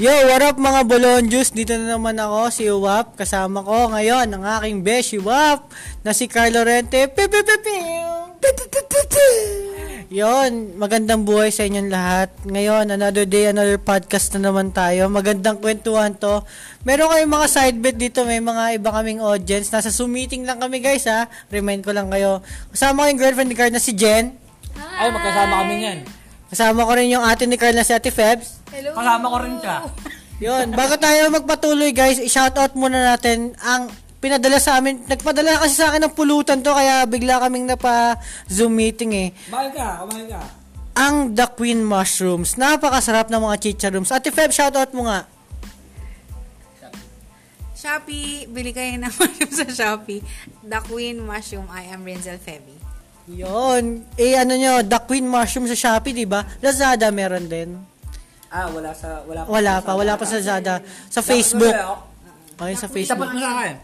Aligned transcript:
Yo, 0.00 0.08
what 0.32 0.40
up 0.40 0.56
mga 0.56 0.88
Bolonjus? 0.88 1.52
Dito 1.52 1.76
na 1.76 2.00
naman 2.00 2.16
ako, 2.16 2.48
si 2.48 2.64
Uwap. 2.72 3.20
Kasama 3.20 3.60
ko 3.60 3.92
ngayon 3.92 4.32
ang 4.32 4.48
aking 4.56 4.80
best, 4.80 5.12
Uwap, 5.20 5.68
na 6.00 6.16
si 6.16 6.24
Carlo 6.24 6.64
Rente. 6.64 7.04
Yon, 10.08 10.80
magandang 10.80 11.28
buhay 11.28 11.52
sa 11.52 11.68
inyong 11.68 11.92
lahat. 11.92 12.32
Ngayon, 12.48 12.96
another 12.96 13.28
day, 13.28 13.52
another 13.52 13.76
podcast 13.76 14.32
na 14.40 14.48
naman 14.48 14.72
tayo. 14.72 15.12
Magandang 15.12 15.60
kwentuhan 15.60 16.16
to. 16.16 16.48
Meron 16.88 17.12
kayong 17.12 17.36
mga 17.36 17.46
side 17.52 17.76
bet 17.84 18.00
dito, 18.00 18.24
may 18.24 18.40
mga 18.40 18.80
iba 18.80 18.96
kaming 18.96 19.20
audience. 19.20 19.68
Nasa 19.68 19.92
Zoom 19.92 20.16
meeting 20.16 20.48
lang 20.48 20.64
kami 20.64 20.80
guys 20.80 21.04
ha. 21.12 21.28
Remind 21.52 21.84
ko 21.84 21.92
lang 21.92 22.08
kayo. 22.08 22.40
Kasama 22.72 23.04
ko 23.04 23.06
yung 23.12 23.20
girlfriend 23.20 23.52
ni 23.52 23.56
Carl 23.60 23.68
na 23.68 23.76
si 23.76 23.92
Jen. 23.92 24.32
Ay, 24.80 25.12
magkasama 25.12 25.60
kami 25.60 25.74
yan. 25.84 25.98
Kasama 26.48 26.88
ko 26.88 26.92
rin 26.96 27.12
yung 27.12 27.20
ate 27.20 27.44
ni 27.44 27.60
Carl 27.60 27.76
na 27.76 27.84
si 27.84 27.92
Ate 27.92 28.08
Febs. 28.08 28.59
Hello. 28.70 28.90
Kasama 28.94 29.26
ko 29.26 29.36
rin 29.42 29.56
siya. 29.58 29.76
Yun, 30.46 30.66
bago 30.72 30.96
tayo 30.96 31.28
magpatuloy 31.28 31.92
guys, 31.92 32.16
i-shoutout 32.16 32.72
muna 32.72 33.12
natin 33.12 33.52
ang 33.60 33.92
pinadala 34.24 34.56
sa 34.56 34.80
amin. 34.80 35.04
Nagpadala 35.04 35.60
kasi 35.60 35.76
sa 35.76 35.92
akin 35.92 36.08
ng 36.08 36.14
pulutan 36.16 36.64
to 36.64 36.72
kaya 36.72 37.04
bigla 37.04 37.44
kaming 37.44 37.68
napa 37.68 38.16
Zoom 38.48 38.72
meeting 38.72 39.12
eh. 39.12 39.28
Kumain 39.52 39.68
ka, 39.74 40.06
kumain 40.06 40.26
ka. 40.32 40.40
Ang 40.96 41.36
The 41.36 41.46
Queen 41.52 41.84
Mushrooms. 41.84 42.56
Napakasarap 42.56 43.28
ng 43.28 43.40
mga 43.40 43.56
chicharums. 43.60 44.12
Ate 44.12 44.32
Feb, 44.32 44.52
shoutout 44.52 44.96
mo 44.96 45.04
nga. 45.08 45.28
Shopee, 47.80 48.44
bili 48.44 48.76
kayo 48.76 49.00
ng 49.00 49.08
mushroom 49.20 49.52
sa 49.56 49.64
Shopee. 49.68 50.20
The 50.60 50.80
Queen 50.84 51.20
Mushroom, 51.24 51.64
I 51.72 51.88
am 51.88 52.04
Renzel 52.04 52.36
Feby. 52.36 52.76
Yun. 53.28 54.04
Eh 54.20 54.36
ano 54.36 54.52
nyo, 54.52 54.84
The 54.84 55.00
Queen 55.08 55.24
Mushroom 55.24 55.64
sa 55.64 55.76
Shopee, 55.76 56.12
di 56.12 56.28
ba? 56.28 56.44
Lazada 56.60 57.08
meron 57.08 57.48
din. 57.48 57.80
Ah, 58.50 58.66
wala 58.66 58.90
sa... 58.90 59.22
Wala, 59.24 59.46
Wala 59.46 59.74
pa, 59.78 59.94
wala 59.94 60.12
pa 60.18 60.24
sa 60.26 60.42
Lazada. 60.42 60.82
Sa 61.06 61.22
Facebook. 61.22 61.70
Dapat 61.70 62.10
Okay, 62.60 62.76
sa 62.76 62.86
Tapat 62.92 62.94
Facebook. 63.00 63.30
mo 63.32 63.40
sa 63.40 63.50
akin. 63.56 63.74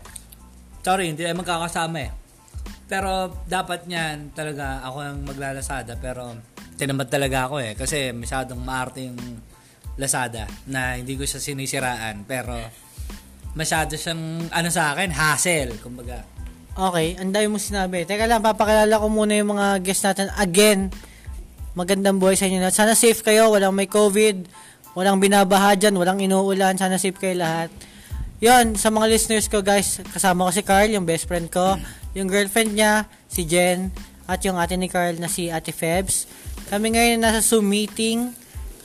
Sorry, 0.85 1.05
hindi 1.09 1.25
tayo 1.25 1.37
magkakasama 1.41 1.97
eh. 2.05 2.11
Pero 2.87 3.33
dapat 3.49 3.89
niyan 3.89 4.37
talaga 4.37 4.85
ako 4.85 4.99
ang 5.03 5.19
maglalasada 5.27 5.99
pero 5.99 6.37
tinamad 6.77 7.09
talaga 7.09 7.51
ako 7.51 7.57
eh 7.59 7.73
kasi 7.75 8.13
masyadong 8.15 8.61
maarte 8.63 9.11
yung 9.11 9.19
Lazada 9.97 10.45
na 10.69 10.95
hindi 11.01 11.17
ko 11.17 11.25
siya 11.25 11.41
sinisiraan 11.41 12.29
pero 12.29 12.53
masyado 13.57 13.97
siyang 13.97 14.53
ano 14.53 14.69
sa 14.69 14.93
akin 14.93 15.09
hassle 15.09 15.81
kumbaga. 15.81 16.21
Okay, 16.77 17.17
ang 17.17 17.33
dami 17.33 17.49
mo 17.49 17.57
sinabi. 17.57 18.05
Teka 18.05 18.29
lang, 18.29 18.45
papakilala 18.45 19.01
ko 19.01 19.09
muna 19.09 19.33
yung 19.41 19.57
mga 19.57 19.81
guests 19.81 20.05
natin. 20.05 20.29
Again, 20.37 20.93
magandang 21.77 22.17
buhay 22.17 22.41
sa 22.41 22.49
inyo 22.49 22.57
lahat. 22.57 22.73
Sana 22.73 22.97
safe 22.97 23.21
kayo, 23.21 23.53
walang 23.53 23.77
may 23.77 23.85
COVID, 23.85 24.49
walang 24.97 25.21
binabaha 25.21 25.77
dyan, 25.77 25.93
walang 26.01 26.25
inuulan. 26.25 26.73
Sana 26.81 26.97
safe 26.97 27.21
kayo 27.21 27.37
lahat. 27.37 27.69
Yon, 28.41 28.81
sa 28.81 28.89
mga 28.89 29.13
listeners 29.13 29.45
ko 29.53 29.61
guys, 29.61 30.01
kasama 30.09 30.49
ko 30.49 30.51
si 30.57 30.65
Carl, 30.65 30.89
yung 30.89 31.05
best 31.05 31.29
friend 31.29 31.53
ko. 31.53 31.77
Yung 32.17 32.33
girlfriend 32.33 32.73
niya, 32.73 33.05
si 33.29 33.45
Jen. 33.45 33.93
At 34.25 34.41
yung 34.49 34.57
ate 34.57 34.81
ni 34.81 34.89
Carl 34.89 35.21
na 35.21 35.29
si 35.29 35.53
Ate 35.53 35.71
Febs. 35.71 36.25
Kami 36.73 36.97
ngayon 36.97 37.21
nasa 37.21 37.45
Zoom 37.45 37.69
meeting. 37.69 38.33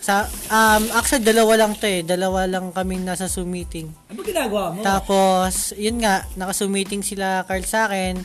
Sa, 0.03 0.27
um, 0.51 0.83
actually, 0.91 1.23
dalawa 1.23 1.63
lang 1.63 1.79
to 1.79 1.87
eh. 1.87 2.03
Dalawa 2.03 2.43
lang 2.43 2.75
kaming 2.75 3.07
nasa 3.07 3.31
Zoom 3.31 3.55
meeting. 3.55 3.87
Ano 4.11 4.19
ginagawa 4.19 4.75
mo? 4.75 4.83
Tapos, 4.83 5.71
yun 5.79 6.03
nga, 6.03 6.27
naka-meeting 6.35 7.07
sila 7.07 7.47
Carl 7.47 7.63
sa 7.63 7.87
akin. 7.87 8.19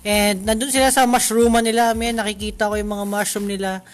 And 0.00 0.48
nandun 0.48 0.72
sila 0.72 0.88
sa 0.88 1.04
mushrooman 1.04 1.64
nila. 1.64 1.92
May 1.92 2.16
nakikita 2.16 2.72
ko 2.72 2.76
yung 2.76 2.92
mga 2.92 3.04
mushroom 3.04 3.48
nila. 3.48 3.84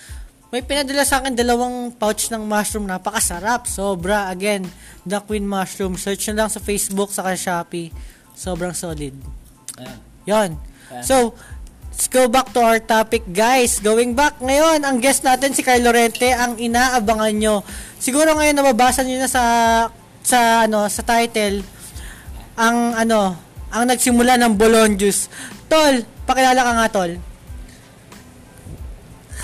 May 0.55 0.62
pinadala 0.62 1.02
sa 1.02 1.19
akin 1.19 1.34
dalawang 1.34 1.91
pouch 1.98 2.30
ng 2.30 2.47
mushroom. 2.47 2.86
Napakasarap. 2.86 3.66
Sobra. 3.66 4.30
Again, 4.30 4.66
The 5.02 5.19
Queen 5.27 5.42
Mushroom. 5.42 5.98
Search 5.98 6.30
nyo 6.30 6.46
lang 6.46 6.51
sa 6.51 6.62
Facebook, 6.62 7.11
sa 7.11 7.27
Shopee. 7.34 7.90
Sobrang 8.36 8.77
solid. 8.77 9.17
Ayan. 9.77 9.98
Yon. 10.27 10.51
So, 11.02 11.34
let's 11.90 12.07
go 12.07 12.30
back 12.30 12.55
to 12.55 12.62
our 12.62 12.79
topic, 12.79 13.27
guys. 13.30 13.83
Going 13.83 14.14
back 14.14 14.39
ngayon, 14.39 14.86
ang 14.86 15.02
guest 15.02 15.27
natin 15.27 15.51
si 15.51 15.67
Carlo 15.67 15.90
Rente, 15.90 16.30
ang 16.30 16.55
inaabangan 16.58 17.34
nyo. 17.34 17.67
Siguro 17.98 18.39
ngayon 18.39 18.55
nababasa 18.55 19.02
nyo 19.02 19.18
na 19.18 19.30
sa 19.30 19.42
sa 20.27 20.67
ano 20.67 20.90
sa 20.90 21.07
title 21.07 21.63
ang 22.58 22.98
ano 22.98 23.39
ang 23.70 23.84
nagsimula 23.86 24.39
ng 24.39 24.52
Bolon 24.55 24.95
Juice. 24.95 25.27
Tol, 25.67 26.07
pakilala 26.24 26.61
ka 26.63 26.73
nga, 26.74 26.86
Tol. 26.90 27.13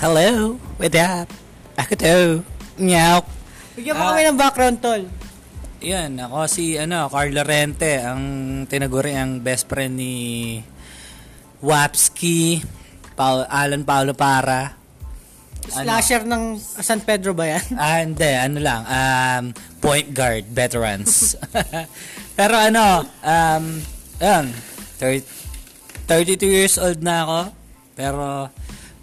Hello, 0.03 0.59
what 0.83 0.91
up? 0.99 1.31
Ako 1.79 1.95
to. 1.95 2.17
Meow. 2.75 3.23
Bigyan 3.71 3.95
mo 3.95 4.03
Ah. 4.03 4.07
kami 4.11 4.27
ng 4.27 4.35
background, 4.35 4.77
Tol. 4.83 5.07
Yan, 5.79 6.19
ako 6.19 6.43
si 6.51 6.75
ano, 6.75 7.07
Carlo 7.07 7.39
Rente, 7.39 8.03
ang 8.03 8.23
tinaguri 8.67 9.15
ang 9.15 9.39
best 9.39 9.63
friend 9.71 9.95
ni 9.95 10.59
Wapski, 11.63 12.59
Paul, 13.15 13.47
Alan 13.47 13.87
Paulo 13.87 14.11
Para. 14.11 14.75
Slasher 15.71 16.27
ng 16.27 16.59
San 16.59 16.99
Pedro 16.99 17.31
ba 17.31 17.55
yan? 17.55 17.63
Ah, 17.79 18.03
hindi, 18.03 18.27
ano 18.27 18.59
lang, 18.59 18.83
um, 18.83 19.43
point 19.79 20.11
guard, 20.11 20.43
veterans. 20.51 21.39
Pero 22.37 22.59
ano, 22.59 23.07
um, 23.23 23.65
yan, 24.19 24.51
thir- 24.99 25.23
32 26.11 26.43
years 26.43 26.75
old 26.75 26.99
na 26.99 27.23
ako, 27.23 27.39
pero 27.95 28.51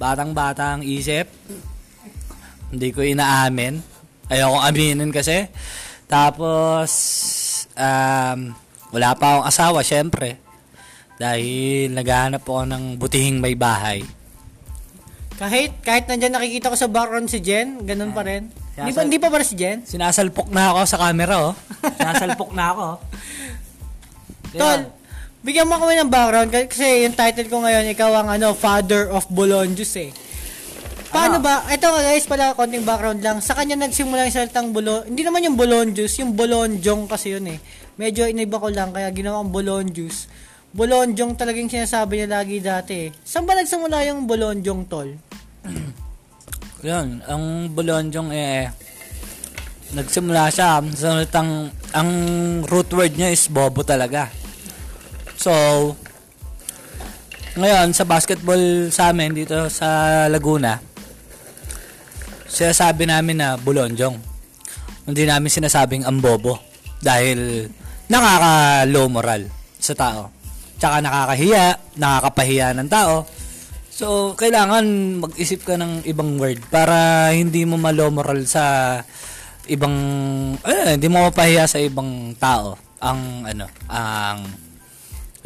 batang-bata 0.01 0.81
ang 0.81 0.83
isip. 0.83 1.29
Hindi 2.73 2.89
ko 2.97 3.05
inaamin. 3.05 3.77
Ayoko 4.33 4.59
aminin 4.65 5.13
kasi. 5.13 5.45
Tapos, 6.09 6.91
um, 7.77 8.57
wala 8.97 9.11
pa 9.13 9.27
akong 9.37 9.47
asawa, 9.47 9.79
syempre. 9.85 10.41
Dahil 11.21 11.93
naghahanap 11.93 12.41
ako 12.41 12.65
ng 12.65 12.85
butihing 12.97 13.45
may 13.45 13.53
bahay. 13.53 14.01
Kahit 15.37 15.85
kahit 15.85 16.09
nandiyan 16.09 16.37
nakikita 16.37 16.73
ko 16.73 16.77
sa 16.77 16.89
background 16.89 17.29
si 17.29 17.45
Jen, 17.45 17.85
ganun 17.85 18.17
pa 18.17 18.25
rin. 18.25 18.49
Hindi 18.77 18.93
pa, 18.93 19.01
sa- 19.01 19.05
hindi 19.05 19.19
pa 19.21 19.29
ba 19.29 19.45
si 19.45 19.57
Jen? 19.57 19.85
Sinasalpok 19.85 20.49
na 20.49 20.73
ako 20.73 20.81
sa 20.89 20.97
camera, 20.97 21.53
oh. 21.53 21.55
Sinasalpok 22.01 22.51
na 22.57 22.65
ako. 22.73 22.87
Tol, 24.57 24.81
bigyan 25.41 25.69
mo 25.69 25.77
kami 25.77 25.97
ng 25.97 26.11
background 26.13 26.49
kasi 26.69 27.05
yung 27.05 27.17
title 27.17 27.49
ko 27.49 27.65
ngayon, 27.65 27.89
ikaw 27.91 28.13
ang 28.13 28.29
ano, 28.31 28.53
father 28.53 29.09
of 29.09 29.25
Bolonjus 29.29 29.97
eh. 29.97 30.11
Paano 31.11 31.43
Ano? 31.43 31.45
ba? 31.45 31.67
Ito 31.67 31.91
guys, 31.91 32.29
pala 32.29 32.55
konting 32.55 32.87
background 32.87 33.19
lang. 33.19 33.43
Sa 33.43 33.59
kanya 33.59 33.75
nagsimula 33.75 34.31
yung 34.31 34.37
salitang 34.37 34.71
bolon, 34.71 35.11
hindi 35.11 35.27
naman 35.27 35.43
yung 35.43 35.59
bolonjus, 35.59 36.23
yung 36.23 36.39
bolonjong 36.39 37.11
kasi 37.11 37.35
yun 37.35 37.51
eh. 37.51 37.59
Medyo 37.99 38.31
iniba 38.31 38.63
ko 38.63 38.71
lang 38.71 38.95
kaya 38.95 39.11
ginawa 39.11 39.43
kong 39.43 39.51
bolonjus. 39.51 40.31
Bolonjong 40.71 41.35
talagang 41.35 41.67
sinasabi 41.67 42.23
niya 42.23 42.29
lagi 42.31 42.63
dati 42.63 42.95
eh. 42.95 43.09
Saan 43.27 43.43
ba 43.43 43.59
nagsimula 43.59 44.07
yung 44.07 44.31
bolonjong 44.31 44.87
tol? 44.87 45.11
Yun, 46.81 47.21
ang 47.29 47.69
Bolonjong 47.69 48.33
eh, 48.33 48.73
nagsimula 49.93 50.49
siya 50.49 50.81
sa 50.81 51.13
salitang, 51.13 51.69
ang 51.93 52.11
root 52.65 52.89
word 52.97 53.13
niya 53.21 53.29
is 53.29 53.51
bobo 53.53 53.85
talaga. 53.85 54.33
So, 55.41 55.53
ngayon, 57.57 57.97
sa 57.97 58.05
basketball 58.05 58.93
sa 58.93 59.09
amin 59.09 59.33
dito 59.33 59.73
sa 59.73 59.89
Laguna, 60.29 60.77
sinasabi 62.45 63.09
namin 63.09 63.41
na 63.41 63.57
Bolonjong. 63.57 64.21
Hindi 65.09 65.25
namin 65.25 65.49
sinasabing 65.49 66.05
ang 66.05 66.21
bobo. 66.21 66.61
Dahil 67.01 67.65
nakaka-low 68.13 69.09
moral 69.09 69.49
sa 69.81 69.97
tao. 69.97 70.29
Tsaka 70.77 71.01
nakakahiya, 71.01 71.97
nakakapahiya 71.97 72.77
ng 72.77 72.89
tao. 72.93 73.25
So, 73.89 74.37
kailangan 74.37 74.85
mag-isip 75.25 75.65
ka 75.65 75.81
ng 75.81 76.05
ibang 76.05 76.37
word 76.37 76.61
para 76.69 77.33
hindi 77.33 77.65
mo 77.65 77.81
malo 77.81 78.13
moral 78.13 78.45
sa 78.45 78.97
ibang 79.73 79.97
eh, 80.69 81.01
hindi 81.01 81.09
mo 81.09 81.33
mapahiya 81.33 81.65
sa 81.65 81.81
ibang 81.81 82.37
tao 82.37 82.77
ang 83.01 83.45
ano, 83.49 83.69
ang 83.89 84.70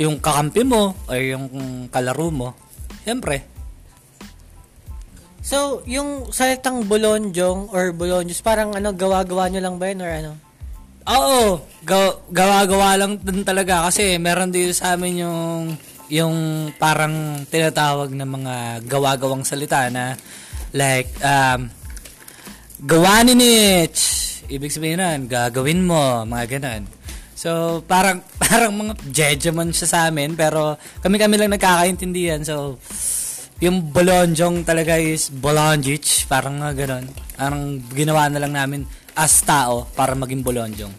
yung 0.01 0.19
kakampi 0.19 0.67
mo 0.67 0.95
o 1.07 1.11
yung 1.15 1.47
kalaro 1.91 2.29
mo. 2.31 2.49
Siyempre, 3.05 3.55
So, 5.45 5.85
yung 5.85 6.33
salitang 6.33 6.89
bolonjong 6.89 7.69
or 7.69 7.93
bolonjus, 7.93 8.41
parang 8.41 8.73
ano, 8.73 8.97
gawa-gawa 8.97 9.53
nyo 9.53 9.61
lang 9.61 9.77
ba 9.77 9.93
yun 9.93 10.01
or 10.01 10.09
ano? 10.09 10.33
Oo, 11.05 11.61
gaw- 11.85 12.25
gawa-gawa 12.33 12.97
lang 12.97 13.21
din 13.21 13.45
talaga 13.45 13.85
kasi 13.85 14.17
meron 14.17 14.49
dito 14.49 14.73
sa 14.73 14.97
amin 14.97 15.21
yung 15.21 15.77
yung 16.09 16.37
parang 16.81 17.45
tinatawag 17.45 18.09
na 18.17 18.25
mga 18.25 18.89
gawa-gawang 18.89 19.45
salita 19.45 19.85
na 19.93 20.17
like 20.73 21.13
um 21.21 21.69
gawa 22.81 23.21
ni 23.21 23.37
Nitch. 23.37 24.01
Ibig 24.49 24.73
sabihin 24.73 25.01
nun, 25.01 25.29
gagawin 25.29 25.85
mo, 25.85 26.25
mga 26.25 26.57
ganun. 26.57 26.89
So, 27.45 27.85
parang 27.85 28.25
parang 28.41 28.73
mga 28.73 28.93
jejemon 29.13 29.77
siya 29.77 29.85
sa 29.85 29.99
amin 30.09 30.33
pero 30.33 30.81
kami-kami 31.05 31.37
lang 31.37 31.53
nagkakaintindihan. 31.53 32.41
So, 32.41 32.81
yung 33.61 33.93
Bolonjong 33.93 34.65
talaga 34.65 34.97
is 34.97 35.29
Bolonjic, 35.29 36.25
parang 36.25 36.65
nga 36.65 36.73
ganun. 36.73 37.05
Parang 37.37 37.85
ginawa 37.93 38.33
na 38.33 38.41
lang 38.41 38.57
namin 38.57 38.81
as 39.13 39.45
tao 39.45 39.85
para 39.93 40.17
maging 40.17 40.43
bolonjong. 40.43 40.91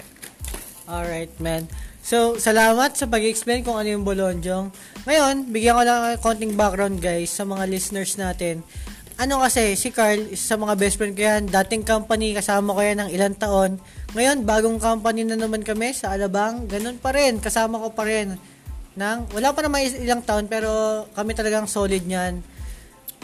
Alright, 0.87 1.33
man. 1.41 1.67
So, 2.05 2.37
salamat 2.37 2.93
sa 2.93 3.09
pag-explain 3.09 3.65
kung 3.65 3.81
ano 3.81 3.89
yung 3.89 4.05
Bolonjong. 4.05 4.69
Ngayon, 5.09 5.49
bigyan 5.49 5.75
ko 5.75 5.81
lang 5.83 5.99
ng 6.13 6.21
konting 6.21 6.53
background 6.53 7.01
guys 7.01 7.33
sa 7.33 7.43
mga 7.43 7.65
listeners 7.65 8.15
natin. 8.21 8.61
Ano 9.17 9.41
kasi, 9.41 9.73
si 9.73 9.89
Carl, 9.89 10.29
isa 10.29 10.53
sa 10.53 10.55
mga 10.61 10.77
best 10.77 11.01
friend 11.01 11.17
ko 11.17 11.25
yan. 11.25 11.49
Dating 11.49 11.81
company, 11.81 12.37
kasama 12.37 12.77
ko 12.77 12.81
yan 12.85 12.97
ng 13.01 13.09
ilang 13.09 13.35
taon. 13.35 13.81
Ngayon, 14.15 14.47
bagong 14.47 14.79
company 14.79 15.27
na 15.27 15.35
naman 15.35 15.59
kami 15.59 15.91
sa 15.91 16.15
Alabang. 16.15 16.71
Ganun 16.71 16.95
pa 17.03 17.11
rin, 17.11 17.35
kasama 17.43 17.83
ko 17.83 17.91
pa 17.91 18.07
rin. 18.07 18.39
Nang, 18.95 19.27
wala 19.35 19.51
pa 19.51 19.59
naman 19.59 19.91
ilang 19.91 20.23
taon, 20.23 20.47
pero 20.47 21.03
kami 21.11 21.35
talagang 21.35 21.67
solid 21.67 21.99
niyan. 22.07 22.39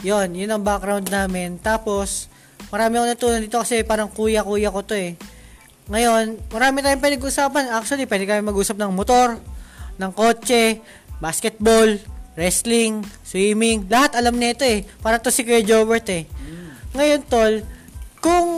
Yon, 0.04 0.36
yun 0.36 0.52
ang 0.52 0.60
background 0.60 1.08
namin. 1.08 1.56
Tapos, 1.64 2.28
marami 2.68 3.00
akong 3.00 3.08
natutunan 3.08 3.40
dito 3.40 3.56
kasi 3.56 3.80
parang 3.88 4.12
kuya-kuya 4.12 4.68
ko 4.68 4.84
to 4.84 4.92
eh. 4.92 5.16
Ngayon, 5.88 6.52
marami 6.52 6.84
tayong 6.84 7.00
pwede 7.00 7.16
usapan. 7.24 7.72
Actually, 7.72 8.04
pwede 8.04 8.28
kami 8.28 8.44
mag-usap 8.44 8.76
ng 8.76 8.92
motor, 8.92 9.40
ng 9.96 10.12
kotse, 10.12 10.76
basketball, 11.24 11.88
wrestling, 12.36 13.00
swimming. 13.24 13.88
Lahat 13.88 14.12
alam 14.12 14.36
nito 14.36 14.60
eh. 14.60 14.84
Para 15.00 15.16
to 15.16 15.32
si 15.32 15.40
Kuya 15.40 15.64
Jobert 15.64 16.04
eh. 16.12 16.28
Ngayon, 16.92 17.24
tol, 17.24 17.64
kung 18.22 18.48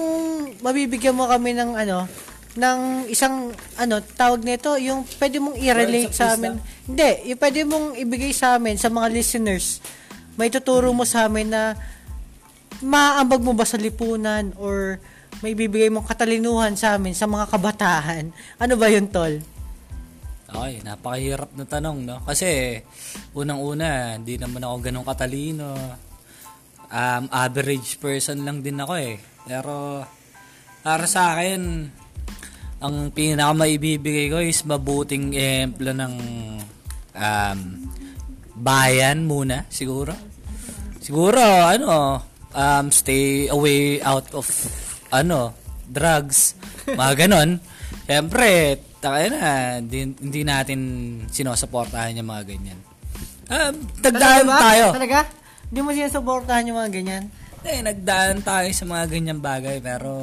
mabibigyan 0.61 1.17
mo 1.17 1.25
kami 1.25 1.57
ng 1.57 1.73
ano, 1.73 2.05
ng 2.55 3.09
isang 3.11 3.51
ano, 3.81 3.95
tawag 4.15 4.45
nito, 4.45 4.77
yung 4.79 5.03
pwede 5.19 5.43
mong 5.43 5.57
i-relate 5.59 6.15
sa 6.15 6.37
amin. 6.37 6.61
Hindi, 6.87 7.33
yung 7.33 7.41
pwede 7.41 7.61
mong 7.67 7.87
ibigay 7.99 8.31
sa 8.31 8.61
amin 8.61 8.79
sa 8.79 8.93
mga 8.93 9.11
listeners. 9.11 9.83
May 10.39 10.53
tuturo 10.53 10.93
mo 10.95 11.03
sa 11.03 11.27
amin 11.27 11.51
na 11.51 11.75
maambag 12.85 13.43
mo 13.43 13.57
ba 13.57 13.67
sa 13.67 13.81
lipunan 13.81 14.55
or 14.61 15.01
may 15.43 15.57
bibigay 15.57 15.91
mong 15.91 16.07
katalinuhan 16.07 16.79
sa 16.79 16.95
amin 16.95 17.17
sa 17.17 17.27
mga 17.27 17.51
kabataan. 17.51 18.31
Ano 18.61 18.75
ba 18.79 18.87
yun, 18.93 19.11
tol? 19.11 19.43
Okay, 20.55 20.87
napakahirap 20.87 21.51
na 21.59 21.67
tanong, 21.67 22.07
no? 22.07 22.23
Kasi, 22.23 22.79
unang-una, 23.35 24.15
hindi 24.15 24.39
naman 24.39 24.63
ako 24.63 24.75
ganun 24.87 25.03
katalino. 25.03 25.75
Um, 26.95 27.27
average 27.35 27.99
person 27.99 28.47
lang 28.47 28.63
din 28.63 28.79
ako 28.79 28.95
eh. 28.95 29.19
Pero, 29.43 30.07
para 30.87 31.11
sa 31.11 31.35
akin, 31.35 31.91
ang 32.79 33.11
pinaka 33.11 33.51
maibibigay 33.51 34.31
ko 34.31 34.39
is 34.39 34.63
mabuting 34.63 35.35
ehemplo 35.35 35.91
ng 35.91 36.15
um, 37.19 37.59
bayan 38.55 39.27
muna, 39.27 39.67
siguro. 39.75 40.15
Siguro, 41.03 41.43
ano, 41.43 42.23
um, 42.55 42.87
stay 42.95 43.51
away 43.51 43.99
out 43.99 44.31
of, 44.31 44.47
ano, 45.11 45.51
drugs, 45.83 46.55
mga 46.87 47.27
ganon. 47.27 47.59
Siyempre, 48.07 48.79
takay 49.03 49.35
na, 49.35 49.81
hindi, 49.83 50.15
hindi 50.15 50.41
natin 50.47 50.81
sinusuportahan 51.27 52.23
yung 52.23 52.31
mga 52.31 52.45
ganyan. 52.47 52.79
Um, 53.51 53.75
nagdaan 54.01 54.47
ba? 54.47 54.59
tayo. 54.63 54.85
Talaga? 54.95 55.21
Hindi 55.75 55.83
mo 55.83 55.91
sinusuportahan 55.91 56.71
yung 56.71 56.79
mga 56.79 56.93
ganyan? 56.95 57.25
Eh, 57.67 57.83
nagdaan 57.83 58.47
tayo 58.47 58.71
sa 58.71 58.87
mga 58.87 59.11
ganyang 59.11 59.43
bagay, 59.43 59.83
pero 59.83 60.15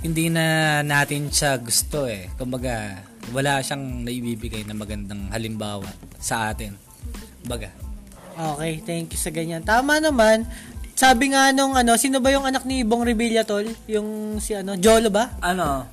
hindi 0.00 0.32
na 0.32 0.80
natin 0.80 1.28
siya 1.28 1.60
gusto 1.60 2.08
eh. 2.08 2.32
Kumbaga, 2.32 3.04
wala 3.36 3.60
siyang 3.60 4.08
naibibigay 4.08 4.64
na 4.64 4.72
magandang 4.72 5.28
halimbawa 5.28 5.84
sa 6.16 6.48
atin. 6.48 6.72
Kumbaga, 7.44 7.68
Okay, 8.32 8.80
thank 8.80 9.12
you 9.12 9.20
sa 9.20 9.28
ganyan. 9.28 9.60
Tama 9.60 10.00
naman. 10.00 10.48
Sabi 10.96 11.36
nga 11.36 11.52
nung 11.52 11.76
ano, 11.76 12.00
sino 12.00 12.24
ba 12.24 12.32
yung 12.32 12.48
anak 12.48 12.64
ni 12.64 12.88
Bong 12.88 13.04
Revilla, 13.04 13.44
tol? 13.44 13.68
Yung 13.84 14.40
si 14.40 14.56
ano, 14.56 14.72
Jolo 14.80 15.12
ba? 15.12 15.36
ano, 15.44 15.84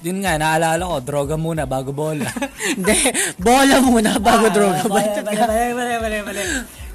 din 0.00 0.20
nga, 0.20 0.36
naalala 0.36 0.84
ko, 0.84 0.96
droga 1.00 1.40
muna 1.40 1.64
bago 1.64 1.92
bola. 1.92 2.28
Hindi, 2.76 3.00
bola 3.40 3.80
muna 3.80 4.20
bago 4.20 4.52
droga. 4.52 4.84
Mali, 4.84 4.92
Baliktad 4.92 5.24
mali, 5.24 5.36
ka. 5.40 5.44
mali, 5.48 5.64
mali, 5.72 5.94
mali, 5.96 6.18
mali. 6.20 6.42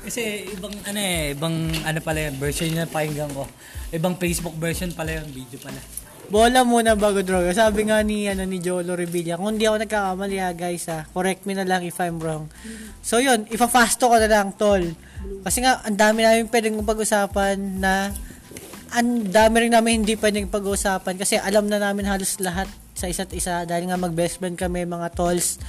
Kasi 0.06 0.54
ibang 0.54 0.76
ano 0.86 1.00
eh, 1.02 1.34
ibang 1.34 1.56
ano 1.82 2.00
pala 2.06 2.30
yun, 2.30 2.38
version 2.38 2.70
na 2.78 2.86
pakinggan 2.86 3.34
ko. 3.34 3.50
Ibang 3.90 4.22
Facebook 4.22 4.54
version 4.62 4.94
pala 4.94 5.18
yun, 5.18 5.26
video 5.34 5.58
pala. 5.58 5.82
Bola 6.30 6.62
muna 6.66 6.94
bago 6.94 7.22
droga. 7.22 7.54
Sabi 7.54 7.90
nga 7.90 8.02
ni 8.06 8.30
ano 8.30 8.46
ni 8.46 8.62
Jolo 8.62 8.94
Revilla, 8.94 9.38
kung 9.38 9.58
hindi 9.58 9.66
ako 9.66 9.82
nagkakamali 9.82 10.38
ha, 10.42 10.54
guys 10.54 10.86
ha, 10.90 11.06
correct 11.10 11.50
me 11.50 11.58
na 11.58 11.66
lang 11.66 11.82
if 11.86 11.98
I'm 11.98 12.22
wrong. 12.22 12.50
So 13.02 13.18
yun, 13.18 13.50
ipa-fasto 13.50 14.10
ko 14.10 14.18
na 14.18 14.30
lang, 14.30 14.54
tol. 14.58 14.82
Kasi 15.42 15.66
nga, 15.66 15.82
ang 15.82 15.98
dami 15.98 16.22
namin 16.22 16.50
pwedeng 16.50 16.82
pag-usapan 16.86 17.58
na 17.82 18.14
ang 18.94 19.28
dami 19.28 19.66
rin 19.66 19.74
namin 19.74 20.06
hindi 20.06 20.16
pwedeng 20.16 20.48
pag-usapan 20.48 21.18
kasi 21.18 21.36
alam 21.36 21.68
na 21.68 21.82
namin 21.82 22.08
halos 22.08 22.38
lahat 22.40 22.70
sa 22.96 23.12
isa't 23.12 23.34
isa 23.36 23.68
dahil 23.68 23.92
nga 23.92 24.00
mag-best 24.00 24.40
friend 24.40 24.56
kami 24.56 24.86
mga 24.86 25.18
tolls. 25.18 25.60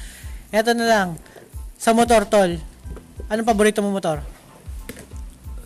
Eto 0.55 0.77
na 0.77 0.87
lang, 0.87 1.09
sa 1.77 1.93
motor, 1.93 2.25
tol. 2.29 2.56
Anong 3.26 3.49
paborito 3.49 3.82
mo 3.82 3.90
motor? 3.90 4.23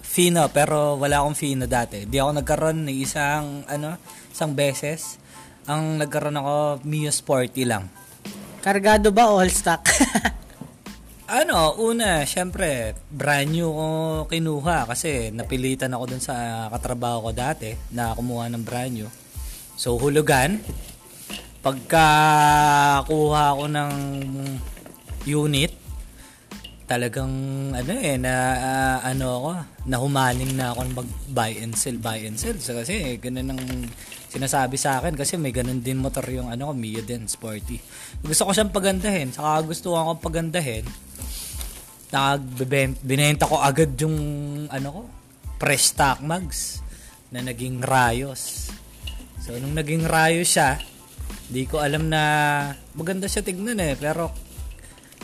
Fino, 0.01 0.49
pero 0.49 0.97
wala 0.97 1.21
akong 1.21 1.37
Fino 1.37 1.69
dati. 1.69 2.09
Di 2.09 2.17
ako 2.17 2.41
nagkaroon 2.41 2.89
ng 2.89 2.97
isang, 2.97 3.69
ano, 3.69 4.01
isang 4.33 4.57
beses. 4.57 5.21
Ang 5.69 6.01
nagkaroon 6.01 6.41
ako, 6.41 6.81
Mio 6.89 7.13
Sporty 7.13 7.69
lang. 7.69 7.93
Kargado 8.65 9.13
ba 9.13 9.29
o 9.29 9.41
all 9.41 9.53
stock? 9.53 9.85
Ano, 11.31 11.79
una, 11.79 12.27
syempre, 12.27 12.99
brand 13.07 13.47
new 13.47 13.71
ko 13.71 13.87
kinuha 14.27 14.83
kasi 14.91 15.31
napilitan 15.31 15.95
ako 15.95 16.11
dun 16.11 16.19
sa 16.19 16.67
katrabaho 16.75 17.23
ko 17.23 17.31
dati 17.31 17.71
na 17.95 18.19
kumuha 18.19 18.51
ng 18.51 18.67
brand 18.67 18.91
new. 18.91 19.07
So, 19.79 19.95
hulugan. 19.95 20.59
Pagka 21.63 22.07
kuha 23.07 23.55
ko 23.55 23.65
ng 23.71 23.95
unit, 25.23 25.71
talagang 26.91 27.31
ano 27.71 27.93
eh 28.03 28.19
na 28.19 28.35
ah, 28.59 28.99
ano 29.07 29.27
ako 29.39 29.51
nahumaling 29.87 30.59
na 30.59 30.75
ako 30.75 30.91
mag 30.91 31.11
buy 31.31 31.55
and 31.63 31.79
sell 31.79 31.95
buy 32.03 32.19
and 32.27 32.35
sell. 32.35 32.59
So, 32.59 32.75
kasi 32.75 33.15
ganun 33.23 33.55
ang 33.55 33.63
sinasabi 34.27 34.75
sa 34.75 34.99
akin 34.99 35.15
kasi 35.15 35.39
may 35.39 35.55
ganun 35.55 35.87
din 35.87 36.03
motor 36.03 36.27
yung 36.27 36.51
ano 36.51 36.71
ko 36.71 36.73
Mio 36.75 36.99
din 37.07 37.31
sporty. 37.31 37.79
Gusto 38.27 38.43
ko 38.43 38.51
siyang 38.51 38.75
pagandahin. 38.75 39.31
Saka 39.31 39.63
gusto 39.63 39.95
ko 39.95 40.19
pagandahin 40.19 40.83
binenta 43.07 43.47
ko 43.47 43.63
agad 43.63 43.95
yung 44.03 44.19
ano 44.67 44.89
ko 44.91 45.01
fresh 45.63 45.95
stock 45.95 46.19
mugs 46.27 46.83
na 47.31 47.39
naging 47.39 47.79
rayos. 47.79 48.75
So 49.39 49.55
nung 49.63 49.79
naging 49.79 50.11
rayos 50.11 50.51
siya 50.51 50.83
di 51.51 51.71
ko 51.71 51.79
alam 51.79 52.11
na 52.11 52.23
maganda 52.99 53.31
siya 53.31 53.47
tignan 53.47 53.79
eh 53.79 53.95
pero 53.95 54.50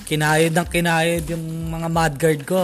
kinayod 0.06 0.54
ng 0.54 0.68
kinayod 0.70 1.24
yung 1.34 1.44
mga 1.74 1.88
mudguard 1.90 2.40
ko 2.46 2.60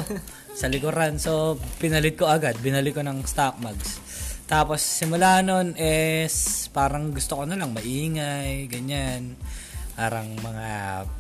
sa 0.55 0.71
likuran. 0.71 1.19
So, 1.19 1.59
pinalit 1.83 2.15
ko 2.15 2.31
agad. 2.31 2.55
Binalik 2.63 2.95
ko 2.95 3.03
ng 3.03 3.27
stock 3.27 3.59
mugs. 3.59 3.99
Tapos, 4.47 4.79
simula 4.79 5.43
nun 5.43 5.75
is 5.75 6.69
parang 6.71 7.11
gusto 7.11 7.43
ko 7.43 7.43
na 7.43 7.59
lang 7.59 7.75
maingay, 7.75 8.71
ganyan. 8.71 9.35
Parang 9.99 10.39
mga 10.39 10.69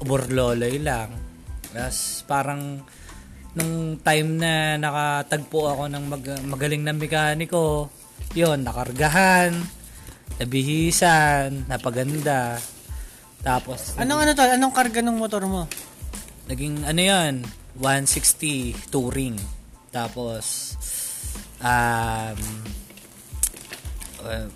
burloloy 0.05 0.79
lang. 0.79 1.11
Tapos, 1.75 2.23
parang 2.31 2.79
nung 3.53 3.99
time 4.01 4.31
na 4.39 4.79
nakatagpo 4.79 5.75
ako 5.75 5.83
ng 5.91 6.05
mag- 6.07 6.45
magaling 6.47 6.83
na 6.87 6.95
mekaniko, 6.95 7.91
yon 8.33 8.65
nakargahan, 8.65 9.53
nabihisan, 10.39 11.67
napaganda. 11.69 12.57
Tapos, 13.43 13.99
anong 13.99 14.23
ano 14.23 14.31
tol? 14.39 14.55
Anong 14.55 14.75
karga 14.77 15.03
ng 15.03 15.19
motor 15.19 15.45
mo? 15.51 15.67
Naging 16.51 16.83
ano 16.83 17.01
yan, 17.01 17.35
160 17.79 18.91
touring. 18.91 19.37
Tapos, 19.93 20.75
um, 21.61 22.41
uh, 24.25 24.47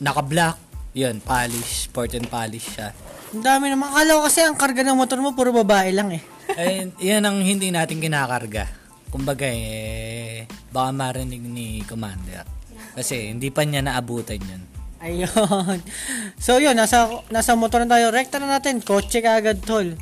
naka-black. 0.00 0.58
Yun, 0.92 1.24
polish, 1.24 1.88
sport 1.88 2.12
and 2.12 2.28
polish 2.28 2.68
siya. 2.76 2.92
Ang 3.32 3.40
dami 3.40 3.72
naman. 3.72 3.88
Akala 3.88 4.20
ko 4.20 4.22
kasi 4.28 4.44
ang 4.44 4.60
karga 4.60 4.84
ng 4.84 4.98
motor 4.98 5.16
mo, 5.24 5.32
puro 5.32 5.56
babae 5.56 5.88
lang 5.88 6.12
eh. 6.12 6.22
Ay, 6.60 6.92
yan 7.00 7.24
ang 7.24 7.40
hindi 7.40 7.72
natin 7.72 7.96
kinakarga. 7.96 8.68
Kumbaga 9.08 9.48
eh, 9.48 10.44
baka 10.68 10.92
marinig 10.92 11.40
ni 11.40 11.80
Commander. 11.88 12.44
Kasi 12.92 13.32
hindi 13.32 13.48
pa 13.48 13.64
niya 13.64 13.80
naabutan 13.80 14.40
yun. 14.40 14.62
Ayun. 15.02 15.80
So 16.38 16.60
yun, 16.60 16.76
nasa, 16.76 17.08
nasa 17.32 17.56
motor 17.56 17.82
na 17.82 17.96
tayo. 17.96 18.12
Rekta 18.12 18.38
na 18.38 18.60
natin. 18.60 18.84
Kotse 18.84 19.24
ka 19.24 19.40
agad, 19.40 19.64
tol. 19.64 19.96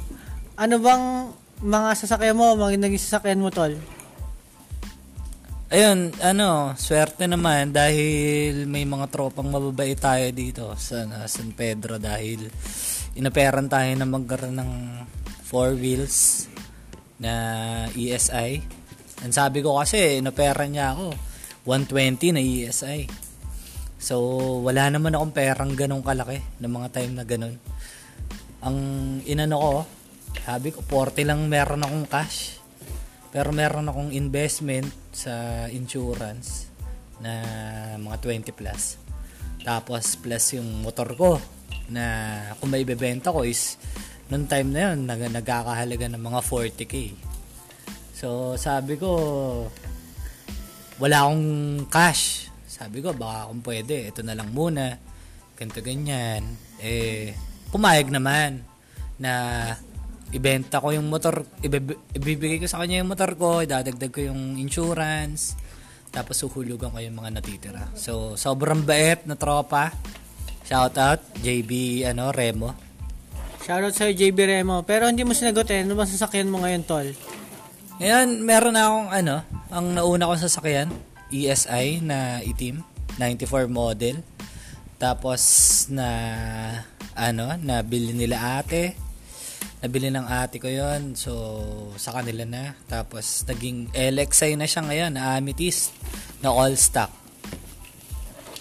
Ano 0.61 0.77
bang 0.77 1.33
mga 1.65 1.97
sasakyan 1.97 2.37
mo, 2.37 2.53
mga 2.53 2.77
naging 2.77 3.01
sasakyan 3.01 3.41
mo, 3.41 3.49
tol? 3.49 3.73
Ayun, 5.73 6.13
ano, 6.21 6.77
swerte 6.77 7.25
naman 7.25 7.73
dahil 7.73 8.69
may 8.69 8.85
mga 8.85 9.09
tropang 9.09 9.49
mababait 9.49 9.97
tayo 9.97 10.29
dito 10.37 10.69
sa 10.77 11.09
na, 11.09 11.25
San 11.33 11.57
Pedro 11.57 11.97
dahil 11.97 12.53
inaperan 13.17 13.73
tayo 13.73 13.89
na 13.97 14.05
magkaroon 14.05 14.61
ng 14.61 14.73
four 15.49 15.81
wheels 15.81 16.45
na 17.17 17.33
ESI. 17.97 18.61
Ang 19.25 19.33
sabi 19.33 19.65
ko 19.65 19.81
kasi, 19.81 20.21
inaperan 20.21 20.77
niya 20.77 20.93
ako 20.93 21.17
120 21.65 22.37
na 22.37 22.43
ESI. 22.45 23.09
So, 23.97 24.21
wala 24.61 24.93
naman 24.93 25.17
akong 25.17 25.33
perang 25.33 25.73
ganong 25.73 26.05
kalaki 26.05 26.45
ng 26.61 26.69
mga 26.69 26.89
time 26.93 27.13
na 27.17 27.25
ganon. 27.25 27.57
Ang 28.61 28.77
inano 29.25 29.57
ko, 29.57 29.75
sabi 30.45 30.75
ko, 30.75 30.83
40 30.83 31.29
lang 31.29 31.41
meron 31.47 31.87
akong 31.87 32.07
cash. 32.11 32.59
Pero 33.31 33.55
meron 33.55 33.87
akong 33.87 34.11
investment 34.11 34.91
sa 35.15 35.67
insurance 35.71 36.67
na 37.23 37.33
mga 38.01 38.17
20 38.19 38.51
plus. 38.59 38.99
Tapos 39.63 40.17
plus 40.19 40.45
yung 40.57 40.83
motor 40.83 41.15
ko 41.15 41.39
na 41.93 42.05
kung 42.59 42.73
may 42.73 42.83
bebenta 42.83 43.31
ko 43.31 43.45
is 43.45 43.77
noong 44.31 44.47
time 44.47 44.71
na 44.73 44.81
yun 44.91 45.05
nag 45.05 45.21
nagkakahalaga 45.21 46.07
ng 46.11 46.23
mga 46.23 46.41
40k. 46.43 46.95
So 48.17 48.57
sabi 48.57 48.97
ko 48.97 49.11
wala 50.99 51.29
akong 51.29 51.47
cash. 51.93 52.49
Sabi 52.67 53.05
ko 53.05 53.13
baka 53.13 53.53
kung 53.53 53.63
pwede 53.63 54.11
ito 54.11 54.25
na 54.25 54.35
lang 54.35 54.51
muna. 54.51 54.97
Ganito 55.55 55.85
ganyan. 55.85 56.57
Eh 56.81 57.37
pumayag 57.71 58.09
naman 58.09 58.65
na 59.21 59.33
ibenta 60.31 60.79
ko 60.79 60.95
yung 60.95 61.11
motor, 61.11 61.43
ibib- 61.63 61.99
ibibigay 62.15 62.63
ko 62.63 62.67
sa 62.71 62.83
kanya 62.83 63.03
yung 63.03 63.11
motor 63.11 63.35
ko, 63.35 63.63
idadagdag 63.63 64.11
ko 64.11 64.21
yung 64.31 64.59
insurance, 64.59 65.59
tapos 66.11 66.39
suhulugan 66.43 66.91
ko 66.91 66.99
yung 66.99 67.19
mga 67.19 67.31
natitira. 67.39 67.85
So, 67.95 68.35
sobrang 68.35 68.83
bait 68.83 69.27
na 69.27 69.39
tropa. 69.39 69.95
Shout 70.67 70.95
out, 70.99 71.21
JB 71.43 72.03
ano, 72.07 72.31
Remo. 72.31 72.91
Shoutout 73.61 73.93
sa'yo, 73.93 74.17
JB 74.17 74.39
Remo. 74.49 74.83
Pero 74.89 75.07
hindi 75.07 75.23
mo 75.23 75.37
sinagutin, 75.37 75.85
ano 75.85 75.95
bang 75.95 76.11
sasakyan 76.11 76.49
mo 76.49 76.65
ngayon, 76.65 76.83
tol? 76.89 77.07
Ngayon, 78.01 78.29
meron 78.41 78.75
na 78.75 78.83
akong 78.89 79.09
ano, 79.13 79.37
ang 79.69 79.87
nauna 79.93 80.27
kong 80.33 80.43
sasakyan, 80.43 80.89
ESI 81.29 82.01
na 82.01 82.41
itim, 82.41 82.81
94 83.21 83.69
model. 83.69 84.25
Tapos 84.97 85.43
na 85.93 86.09
ano, 87.13 87.55
nabili 87.61 88.17
nila 88.17 88.59
ate. 88.65 88.97
Nabili 89.81 90.13
ng 90.13 90.29
ate 90.29 90.61
ko 90.61 90.69
yon 90.69 91.17
So, 91.17 91.33
sa 91.97 92.13
kanila 92.13 92.45
na. 92.45 92.77
Tapos, 92.85 93.49
naging 93.49 93.89
LXI 93.97 94.61
na 94.61 94.69
siya 94.69 94.85
ngayon, 94.85 95.17
na 95.17 95.41
Amethyst, 95.41 95.97
na 96.45 96.53
all 96.53 96.77
stock. 96.77 97.09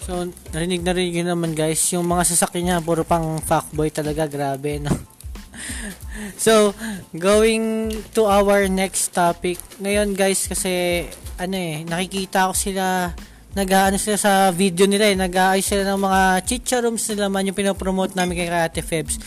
So, 0.07 0.31
narinig 0.55 0.81
na 0.81 0.95
rin 0.95 1.11
naman 1.27 1.51
guys, 1.53 1.83
yung 1.91 2.07
mga 2.07 2.23
sasakyan 2.23 2.63
niya, 2.65 2.77
puro 2.79 3.03
pang 3.03 3.37
fuckboy 3.43 3.91
talaga, 3.91 4.31
grabe, 4.31 4.79
no? 4.79 4.89
so, 6.39 6.71
going 7.11 7.91
to 8.15 8.23
our 8.23 8.71
next 8.71 9.11
topic. 9.11 9.59
Ngayon 9.77 10.15
guys, 10.15 10.47
kasi, 10.47 11.03
ano 11.35 11.53
eh, 11.59 11.83
nakikita 11.83 12.47
ko 12.47 12.55
sila, 12.55 13.11
nag-ano 13.53 13.99
sila 13.99 14.15
sa 14.15 14.55
video 14.55 14.87
nila 14.87 15.11
eh, 15.11 15.19
nag-aayos 15.19 15.67
sila 15.67 15.83
ng 15.83 15.99
mga 15.99 16.21
chicha 16.47 16.79
rooms 16.79 17.05
nila 17.11 17.27
man 17.27 17.45
yung 17.45 17.59
pinopromote 17.59 18.15
namin 18.15 18.39
kay 18.39 18.49
Ate 18.49 18.79
Febs. 18.79 19.19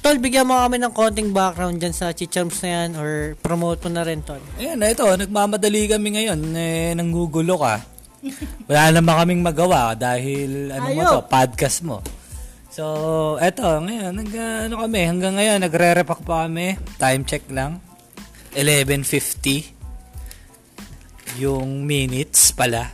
Tol, 0.00 0.16
bigyan 0.16 0.48
mo 0.48 0.56
kami 0.56 0.80
ng 0.80 0.96
konting 0.96 1.36
background 1.36 1.76
dyan 1.76 1.92
sa 1.92 2.16
chicha 2.16 2.40
rooms 2.40 2.56
na 2.64 2.68
yan 2.72 2.96
or 2.96 3.36
promote 3.44 3.84
mo 3.84 3.92
na 3.92 4.00
rin, 4.00 4.24
Tol. 4.24 4.40
Ayan, 4.56 4.80
ito, 4.80 5.04
nagmamadali 5.04 5.92
kami 5.92 6.16
ngayon. 6.16 6.40
Eh, 6.56 6.96
nanggugulo 6.96 7.60
ka. 7.60 7.84
Wala 8.64 8.96
naman 8.96 9.12
kaming 9.20 9.44
magawa 9.44 9.92
dahil 9.92 10.72
ano 10.72 10.88
mo 10.88 11.04
Ayaw. 11.04 11.20
to, 11.20 11.28
podcast 11.28 11.84
mo. 11.84 12.00
So, 12.72 12.84
eto, 13.44 13.60
ngayon, 13.84 14.16
nag, 14.16 14.32
ano 14.72 14.88
kami, 14.88 15.04
hanggang 15.04 15.36
ngayon, 15.36 15.68
nagre-repack 15.68 16.24
pa 16.24 16.48
kami. 16.48 16.80
Time 16.96 17.22
check 17.28 17.44
lang. 17.52 17.84
11.50. 18.56 21.44
Yung 21.44 21.84
minutes 21.84 22.56
pala. 22.56 22.88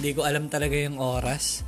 Hindi 0.00 0.16
ko 0.16 0.24
alam 0.24 0.48
talaga 0.48 0.72
yung 0.72 0.96
oras. 0.96 1.60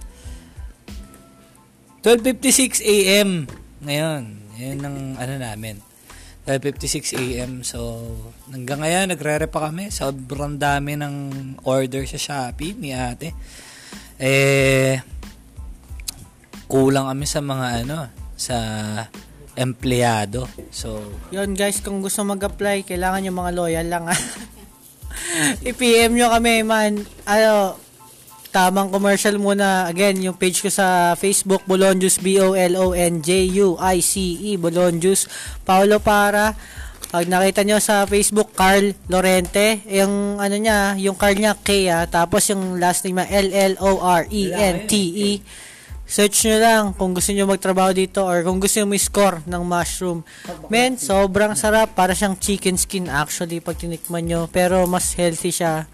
12.56 2.01 2.81
a.m. 2.81 3.45
Ngayon, 3.85 4.48
yun 4.59 4.83
ang 4.83 5.15
ano 5.17 5.35
namin. 5.39 5.79
12.56 6.49 7.13
a.m. 7.21 7.53
So, 7.61 8.09
hanggang 8.49 8.81
ngayon, 8.81 9.13
nagre 9.13 9.45
pa 9.53 9.69
kami. 9.69 9.93
Sobrang 9.93 10.57
dami 10.57 10.97
ng 10.97 11.15
order 11.69 12.09
sa 12.09 12.17
Shopee 12.17 12.73
ni 12.73 12.97
ate. 12.97 13.37
Eh, 14.17 14.97
kulang 16.65 17.13
kami 17.13 17.29
sa 17.29 17.45
mga 17.45 17.67
ano, 17.85 18.09
sa 18.33 18.57
empleyado. 19.59 20.49
So, 20.73 21.05
Yun 21.35 21.53
guys, 21.53 21.85
kung 21.85 22.01
gusto 22.01 22.25
mag-apply, 22.25 22.89
kailangan 22.89 23.29
yung 23.29 23.37
mga 23.37 23.53
loyal 23.53 23.87
lang. 23.93 24.05
I-PM 25.69 26.17
nyo 26.17 26.33
kami 26.33 26.65
man. 26.65 27.05
Ano, 27.29 27.77
tamang 28.59 28.91
commercial 28.91 29.39
muna. 29.39 29.87
Again, 29.87 30.19
yung 30.19 30.35
page 30.35 30.59
ko 30.59 30.67
sa 30.67 31.15
Facebook, 31.15 31.63
Bolonjus, 31.63 32.19
B-O-L-O-N-J-U-I-C-E, 32.19 32.91
Bolonjus. 34.59 35.31
Paolo 35.63 36.03
Para. 36.03 36.59
Pag 37.09 37.25
nakita 37.31 37.63
nyo 37.63 37.79
sa 37.79 38.03
Facebook, 38.03 38.51
Carl 38.59 38.99
Lorente, 39.07 39.87
yung 39.87 40.43
ano 40.43 40.59
niya, 40.59 40.99
yung 40.99 41.15
Carl 41.15 41.39
niya, 41.39 41.55
K 41.55 41.87
ah, 41.89 42.05
tapos 42.11 42.51
yung 42.51 42.83
last 42.83 43.07
name 43.07 43.23
L-L-O-R-E-N-T-E. 43.23 45.31
Search 46.09 46.49
nyo 46.49 46.57
lang 46.59 46.97
kung 46.99 47.13
gusto 47.15 47.31
nyo 47.31 47.47
magtrabaho 47.47 47.95
dito 47.95 48.27
or 48.27 48.43
kung 48.43 48.59
gusto 48.59 48.83
nyo 48.83 48.91
may 48.91 48.99
score 48.99 49.39
ng 49.47 49.63
mushroom. 49.63 50.27
Men, 50.67 50.99
sobrang 50.99 51.55
sarap. 51.55 51.95
Para 51.95 52.17
siyang 52.17 52.35
chicken 52.41 52.81
skin 52.81 53.07
actually 53.07 53.63
pag 53.63 53.77
tinikman 53.77 54.25
nyo. 54.25 54.49
Pero 54.49 54.89
mas 54.89 55.13
healthy 55.15 55.53
siya. 55.53 55.85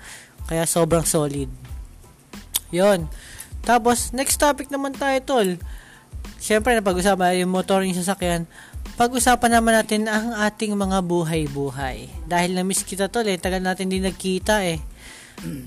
Kaya 0.46 0.70
sobrang 0.70 1.02
solid. 1.02 1.63
Yon. 2.74 3.06
Tapos, 3.62 4.10
next 4.10 4.36
topic 4.42 4.68
naman 4.68 4.92
tayo, 4.92 5.16
tol. 5.22 5.48
Siyempre, 6.42 6.76
napag-usapan 6.76 7.40
yung 7.40 7.54
motor 7.54 7.80
yung 7.86 7.96
sasakyan. 7.96 8.44
Pag-usapan 9.00 9.58
naman 9.58 9.80
natin 9.80 10.10
ang 10.10 10.36
ating 10.44 10.76
mga 10.76 11.00
buhay-buhay. 11.00 12.28
Dahil 12.28 12.52
na-miss 12.52 12.84
kita, 12.84 13.08
tol, 13.08 13.24
eh. 13.24 13.40
Tagal 13.40 13.64
natin 13.64 13.88
din 13.88 14.04
nagkita, 14.04 14.66
eh. 14.68 14.82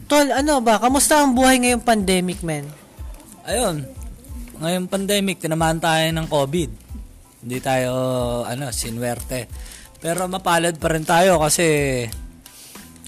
Tol, 0.06 0.30
ano 0.30 0.62
ba? 0.62 0.78
Kamusta 0.78 1.24
ang 1.24 1.34
buhay 1.34 1.58
ngayong 1.64 1.84
pandemic, 1.84 2.46
men? 2.46 2.70
ayun. 3.48 3.88
Ngayong 4.60 4.88
pandemic, 4.92 5.40
tinamaan 5.40 5.80
tayo 5.80 6.04
ng 6.12 6.28
COVID. 6.28 6.70
Hindi 7.46 7.58
tayo, 7.64 7.92
ano, 8.44 8.70
sinwerte. 8.76 9.48
Pero 9.98 10.28
mapalad 10.30 10.76
pa 10.78 10.88
rin 10.94 11.06
tayo 11.08 11.42
kasi 11.42 12.06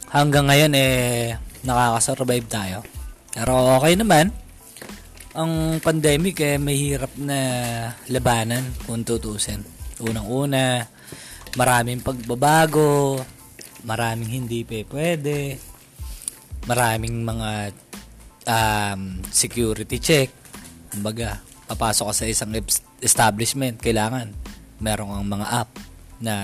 hanggang 0.10 0.50
ngayon, 0.50 0.74
eh, 0.74 1.36
nakakasurvive 1.66 2.48
tayo. 2.50 2.99
Pero 3.34 3.78
okay 3.78 3.94
naman. 4.00 4.34
Ang 5.38 5.78
pandemic, 5.80 6.42
eh, 6.42 6.58
mahirap 6.58 7.14
na 7.22 7.40
labanan 8.10 8.66
kung 8.84 9.06
tutusin. 9.06 9.62
Unang-una, 10.02 10.84
maraming 11.54 12.02
pagbabago, 12.02 13.22
maraming 13.86 14.44
hindi 14.44 14.66
pa 14.66 14.84
pwede, 14.90 15.56
maraming 16.66 17.24
mga 17.24 17.50
um, 18.50 19.22
security 19.30 20.02
check. 20.02 20.30
Kumbaga, 20.90 21.40
papasok 21.70 22.10
ka 22.10 22.14
sa 22.14 22.26
isang 22.26 22.52
establishment, 23.00 23.78
kailangan 23.78 24.34
meron 24.82 25.14
kang 25.14 25.30
mga 25.30 25.48
app 25.48 25.70
na 26.20 26.36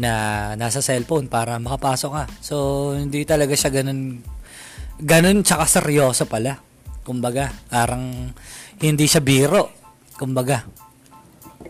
na 0.00 0.12
nasa 0.56 0.80
cellphone 0.80 1.28
para 1.28 1.60
makapasok 1.60 2.12
ka. 2.14 2.24
So, 2.40 2.56
hindi 2.96 3.26
talaga 3.28 3.52
siya 3.52 3.68
ganun 3.68 4.24
ganun 5.02 5.42
tsaka 5.42 5.66
seryoso 5.66 6.28
pala. 6.28 6.60
Kumbaga, 7.02 7.50
parang 7.72 8.32
hindi 8.80 9.04
siya 9.08 9.24
biro. 9.24 9.72
Kumbaga, 10.16 10.62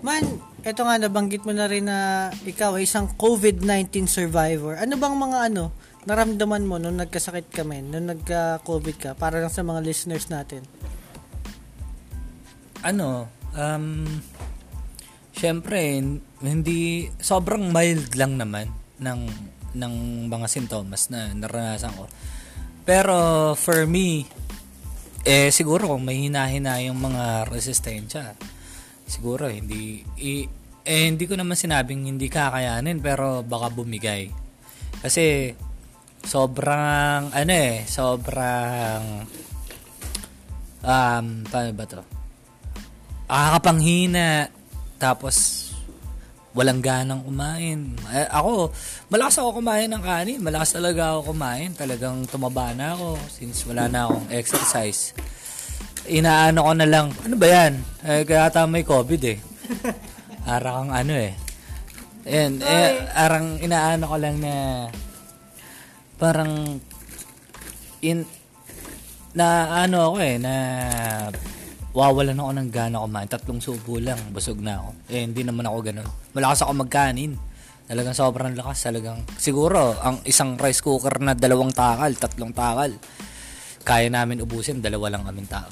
Man, 0.00 0.22
eto 0.62 0.86
nga 0.86 0.96
nabanggit 0.96 1.44
mo 1.44 1.52
na 1.52 1.66
rin 1.66 1.84
na 1.84 2.30
ikaw 2.46 2.78
ay 2.78 2.86
isang 2.86 3.10
COVID-19 3.18 4.06
survivor. 4.06 4.78
Ano 4.78 4.96
bang 4.96 5.16
mga 5.18 5.38
ano 5.50 5.74
naramdaman 6.08 6.64
mo 6.64 6.80
nung 6.80 6.96
nagkasakit 6.96 7.52
ka 7.52 7.60
men, 7.60 7.92
nung 7.92 8.08
nagka-COVID 8.08 8.96
ka 8.96 9.10
para 9.12 9.36
lang 9.36 9.52
sa 9.52 9.60
mga 9.60 9.84
listeners 9.84 10.32
natin? 10.32 10.64
ano, 12.80 13.28
um, 13.52 14.04
syempre, 15.36 16.00
hindi, 16.40 17.08
sobrang 17.20 17.68
mild 17.68 18.16
lang 18.16 18.40
naman 18.40 18.72
ng, 19.00 19.20
ng 19.76 19.94
mga 20.28 20.46
sintomas 20.48 21.12
na 21.12 21.32
naranasan 21.36 21.92
ko. 21.92 22.04
Pero, 22.84 23.52
for 23.56 23.86
me, 23.86 24.26
eh, 25.26 25.52
siguro 25.52 25.90
kung 25.94 26.04
may 26.04 26.26
hinahina 26.26 26.80
yung 26.84 26.98
mga 27.00 27.48
resistensya, 27.48 28.34
siguro 29.04 29.46
hindi, 29.46 30.00
i, 30.20 30.48
eh, 30.84 31.04
hindi 31.06 31.24
ko 31.28 31.36
naman 31.36 31.58
sinabing 31.58 32.08
hindi 32.08 32.26
kakayanin, 32.26 33.02
pero 33.04 33.44
baka 33.44 33.70
bumigay. 33.70 34.32
Kasi, 35.04 35.54
sobrang, 36.24 37.32
ano 37.32 37.52
eh, 37.52 37.84
sobrang, 37.88 39.02
um, 40.84 41.26
paano 41.48 41.70
ba 41.76 41.86
to? 41.86 42.20
nakakapanghina 43.30 44.50
tapos 44.98 45.69
walang 46.50 46.82
ganang 46.82 47.22
kumain. 47.22 47.94
Eh, 48.10 48.26
ako, 48.26 48.74
malakas 49.06 49.38
ako 49.38 49.62
kumain 49.62 49.90
ng 49.90 50.02
kanin. 50.02 50.40
Malakas 50.42 50.74
talaga 50.74 51.14
ako 51.14 51.34
kumain. 51.34 51.70
Talagang 51.74 52.26
tumaba 52.26 52.74
na 52.74 52.98
ako 52.98 53.18
since 53.30 53.62
wala 53.66 53.86
na 53.86 54.10
akong 54.10 54.26
exercise. 54.34 55.14
inaano 56.10 56.66
ko 56.66 56.72
na 56.74 56.88
lang, 56.88 57.12
ano 57.22 57.34
ba 57.38 57.46
yan? 57.46 57.72
Eh, 58.02 58.26
kaya 58.26 58.50
ata 58.50 58.66
may 58.66 58.82
COVID 58.82 59.22
eh. 59.30 59.38
Ara 60.50 60.82
kang 60.82 60.90
ano 60.90 61.14
eh. 61.14 61.36
Ayan, 62.26 62.60
eh, 62.60 63.06
arang 63.14 63.62
inaano 63.62 64.04
ko 64.10 64.16
lang 64.18 64.36
na 64.42 64.54
parang 66.20 66.76
in 68.04 68.28
na 69.32 69.72
ano 69.86 70.12
ako 70.12 70.16
eh 70.20 70.36
na 70.36 70.54
wawalan 71.90 72.38
ako 72.38 72.50
ng 72.54 72.68
gana 72.70 73.02
kumain 73.02 73.26
tatlong 73.26 73.60
subo 73.62 73.98
lang 73.98 74.18
busog 74.30 74.62
na 74.62 74.78
ako 74.78 74.90
eh 75.10 75.26
hindi 75.26 75.42
naman 75.42 75.66
ako 75.66 75.78
ganun 75.82 76.08
malakas 76.36 76.62
ako 76.62 76.72
magkanin 76.86 77.34
talagang 77.90 78.14
sobrang 78.14 78.54
lakas 78.54 78.86
talagang 78.86 79.18
siguro 79.34 79.98
ang 79.98 80.22
isang 80.22 80.54
rice 80.54 80.78
cooker 80.78 81.18
na 81.18 81.34
dalawang 81.34 81.74
takal 81.74 82.14
tatlong 82.14 82.54
takal 82.54 82.94
kaya 83.82 84.06
namin 84.06 84.44
ubusin 84.44 84.78
dalawa 84.78 85.18
lang 85.18 85.26
kaming 85.26 85.50
tao 85.50 85.70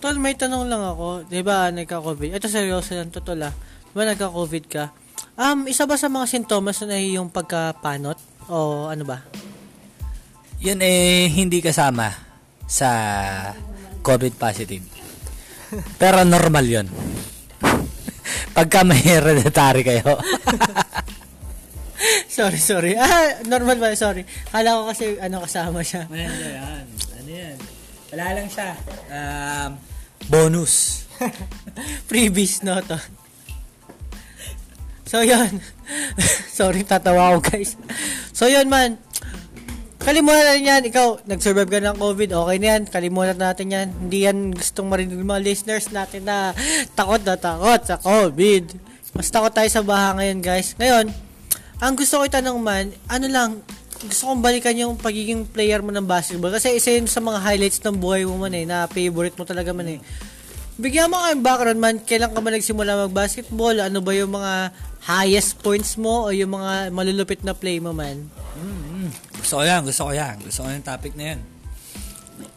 Tol, 0.00 0.16
may 0.16 0.32
tanong 0.32 0.64
lang 0.64 0.80
ako. 0.80 1.28
Di 1.28 1.44
ba, 1.44 1.68
nagka-COVID? 1.68 2.32
Ito 2.32 2.48
seryoso 2.48 2.96
lang, 2.96 3.12
totoo 3.12 3.36
lang. 3.36 3.52
Di 3.52 3.92
ba, 3.92 4.08
nagka-COVID 4.08 4.64
ka? 4.64 4.84
Um, 5.36 5.68
isa 5.68 5.84
ba 5.84 6.00
sa 6.00 6.08
mga 6.08 6.24
sintomas 6.24 6.80
na 6.88 6.96
yung 6.96 7.28
pagkapanot? 7.28 8.16
O 8.48 8.88
ano 8.88 9.04
ba? 9.04 9.20
Yan 10.64 10.80
eh 10.80 11.28
hindi 11.28 11.60
kasama 11.60 12.12
sa 12.64 12.88
COVID 14.02 14.34
positive. 14.36 14.84
Pero 15.96 16.24
normal 16.26 16.66
'yon. 16.66 16.86
Pagka 18.56 18.82
may 18.82 18.98
hereditary 18.98 19.86
kayo. 19.86 20.18
sorry, 22.36 22.58
sorry. 22.58 22.92
Ah, 22.96 23.44
normal 23.46 23.76
ba? 23.76 23.92
Sorry. 23.94 24.24
Kala 24.48 24.80
ko 24.80 24.82
kasi 24.90 25.20
ano 25.20 25.44
kasama 25.44 25.84
siya. 25.84 26.08
Ayan, 26.08 26.32
yan. 26.34 26.84
Ano 27.20 27.30
yan? 27.30 27.58
Wala 28.10 28.26
lang 28.34 28.48
siya. 28.50 28.70
Um, 29.12 29.70
bonus. 30.26 31.06
Freebies, 32.08 32.64
no, 32.66 32.80
to. 32.82 32.98
So, 35.06 35.26
yun. 35.26 35.58
Sorry, 36.54 36.86
tatawa 36.86 37.34
ako, 37.34 37.38
guys. 37.50 37.74
So, 38.30 38.46
yun, 38.46 38.70
man. 38.70 38.98
Kalimutan 40.00 40.44
natin 40.48 40.64
yan. 40.64 40.82
Ikaw, 40.88 41.28
nag-survive 41.28 41.68
ka 41.68 41.78
ng 41.84 41.98
COVID. 42.00 42.30
Okay 42.32 42.56
na 42.56 42.66
yan. 42.72 42.82
Kalimutan 42.88 43.36
natin 43.36 43.66
yan. 43.68 43.88
Hindi 43.92 44.18
yan 44.24 44.56
gustong 44.56 44.88
marinig 44.88 45.20
mga 45.20 45.44
listeners 45.44 45.92
natin 45.92 46.24
na 46.24 46.56
takot 46.96 47.20
na 47.20 47.36
takot 47.36 47.80
sa 47.84 48.00
COVID. 48.00 48.64
Mas 49.12 49.28
takot 49.28 49.52
tayo 49.52 49.68
sa 49.68 49.84
baha 49.84 50.16
ngayon, 50.16 50.40
guys. 50.40 50.72
Ngayon, 50.80 51.12
ang 51.84 51.92
gusto 52.00 52.16
ko 52.16 52.24
itanong 52.24 52.58
man, 52.64 52.88
ano 53.12 53.26
lang, 53.28 53.50
gusto 54.00 54.32
kong 54.32 54.40
balikan 54.40 54.72
yung 54.72 54.96
pagiging 54.96 55.44
player 55.44 55.84
mo 55.84 55.92
ng 55.92 56.08
basketball. 56.08 56.52
Kasi 56.56 56.80
isa 56.80 56.96
yun 56.96 57.04
sa 57.04 57.20
mga 57.20 57.36
highlights 57.44 57.84
ng 57.84 58.00
buhay 58.00 58.24
mo 58.24 58.40
man 58.40 58.56
eh, 58.56 58.64
na 58.64 58.88
favorite 58.88 59.36
mo 59.36 59.44
talaga 59.44 59.76
man 59.76 59.96
eh. 59.96 60.00
Bigyan 60.80 61.12
mo 61.12 61.20
kayong 61.20 61.44
background 61.44 61.80
man, 61.80 61.96
kailan 62.00 62.32
ka 62.32 62.40
ba 62.40 62.48
nagsimula 62.48 63.04
mag-basketball? 63.04 63.76
Ano 63.84 64.00
ba 64.00 64.16
yung 64.16 64.32
mga 64.32 64.72
highest 65.04 65.60
points 65.60 66.00
mo 66.00 66.24
o 66.24 66.32
yung 66.32 66.56
mga 66.56 66.88
malulupit 66.88 67.44
na 67.44 67.52
play 67.52 67.76
mo 67.76 67.92
man? 67.92 68.32
Mm, 68.56 68.89
gusto 69.36 69.60
ko 69.60 69.62
yan, 69.62 69.80
gusto 69.84 70.02
ko 70.08 70.12
yan. 70.14 70.36
Gusto 70.42 70.64
ko 70.64 70.68
yung 70.70 70.86
topic 70.86 71.12
na 71.16 71.24
yan. 71.34 71.40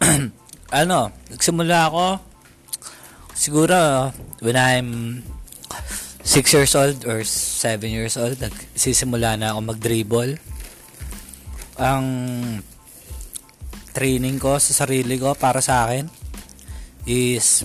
ano, 0.83 1.11
nagsimula 1.29 1.77
ako, 1.91 2.05
siguro, 3.35 4.09
when 4.39 4.57
I'm 4.57 4.89
6 6.23 6.55
years 6.55 6.73
old 6.73 7.03
or 7.03 7.21
7 7.27 7.83
years 7.83 8.15
old, 8.15 8.39
nagsisimula 8.39 9.35
na 9.35 9.51
ako 9.51 9.75
mag-dribble. 9.75 10.39
Ang 11.77 12.05
training 13.93 14.39
ko 14.41 14.57
sa 14.57 14.73
sarili 14.85 15.19
ko 15.21 15.35
para 15.37 15.61
sa 15.61 15.85
akin 15.85 16.09
is 17.05 17.61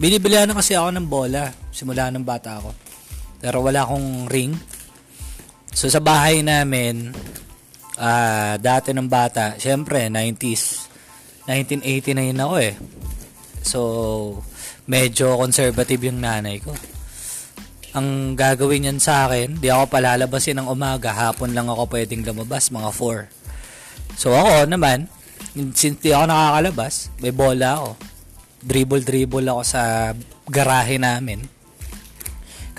binibilihan 0.00 0.48
na 0.48 0.56
kasi 0.56 0.72
ako 0.72 0.88
ng 0.96 1.08
bola 1.10 1.52
simula 1.74 2.08
ng 2.08 2.24
bata 2.24 2.62
ako. 2.62 2.70
Pero 3.40 3.60
wala 3.64 3.84
akong 3.84 4.28
ring. 4.30 4.52
So 5.72 5.88
sa 5.88 5.98
bahay 5.98 6.44
namin, 6.44 7.10
ah 8.00 8.56
dati 8.56 8.96
ng 8.96 9.04
bata, 9.04 9.60
syempre 9.60 10.08
90s, 10.08 10.88
1989 11.44 12.32
ako 12.40 12.56
eh. 12.64 12.74
So 13.60 13.80
medyo 14.88 15.36
conservative 15.36 16.08
yung 16.08 16.24
nanay 16.24 16.64
ko. 16.64 16.72
Ang 17.92 18.38
gagawin 18.38 18.86
niyan 18.86 19.02
sa 19.02 19.28
akin, 19.28 19.60
di 19.60 19.68
ako 19.68 19.90
palalabasin 19.92 20.62
ng 20.62 20.70
umaga, 20.70 21.12
hapon 21.12 21.52
lang 21.52 21.68
ako 21.68 21.90
pwedeng 21.92 22.24
lumabas, 22.24 22.72
mga 22.72 22.90
4. 22.94 23.28
So 24.16 24.32
ako 24.32 24.70
naman, 24.70 25.12
since 25.74 26.00
di 26.00 26.14
ako 26.14 26.24
nakakalabas, 26.30 27.12
may 27.20 27.34
bola 27.34 27.82
ako. 27.82 27.90
Dribble-dribble 28.64 29.46
ako 29.50 29.62
sa 29.66 30.14
garahe 30.46 30.96
namin. 31.02 31.42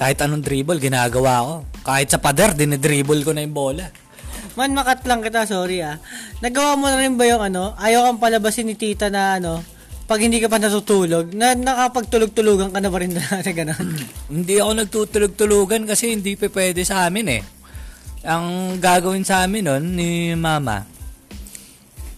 Kahit 0.01 0.17
anong 0.23 0.41
dribble, 0.41 0.81
ginagawa 0.81 1.45
ko. 1.45 1.55
Kahit 1.86 2.10
sa 2.10 2.17
pader, 2.17 2.57
dinidribble 2.57 3.21
ko 3.21 3.38
na 3.38 3.45
yung 3.45 3.53
bola. 3.53 3.86
Man, 4.59 4.75
makat 4.75 5.07
lang 5.07 5.23
kita, 5.23 5.47
sorry 5.47 5.79
ah. 5.79 5.95
Nagawa 6.43 6.75
mo 6.75 6.91
na 6.91 6.99
rin 6.99 7.15
ba 7.15 7.23
yung 7.23 7.39
ano, 7.39 7.71
ayaw 7.79 8.11
kang 8.11 8.19
palabasin 8.19 8.67
ni 8.67 8.75
tita 8.75 9.07
na 9.07 9.39
ano, 9.39 9.63
pag 10.11 10.19
hindi 10.19 10.43
ka 10.43 10.51
pa 10.51 10.59
natutulog, 10.59 11.31
na 11.31 11.55
nakapagtulog-tulugan 11.55 12.75
ka 12.75 12.83
na 12.83 12.91
ba 12.91 12.99
rin 12.99 13.15
na 13.15 13.23
gano'n? 13.47 13.87
Hindi 14.27 14.59
ako 14.59 14.71
nagtutulog-tulugan 14.83 15.87
kasi 15.87 16.11
hindi 16.11 16.35
pa 16.35 16.51
pwede 16.51 16.83
sa 16.83 17.07
amin 17.07 17.27
eh. 17.31 17.41
Ang 18.27 18.75
gagawin 18.83 19.23
sa 19.23 19.47
amin 19.47 19.63
nun 19.63 19.83
ni 19.95 20.35
mama, 20.35 20.83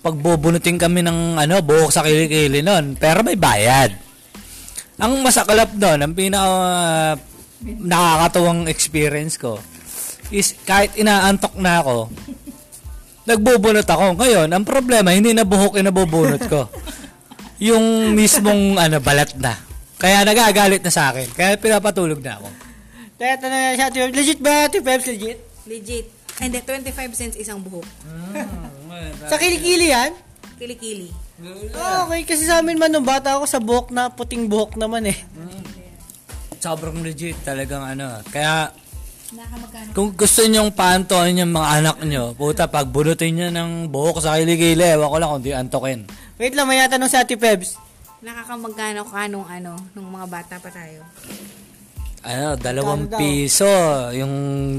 pagbubunutin 0.01 0.81
kami 0.81 1.05
ng 1.05 1.37
ano, 1.37 1.61
buhok 1.61 1.93
sa 1.93 2.01
kilikili 2.01 2.65
nun, 2.65 2.97
pero 2.97 3.21
may 3.21 3.37
bayad. 3.37 3.93
Ang 4.97 5.21
masaklap 5.21 5.77
nun, 5.77 6.01
ang 6.01 6.13
pinaka 6.17 6.49
uh, 6.49 7.13
nakakatuwang 7.63 8.67
experience 8.67 9.37
ko, 9.37 9.61
is 10.33 10.57
kahit 10.65 10.97
inaantok 10.97 11.53
na 11.61 11.85
ako, 11.85 12.09
nagbubunot 13.29 13.85
ako. 13.85 14.17
Ngayon, 14.17 14.49
ang 14.49 14.65
problema, 14.65 15.13
hindi 15.13 15.29
na 15.31 15.45
buhok 15.45 15.77
yung 15.77 15.87
nabubunot 15.93 16.41
ko. 16.49 16.65
yung 17.61 18.17
mismong 18.17 18.81
ano, 18.81 18.97
balat 18.97 19.37
na. 19.37 19.55
Kaya 20.01 20.25
nagagalit 20.25 20.83
na 20.83 20.91
sa 20.91 21.13
akin. 21.13 21.29
Kaya 21.31 21.55
pinapatulog 21.55 22.19
na 22.19 22.41
ako. 22.41 22.49
Kaya 23.15 23.39
tanong 23.39 23.61
na 23.61 23.77
siya, 23.77 24.09
legit 24.11 24.39
ba 24.43 24.67
Ate 24.67 24.83
Peps, 24.83 25.07
legit? 25.07 25.39
Legit. 25.63 26.11
Hindi, 26.41 26.59
25 26.59 27.13
cents 27.13 27.37
isang 27.39 27.61
buhok. 27.61 27.85
Sa 29.29 29.37
kilikili 29.37 29.93
yan? 29.93 30.11
Kilikili. 30.59 31.07
Oh, 31.77 32.09
okay, 32.09 32.25
kasi 32.27 32.43
sa 32.43 32.59
amin 32.59 32.75
man 32.75 32.91
nung 32.91 33.05
bata 33.05 33.37
ako 33.37 33.45
sa 33.47 33.63
buhok 33.63 33.95
na, 33.95 34.11
puting 34.11 34.49
buhok 34.49 34.75
naman 34.75 35.07
eh. 35.07 35.17
Sobrang 36.59 36.99
legit 36.99 37.39
talagang 37.47 37.85
ano. 37.85 38.19
Kaya? 38.27 38.75
Kung 39.93 40.13
gusto 40.17 40.41
nyong 40.45 40.73
paantoin 40.73 41.37
yung 41.37 41.53
mga 41.53 41.69
anak 41.81 41.97
nyo, 42.05 42.33
puta, 42.33 42.65
pag 42.65 42.89
bunutin 42.89 43.33
nyo 43.33 43.47
ng 43.53 43.93
buhok 43.93 44.21
sa 44.21 44.37
kiligili, 44.37 44.81
ewan 44.81 45.09
ko 45.09 45.17
lang 45.21 45.29
kung 45.29 45.43
di 45.45 45.53
antokin. 45.53 46.01
Wait 46.41 46.53
lang, 46.57 46.65
may 46.65 46.81
natanong 46.81 47.09
si 47.09 47.17
Ate 47.17 47.37
Peps. 47.37 47.77
Nakakamagkano 48.25 49.01
ka 49.05 49.27
nung 49.29 49.45
ano, 49.45 49.77
nung 49.93 50.09
mga 50.09 50.27
bata 50.31 50.55
pa 50.57 50.69
tayo? 50.73 51.05
Ano, 52.23 52.55
dalawang 52.55 53.11
Kano 53.11 53.13
daw? 53.13 53.19
piso, 53.19 53.73
yung 54.15 54.33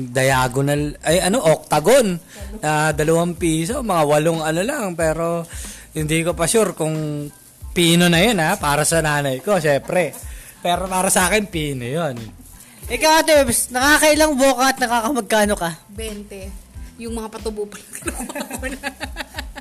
diagonal, 0.08 0.96
ay 1.04 1.20
ano, 1.20 1.44
octagon. 1.44 2.16
Ah, 2.64 2.90
dalawang 2.96 3.36
piso, 3.36 3.84
mga 3.84 4.02
walong 4.08 4.40
ano 4.40 4.60
lang, 4.64 4.96
pero 4.96 5.44
hindi 5.92 6.24
ko 6.24 6.32
pa 6.32 6.48
sure 6.48 6.72
kung 6.72 7.28
pino 7.76 8.08
na 8.08 8.18
yun 8.22 8.40
ha, 8.40 8.56
para 8.56 8.82
sa 8.88 9.04
nanay 9.04 9.44
ko, 9.44 9.60
syempre. 9.60 10.16
Pero 10.64 10.88
para 10.88 11.12
sa 11.12 11.28
akin, 11.28 11.44
pino 11.46 11.84
yun. 11.84 12.43
Ikaw 12.84 13.10
Ate 13.24 13.32
Peps, 13.48 13.72
nakakailang 13.72 14.36
buhok 14.36 14.58
ka 14.60 14.66
at 14.68 14.76
nakakamagkano 14.76 15.54
ka? 15.56 15.70
20. 15.96 17.00
Yung 17.00 17.16
mga 17.16 17.28
patubo 17.32 17.64
pa 17.64 17.80
lang 17.80 17.92
kinukuha 17.96 18.44
ko 18.60 18.66
na. 18.68 18.88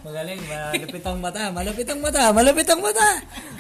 Magaling, 0.04 0.42
malapit 0.44 1.04
ang 1.08 1.20
mata, 1.24 1.42
malapit 1.48 1.88
ang 1.88 2.00
mata, 2.04 2.22
malapit 2.36 2.68
ang 2.68 2.84
mata. 2.84 3.08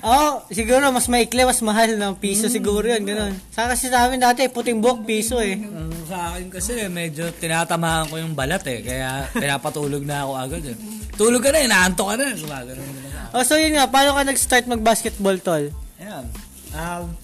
Oo, 0.03 0.11
oh, 0.11 0.33
siguro 0.51 0.91
mas 0.91 1.07
maikli, 1.07 1.47
mas 1.47 1.63
mahal 1.63 1.95
ng 1.95 2.19
piso 2.19 2.51
siguro 2.51 2.83
yun, 2.83 3.07
ganun. 3.07 3.31
Sa 3.55 3.71
kasi 3.71 3.87
sa 3.87 4.03
amin 4.03 4.19
dati, 4.19 4.51
puting 4.51 4.83
buhok, 4.83 5.07
piso 5.07 5.39
eh. 5.39 5.55
Ang 5.55 5.95
sa 6.03 6.35
akin 6.35 6.51
kasi 6.51 6.83
medyo 6.91 7.31
tinatamaan 7.31 8.11
ko 8.11 8.19
yung 8.19 8.35
balat 8.35 8.67
eh. 8.67 8.83
Kaya 8.83 9.31
pinapatulog 9.31 10.03
na 10.03 10.27
ako 10.27 10.31
agad 10.35 10.63
eh. 10.67 10.77
Tulog 11.15 11.39
ka 11.39 11.55
na, 11.55 11.63
inaantok 11.63 12.07
ka 12.11 12.15
na. 12.19 12.27
Ako. 12.35 13.39
Oh, 13.39 13.43
so 13.47 13.55
yun 13.55 13.79
nga, 13.79 13.87
paano 13.87 14.11
ka 14.11 14.27
nag-start 14.27 14.67
mag-basketball, 14.67 15.39
tol? 15.39 15.71
Ayan. 16.03 16.27
Um, 16.75 17.15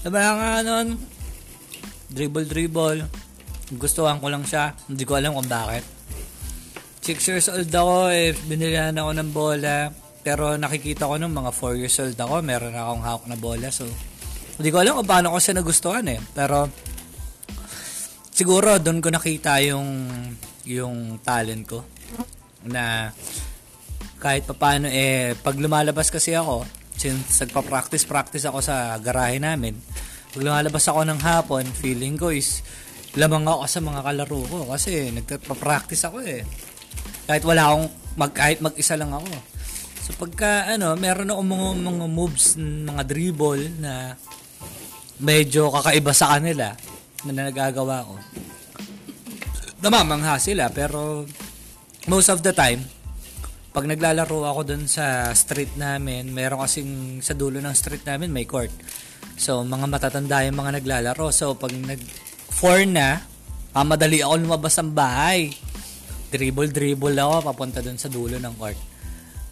diba 0.00 0.32
nga 0.36 0.64
nun, 0.64 0.96
dribble 2.10 2.46
dribble. 2.48 3.00
Gustuhan 3.76 4.18
ko 4.18 4.26
lang 4.32 4.42
siya. 4.42 4.74
Hindi 4.90 5.04
ko 5.06 5.14
alam 5.14 5.36
kung 5.36 5.46
bakit. 5.46 5.86
6 7.00 7.28
years 7.32 7.48
old 7.48 7.70
ako 7.70 8.12
eh, 8.12 8.34
binilihan 8.46 8.96
ako 8.96 9.10
ng 9.16 9.30
bola. 9.30 9.88
Pero 10.20 10.58
nakikita 10.60 11.08
ko 11.08 11.16
nung 11.16 11.32
mga 11.32 11.52
4 11.54 11.80
years 11.80 11.96
old 12.02 12.18
ako, 12.18 12.42
meron 12.44 12.76
akong 12.76 13.02
hawak 13.06 13.24
na 13.30 13.38
bola. 13.38 13.68
So, 13.72 13.88
hindi 14.60 14.68
ko 14.68 14.82
alam 14.82 15.00
kung 15.00 15.08
paano 15.08 15.32
ko 15.32 15.38
siya 15.40 15.62
nagustuhan 15.62 16.06
eh. 16.12 16.20
Pero, 16.34 16.68
siguro 18.40 18.80
doon 18.80 19.04
ko 19.04 19.08
nakita 19.12 19.60
yung 19.68 20.08
yung 20.64 21.20
talent 21.20 21.64
ko 21.68 21.84
na 22.64 23.12
kahit 24.20 24.44
papaano 24.48 24.88
eh 24.88 25.36
pag 25.40 25.56
lumalabas 25.56 26.08
kasi 26.08 26.32
ako 26.36 26.64
since 27.00 27.40
nagpa-practice-practice 27.40 28.44
ako 28.44 28.60
sa 28.60 29.00
garahe 29.00 29.40
namin, 29.40 29.72
pag 30.36 30.44
lumalabas 30.44 30.84
ako 30.84 31.00
ng 31.08 31.20
hapon, 31.24 31.64
feeling 31.64 32.20
ko 32.20 32.28
is 32.28 32.60
lamang 33.16 33.48
ako 33.48 33.64
sa 33.64 33.80
mga 33.80 34.00
kalaro 34.04 34.40
ko 34.44 34.58
kasi 34.68 35.08
nagpa-practice 35.08 36.04
ako 36.12 36.20
eh. 36.20 36.44
Kahit 37.24 37.42
wala 37.48 37.72
akong, 37.72 37.88
mag, 38.20 38.32
kahit 38.36 38.60
mag-isa 38.60 39.00
lang 39.00 39.16
ako. 39.16 39.32
So 40.04 40.12
pagka 40.20 40.68
ano, 40.76 40.92
meron 41.00 41.32
ako 41.32 41.40
mga, 41.40 41.68
mga 41.88 42.06
moves, 42.12 42.46
mga 42.60 43.02
dribble 43.08 43.64
na 43.80 44.14
medyo 45.24 45.72
kakaiba 45.72 46.12
sa 46.12 46.36
kanila 46.36 46.76
na 47.24 47.32
nagagawa 47.32 48.04
ko. 48.04 48.14
Namamangha 49.80 50.36
sila 50.36 50.68
pero 50.68 51.24
most 52.04 52.28
of 52.28 52.44
the 52.44 52.52
time 52.52 52.99
pag 53.70 53.86
naglalaro 53.86 54.50
ako 54.50 54.60
dun 54.66 54.90
sa 54.90 55.30
street 55.30 55.78
namin, 55.78 56.34
meron 56.34 56.58
kasing 56.66 57.22
sa 57.22 57.38
dulo 57.38 57.62
ng 57.62 57.70
street 57.70 58.02
namin 58.02 58.34
may 58.34 58.42
court. 58.42 58.74
So, 59.38 59.62
mga 59.62 59.86
matatanda 59.86 60.42
yung 60.42 60.58
mga 60.58 60.82
naglalaro. 60.82 61.30
So, 61.30 61.54
pag 61.54 61.70
nag 61.70 62.02
4 62.50 62.82
na, 62.90 63.22
ah, 63.70 63.86
madali 63.86 64.26
ako 64.26 64.42
lumabas 64.42 64.74
ng 64.82 64.90
bahay. 64.90 65.54
Dribble, 66.34 66.74
dribble 66.74 67.14
ako 67.14 67.46
papunta 67.46 67.78
dun 67.78 67.94
sa 67.94 68.10
dulo 68.10 68.42
ng 68.42 68.54
court. 68.58 68.78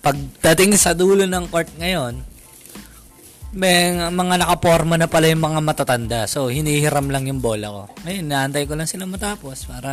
Pagdating 0.03 0.75
sa 0.75 0.99
dulo 0.99 1.23
ng 1.23 1.47
court 1.47 1.71
ngayon, 1.79 2.19
may 3.55 3.97
mga 3.97 4.35
nakaporma 4.45 5.01
na 5.01 5.09
pala 5.09 5.31
yung 5.31 5.47
mga 5.47 5.63
matatanda. 5.63 6.21
So, 6.27 6.51
hinihiram 6.51 7.07
lang 7.09 7.31
yung 7.31 7.39
bola 7.39 7.71
ko. 7.71 7.83
Ngayon, 8.03 8.27
naantay 8.27 8.67
ko 8.67 8.75
lang 8.75 8.91
sila 8.91 9.07
matapos 9.07 9.63
para 9.65 9.93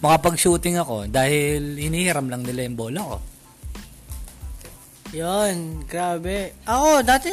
makapag-shooting 0.00 0.80
ako 0.80 1.06
dahil 1.12 1.76
hinihiram 1.76 2.26
lang 2.26 2.40
nila 2.40 2.66
yung 2.66 2.78
bola 2.80 3.00
ko. 3.04 3.33
Yon, 5.12 5.84
grabe. 5.84 6.56
Ako, 6.64 7.04
dati, 7.04 7.28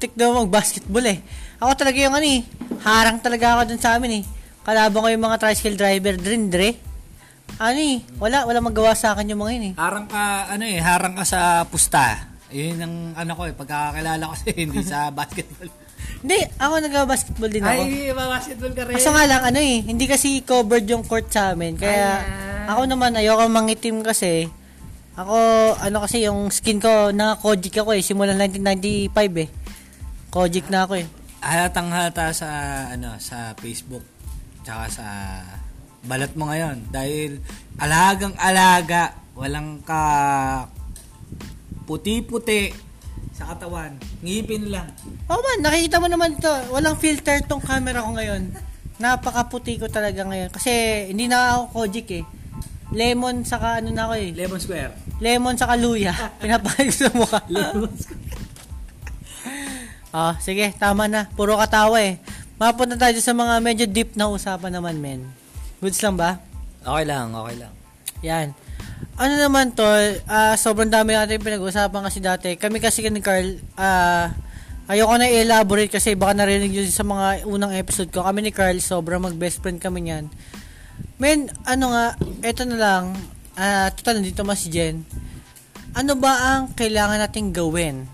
tik 0.00 0.16
daw 0.16 0.32
mag-basketball 0.32 1.04
eh. 1.04 1.20
Ako 1.60 1.76
talaga 1.76 1.98
yung 2.00 2.16
ano 2.16 2.24
eh, 2.24 2.40
harang 2.80 3.20
talaga 3.20 3.58
ako 3.60 3.74
dun 3.74 3.82
sa 3.82 4.00
amin 4.00 4.20
eh. 4.20 4.24
Kalaban 4.64 5.04
ko 5.04 5.08
yung 5.12 5.24
mga 5.28 5.40
tricycle 5.42 5.76
driver, 5.76 6.16
drin, 6.16 6.48
dre. 6.48 6.80
Ano 7.60 7.78
eh, 7.78 8.00
wala, 8.16 8.48
wala 8.48 8.58
magawa 8.64 8.96
sa 8.96 9.12
akin 9.12 9.30
yung 9.30 9.44
mga 9.44 9.52
yun 9.60 9.66
eh. 9.70 9.74
Harang 9.76 10.08
ka, 10.08 10.48
ano 10.48 10.64
eh, 10.64 10.80
harang 10.80 11.14
ka 11.14 11.24
sa 11.28 11.62
pusta. 11.68 12.32
Yun 12.54 12.78
ang 12.80 12.94
ano 13.18 13.32
ko 13.36 13.42
eh, 13.50 13.54
pagkakakilala 13.54 14.22
ko 14.24 14.32
kasi 14.38 14.48
hindi 14.56 14.80
sa 14.80 15.12
basketball. 15.12 15.70
Hindi, 16.24 16.40
ako 16.56 16.74
nag-basketball 16.80 17.50
din 17.52 17.62
ako. 17.62 17.82
Ay, 17.84 18.10
basketball 18.16 18.72
ka 18.72 18.82
rin. 18.88 18.94
Kaso 18.96 19.10
nga 19.12 19.24
lang, 19.28 19.42
ano 19.44 19.60
eh, 19.60 19.76
hindi 19.84 20.04
kasi 20.08 20.40
covered 20.40 20.88
yung 20.88 21.04
court 21.04 21.28
sa 21.28 21.52
amin. 21.52 21.76
Kaya, 21.76 22.24
ako 22.64 22.88
naman, 22.88 23.12
ayoko 23.14 23.44
mangitim 23.46 24.00
kasi. 24.00 24.48
Ako, 25.14 25.36
ano 25.78 25.96
kasi, 26.02 26.26
yung 26.26 26.50
skin 26.50 26.82
ko, 26.82 27.14
na 27.14 27.38
Kojic 27.38 27.78
ako 27.78 27.94
eh, 27.94 28.02
simula 28.02 28.34
1995 28.34 29.14
eh. 29.46 29.48
Kojic 30.34 30.66
na 30.74 30.90
ako 30.90 30.98
eh. 30.98 31.06
Halatang 31.38 31.94
halata 31.94 32.34
sa, 32.34 32.48
ano, 32.90 33.14
sa 33.22 33.54
Facebook. 33.54 34.02
Tsaka 34.66 34.90
sa 34.90 35.06
balat 36.02 36.32
mo 36.34 36.50
ngayon. 36.50 36.90
Dahil 36.90 37.38
alagang 37.78 38.34
alaga. 38.42 39.14
Walang 39.38 39.86
ka 39.86 40.02
puti-puti 41.84 42.74
sa 43.34 43.54
katawan. 43.54 43.94
Ngipin 44.24 44.72
lang. 44.72 44.88
Oo 45.30 45.38
man, 45.38 45.58
nakikita 45.62 46.00
mo 46.00 46.08
naman 46.08 46.38
to. 46.38 46.50
Walang 46.72 46.98
filter 46.98 47.38
tong 47.44 47.62
camera 47.62 48.02
ko 48.02 48.14
ngayon. 48.14 48.50
Napakaputi 48.98 49.78
ko 49.78 49.86
talaga 49.90 50.22
ngayon. 50.24 50.50
Kasi 50.50 51.06
hindi 51.12 51.26
na 51.30 51.60
ako 51.60 51.62
Kojic 51.82 52.08
eh. 52.18 52.24
Lemon 52.94 53.42
saka 53.42 53.82
ano 53.82 53.90
na 53.90 54.06
ako 54.06 54.14
eh. 54.16 54.30
Lemon 54.32 54.62
Square. 54.62 55.03
Lemon 55.22 55.54
saka 55.54 55.78
luya. 55.78 56.14
Pinapakain 56.42 56.90
ko 56.90 56.94
sa 56.94 57.10
mukha. 57.14 57.40
Lemon 57.50 57.92
Square. 57.94 58.22
Ah, 60.14 60.38
sige, 60.38 60.70
tama 60.78 61.10
na. 61.10 61.26
Puro 61.34 61.58
katawa 61.58 61.98
eh. 61.98 62.22
Mapunta 62.54 62.94
tayo 62.94 63.18
sa 63.18 63.34
mga 63.34 63.58
medyo 63.58 63.82
deep 63.90 64.14
na 64.14 64.30
usapan 64.30 64.70
naman, 64.70 65.02
men. 65.02 65.26
Goods 65.82 65.98
lang 66.06 66.14
ba? 66.14 66.38
Okay 66.86 67.02
lang, 67.02 67.34
okay 67.34 67.54
lang. 67.58 67.72
Yan. 68.22 68.48
Ano 69.18 69.34
naman 69.34 69.74
to, 69.74 69.82
ah, 70.30 70.54
sobrang 70.54 70.86
dami 70.86 71.18
natin 71.18 71.42
pinag-usapan 71.42 72.06
kasi 72.06 72.22
dati. 72.22 72.54
Kami 72.54 72.78
kasi 72.78 73.02
ni 73.10 73.18
Carl, 73.18 73.58
ah, 73.74 74.30
ayoko 74.86 75.18
na 75.18 75.26
i-elaborate 75.26 75.90
kasi 75.90 76.14
baka 76.14 76.38
narinig 76.38 76.70
nyo 76.70 76.86
sa 76.86 77.02
mga 77.02 77.50
unang 77.50 77.74
episode 77.74 78.14
ko. 78.14 78.22
Kami 78.22 78.46
ni 78.46 78.52
Carl, 78.54 78.78
sobrang 78.78 79.18
mag-best 79.18 79.66
friend 79.66 79.82
kami 79.82 80.06
niyan. 80.06 80.30
Men, 81.18 81.50
ano 81.66 81.90
nga, 81.90 82.14
eto 82.46 82.62
na 82.70 82.78
lang, 82.78 83.18
ah, 83.58 83.88
total, 83.94 84.20
nandito 84.20 84.42
mas 84.42 84.62
si 84.62 84.68
Jen. 84.70 85.02
Ano 85.94 86.18
ba 86.18 86.58
ang 86.58 86.74
kailangan 86.74 87.22
nating 87.22 87.54
gawin 87.54 88.10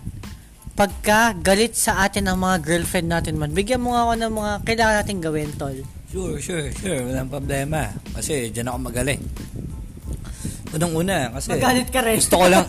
pagka 0.77 1.35
galit 1.37 1.75
sa 1.77 2.05
atin 2.05 2.29
ang 2.29 2.37
mga 2.41 2.61
girlfriend 2.61 3.09
natin 3.09 3.37
man? 3.37 3.53
Bigyan 3.53 3.81
mo 3.81 3.93
nga 3.93 4.05
ako 4.05 4.13
ng 4.17 4.33
mga 4.33 4.53
kailangan 4.65 4.95
nating 5.01 5.21
gawin, 5.21 5.49
tol. 5.57 5.77
Sure, 6.11 6.35
sure, 6.43 6.67
sure. 6.75 7.07
Walang 7.07 7.31
problema. 7.31 7.87
Kasi 8.11 8.51
dyan 8.51 8.67
ako 8.67 8.77
magaling. 8.91 9.23
Unang-una, 10.75 11.31
kasi... 11.31 11.55
Magalit 11.55 11.87
ka 11.87 11.99
rin. 12.03 12.19
Gusto 12.19 12.35
ko 12.35 12.47
lang... 12.51 12.67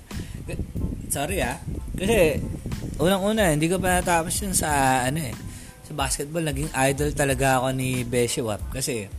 Sorry 1.14 1.42
ah. 1.42 1.58
Kasi, 1.94 2.38
unang-una, 2.98 3.50
hindi 3.50 3.66
ko 3.66 3.82
pa 3.82 3.98
natapos 3.98 4.34
yun 4.42 4.54
sa, 4.54 5.02
ano 5.06 5.18
eh, 5.22 5.34
sa 5.86 5.92
basketball. 5.94 6.46
Naging 6.46 6.70
idol 6.70 7.10
talaga 7.14 7.62
ako 7.62 7.74
ni 7.74 8.06
Beshi 8.06 8.42
Wap. 8.42 8.62
Kasi, 8.70 9.10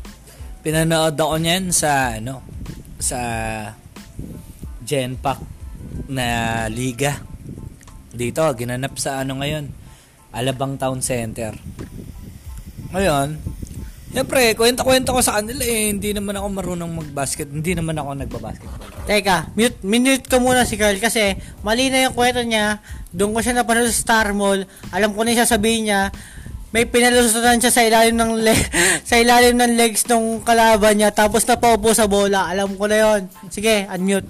pinanood 0.63 1.19
ako 1.19 1.35
niyan 1.39 1.75
sa, 1.75 2.15
ano, 2.19 2.54
sa 2.99 3.19
Genpac 4.85 5.41
na 6.07 6.65
liga. 6.69 7.19
Dito, 8.15 8.41
ginanap 8.55 8.95
sa 9.01 9.25
ano 9.25 9.41
ngayon, 9.41 9.67
Alabang 10.31 10.79
Town 10.79 11.01
Center. 11.03 11.55
Ngayon, 12.95 13.55
Siyempre, 14.15 14.55
kwenta-kwenta 14.55 15.11
ko 15.11 15.19
sa 15.19 15.43
kanila 15.43 15.59
eh. 15.59 15.91
Hindi 15.91 16.15
naman 16.15 16.39
ako 16.39 16.47
marunong 16.47 16.87
mag-basket. 17.03 17.51
Hindi 17.51 17.75
naman 17.75 17.99
ako 17.99 18.15
nagbabasketball. 18.23 19.03
Teka, 19.03 19.51
mute, 19.59 19.83
minute 19.83 20.23
ko 20.31 20.39
muna 20.39 20.63
si 20.63 20.79
Carl 20.79 20.95
kasi 21.03 21.35
mali 21.67 21.91
na 21.91 22.07
yung 22.07 22.15
kwento 22.15 22.39
niya. 22.39 22.79
Doon 23.11 23.35
ko 23.35 23.43
siya 23.43 23.59
napanood 23.59 23.91
sa 23.91 23.99
Star 23.99 24.31
Mall. 24.31 24.63
Alam 24.95 25.11
ko 25.11 25.27
na 25.27 25.35
yung 25.35 25.43
sasabihin 25.43 25.91
niya. 25.91 26.15
May 26.75 26.91
pinalusutan 26.91 27.63
siya 27.63 27.71
sa 27.71 27.87
ilalim 27.87 28.19
ng 28.19 28.43
le- 28.43 28.67
sa 29.07 29.15
ilalim 29.15 29.55
ng 29.55 29.79
legs 29.79 30.03
ng 30.11 30.43
kalaban 30.43 30.99
niya 30.99 31.15
tapos 31.15 31.47
napaupo 31.47 31.95
sa 31.95 32.03
bola. 32.03 32.51
Alam 32.51 32.75
ko 32.75 32.91
na 32.91 32.99
yon. 32.99 33.31
Sige, 33.47 33.87
unmute. 33.87 34.27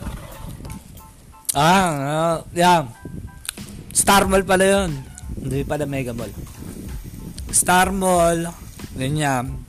Ah, 1.58 1.90
uh, 1.90 2.38
yeah. 2.54 2.86
Star 3.90 4.30
Mall 4.30 4.46
pala 4.46 4.62
yun. 4.62 4.94
Hindi 5.42 5.66
pala 5.66 5.90
Mega 5.90 6.14
Mall. 6.14 6.30
Star 7.50 7.90
Mall, 7.90 8.46
ganyan. 8.94 9.66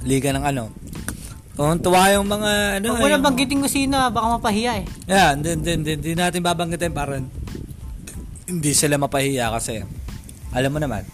Liga 0.00 0.32
ng 0.32 0.44
ano. 0.48 0.72
Kung 1.52 1.84
tuwa 1.84 2.08
yung 2.16 2.32
mga 2.32 2.80
ano. 2.80 2.96
Huwag 2.96 3.20
mo 3.20 3.28
banggitin 3.28 3.60
ko 3.60 3.68
sino, 3.68 4.00
ah, 4.00 4.08
baka 4.08 4.40
mapahiya 4.40 4.80
eh. 4.80 4.84
Yeah, 5.04 5.36
hindi, 5.36 5.52
hindi, 5.52 5.70
hindi, 5.76 5.92
hindi 6.00 6.12
natin 6.16 6.40
babanggitin 6.40 6.96
para 6.96 7.20
hindi 8.48 8.72
sila 8.72 8.96
mapahiya 8.96 9.52
kasi 9.52 9.84
alam 10.56 10.72
mo 10.72 10.80
naman 10.80 11.04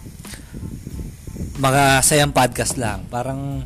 makasayang 1.56 2.36
podcast 2.36 2.76
lang. 2.76 3.04
Parang 3.08 3.64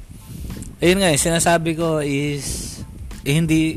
ayun 0.79 0.99
nga, 1.03 1.11
eh, 1.11 1.19
sinasabi 1.19 1.75
ko 1.75 2.01
is 2.01 2.79
eh, 3.27 3.37
hindi 3.37 3.77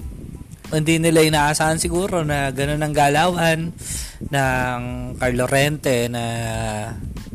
hindi 0.74 0.98
nila 0.98 1.22
inaasahan 1.22 1.78
siguro 1.78 2.26
na 2.26 2.50
gano'n 2.50 2.82
ang 2.82 2.96
galawan 2.96 3.60
ng 4.34 4.80
Carlo 5.22 5.46
Rente 5.46 6.10
na 6.10 6.24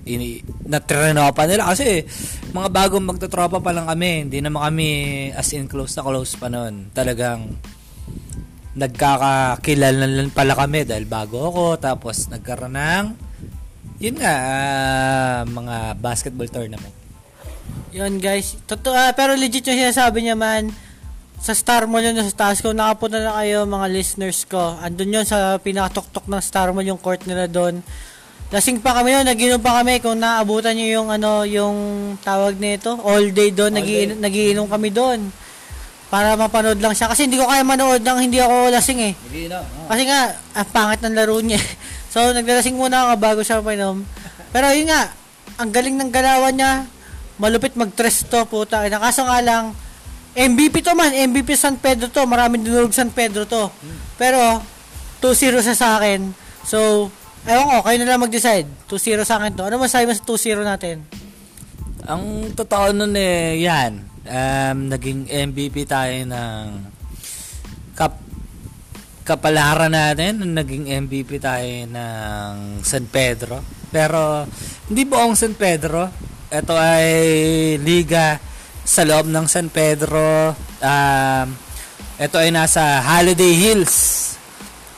ini 0.09 0.43
na 0.67 0.83
trenopa 0.83 1.47
nila. 1.47 1.71
Kasi 1.71 2.03
mga 2.51 2.69
bagong 2.73 3.07
magtotropa 3.07 3.62
pa 3.62 3.71
lang 3.71 3.87
kami. 3.87 4.27
Hindi 4.27 4.43
naman 4.43 4.73
kami 4.73 4.91
as 5.37 5.55
in 5.55 5.71
close 5.71 5.95
na 5.95 6.03
close 6.03 6.35
pa 6.35 6.51
noon 6.51 6.91
talagang 6.91 7.47
nagkakakilala 8.79 10.07
lang 10.07 10.31
pala 10.35 10.59
kami 10.59 10.83
dahil 10.83 11.07
bago 11.07 11.53
ako. 11.53 11.64
Tapos 11.79 12.27
nagkaroon 12.33 12.75
ng 12.75 13.28
yun 13.98 14.16
nga 14.18 14.34
ah, 14.34 15.38
mga 15.46 15.98
basketball 15.98 16.46
tournament 16.46 16.98
Yun 17.88 18.20
guys. 18.20 18.61
Totoo, 18.68 18.92
ah, 18.92 19.16
pero 19.16 19.32
legit 19.32 19.64
yung 19.64 19.80
sinasabi 19.80 20.20
niya 20.20 20.37
man. 20.37 20.68
Sa 21.38 21.54
Star 21.54 21.87
Mall 21.87 22.02
yun, 22.02 22.18
sa 22.18 22.50
taas 22.50 22.61
ko. 22.61 22.74
Nakapunta 22.74 23.22
na 23.22 23.38
kayo 23.40 23.64
mga 23.64 23.87
listeners 23.88 24.44
ko. 24.44 24.76
Andun 24.82 25.14
yun 25.14 25.24
sa 25.24 25.56
pinakatuktok 25.56 26.26
ng 26.28 26.42
Star 26.42 26.74
Mall 26.74 26.84
yung 26.84 27.00
court 27.00 27.24
nila 27.24 27.48
doon. 27.48 27.80
Lasing 28.48 28.80
pa 28.80 28.96
kami 28.96 29.12
yun, 29.12 29.24
naginom 29.28 29.61
pa 29.61 29.80
kami 29.80 30.00
kung 30.00 30.16
naabutan 30.16 30.72
nyo 30.72 30.88
yung 30.88 31.08
ano, 31.12 31.44
yung 31.44 31.76
tawag 32.24 32.56
nito, 32.56 32.96
all 33.04 33.28
day 33.28 33.52
doon, 33.52 33.76
nagiinom, 33.76 34.16
nagiinom 34.24 34.66
kami 34.72 34.88
doon. 34.88 35.28
Para 36.09 36.35
mapanood 36.40 36.81
lang 36.81 36.97
siya. 36.97 37.12
Kasi 37.12 37.29
hindi 37.29 37.37
ko 37.37 37.44
kaya 37.44 37.61
manood 37.64 38.01
nang 38.01 38.21
hindi 38.21 38.40
ako 38.40 38.73
lasing 38.73 39.01
eh. 39.12 39.12
Kasi 39.88 40.03
nga, 40.09 40.21
ang 40.57 40.68
pangit 40.73 41.01
ng 41.05 41.14
laro 41.14 41.37
niya. 41.44 41.61
so, 42.12 42.33
naglalasing 42.33 42.77
muna 42.77 43.09
ako 43.09 43.12
bago 43.21 43.40
siya 43.44 43.61
painom. 43.61 44.03
Pero 44.49 44.73
yun 44.73 44.88
nga, 44.88 45.12
ang 45.61 45.68
galing 45.68 45.97
ng 46.01 46.11
galawan 46.12 46.55
niya. 46.57 46.88
Malupit 47.37 47.77
mag-tres 47.77 48.25
to, 48.25 48.40
puta. 48.49 48.88
Ina. 48.88 48.99
Kaso 48.99 49.23
nga 49.29 49.38
lang, 49.44 49.77
MVP 50.33 50.81
to 50.81 50.97
man. 50.97 51.12
MVP 51.12 51.53
San 51.55 51.77
Pedro 51.77 52.09
to. 52.09 52.25
Maraming 52.25 52.64
dinurog 52.64 52.97
San 52.97 53.12
Pedro 53.12 53.44
to. 53.44 53.68
Pero, 54.16 54.64
2-0 55.21 55.61
siya 55.61 55.77
sa 55.77 56.01
akin. 56.01 56.33
So, 56.64 57.11
Ewan 57.49 57.71
ko, 57.71 57.77
kayo 57.87 57.97
na 58.03 58.09
lang 58.12 58.25
mag-decide. 58.25 58.66
2-0 58.92 59.23
sa 59.23 59.38
akin 59.38 59.57
to. 59.57 59.64
Ano 59.64 59.79
masabi 59.79 60.05
mo 60.05 60.12
sa 60.12 60.25
2-0 60.27 60.68
natin? 60.68 60.97
Ang 62.09 62.53
totoo 62.57 62.90
nun 62.92 63.14
eh, 63.14 63.62
yan. 63.62 64.05
Um, 64.29 64.93
naging 64.93 65.25
MVP 65.25 65.88
tayo 65.88 66.12
ng 66.12 66.64
kap 67.97 68.21
kapalaran 69.25 69.93
natin. 69.93 70.45
Naging 70.53 70.88
MVP 71.09 71.41
tayo 71.41 71.69
ng 71.88 72.85
San 72.85 73.09
Pedro. 73.09 73.64
Pero, 73.88 74.45
hindi 74.88 75.09
buong 75.09 75.33
San 75.33 75.57
Pedro. 75.57 76.09
Ito 76.49 76.77
ay 76.77 77.09
liga 77.81 78.41
sa 78.85 79.05
loob 79.05 79.29
ng 79.29 79.45
San 79.49 79.69
Pedro. 79.69 80.57
Um, 80.81 81.49
ito 82.17 82.37
ay 82.41 82.49
nasa 82.49 83.05
Holiday 83.05 83.53
Hills. 83.57 83.97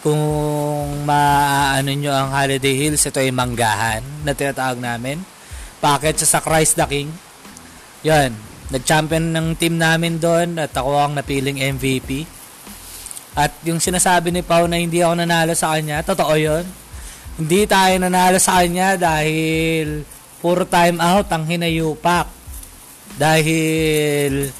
Kung 0.00 1.04
maaano 1.04 1.90
nyo 1.92 2.14
ang 2.14 2.30
Holiday 2.32 2.72
Hills, 2.72 3.02
ito 3.02 3.18
ay 3.18 3.34
manggahan 3.34 4.02
na 4.22 4.32
tinatawag 4.34 4.78
namin. 4.78 5.22
Packet 5.82 6.22
sa 6.22 6.38
Christ 6.38 6.78
the 6.78 6.86
King. 6.86 7.10
Yan. 8.06 8.49
Nag-champion 8.70 9.34
ng 9.34 9.46
team 9.58 9.78
namin 9.78 10.22
doon 10.22 10.54
at 10.62 10.70
ako 10.70 10.94
ang 10.94 11.12
napiling 11.18 11.58
MVP. 11.58 12.22
At 13.34 13.50
yung 13.66 13.82
sinasabi 13.82 14.30
ni 14.30 14.42
Pau 14.46 14.66
na 14.70 14.78
hindi 14.78 15.02
ako 15.02 15.14
nanalo 15.18 15.54
sa 15.54 15.74
kanya, 15.74 16.02
totoo 16.06 16.34
yon. 16.38 16.66
Hindi 17.38 17.66
tayo 17.66 17.94
nanalo 17.98 18.38
sa 18.38 18.62
kanya 18.62 18.94
dahil 18.94 20.06
puro 20.38 20.62
time 20.66 20.98
out 21.02 21.26
ang 21.30 21.46
hinayupak. 21.46 22.26
Dahil 23.18 24.50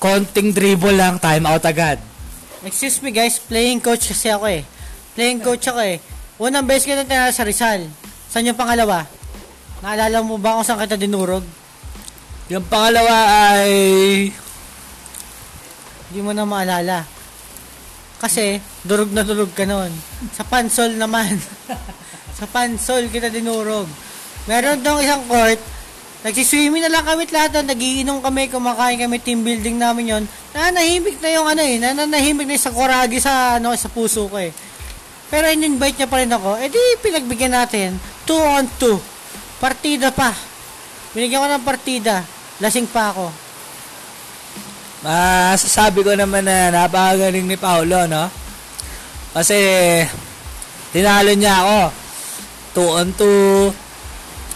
konting 0.00 0.56
dribble 0.56 0.96
lang, 0.96 1.20
time 1.20 1.44
out 1.44 1.64
agad. 1.64 2.00
Excuse 2.64 3.00
me 3.04 3.12
guys, 3.12 3.36
playing 3.40 3.80
coach 3.80 4.12
kasi 4.12 4.32
ako 4.32 4.48
eh. 4.48 4.64
Playing 5.16 5.40
coach 5.44 5.68
ako 5.68 5.80
eh. 5.80 6.00
Unang 6.40 6.64
beses 6.64 6.88
kita 6.88 7.04
tinalo 7.04 7.32
sa 7.36 7.44
Rizal. 7.44 7.84
Saan 8.32 8.48
yung 8.48 8.56
pangalawa? 8.56 9.04
Naalala 9.84 10.24
mo 10.24 10.40
ba 10.40 10.56
kung 10.56 10.64
saan 10.64 10.80
kita 10.84 10.96
dinurog? 10.96 11.59
Yung 12.50 12.66
pangalawa 12.66 13.46
ay 13.62 13.70
Hindi 16.10 16.18
mo 16.18 16.34
na 16.34 16.42
maalala. 16.42 17.06
Kasi, 18.18 18.58
durog 18.82 19.14
na 19.14 19.22
durog 19.22 19.54
ka 19.54 19.62
noon. 19.62 19.94
Sa 20.34 20.42
pansol 20.42 20.98
naman. 20.98 21.38
sa 22.38 22.50
pansol 22.50 23.06
kita 23.06 23.30
dinurog. 23.30 23.86
Meron 24.50 24.82
dong 24.82 24.98
isang 24.98 25.22
court, 25.30 25.62
nagsiswimming 26.26 26.82
na 26.82 26.90
lang 26.90 27.06
kami 27.06 27.30
lahat 27.30 27.54
doon, 27.54 27.70
nagiinom 27.70 28.18
kami, 28.18 28.50
kumakain 28.50 28.98
kami, 28.98 29.22
team 29.22 29.46
building 29.46 29.78
namin 29.78 30.18
yon. 30.18 30.24
Nananahimik 30.50 31.22
na 31.22 31.30
yung 31.30 31.46
ano 31.46 31.62
eh, 31.62 31.78
nananahimik 31.78 32.50
na 32.50 32.58
yung 32.58 32.66
sa 32.66 32.74
koragi 32.74 33.22
sa, 33.22 33.62
ano, 33.62 33.70
sa 33.78 33.86
puso 33.86 34.26
ko 34.26 34.42
eh. 34.42 34.50
Pero 35.30 35.46
in-invite 35.46 36.02
niya 36.02 36.10
pa 36.10 36.18
rin 36.18 36.34
ako, 36.34 36.58
eh 36.58 36.66
di 36.66 36.82
pinagbigyan 36.98 37.54
natin, 37.54 37.94
2 38.26 38.34
on 38.58 38.66
2. 38.74 39.62
Partida 39.62 40.10
pa. 40.10 40.34
Binigyan 41.14 41.46
ko 41.46 41.46
ng 41.46 41.62
partida. 41.62 42.39
Lasing 42.60 42.92
pa 42.92 43.08
ako. 43.08 43.32
masasabi 45.00 46.04
ko 46.04 46.12
naman 46.12 46.44
na 46.44 46.68
napakagaling 46.68 47.48
ni 47.48 47.56
Paolo, 47.56 48.04
no? 48.04 48.28
Kasi, 49.32 49.56
tinalo 50.92 51.32
niya 51.32 51.64
ako. 51.64 51.80
2 52.76 53.00
on 53.00 53.08
2, 53.16 53.72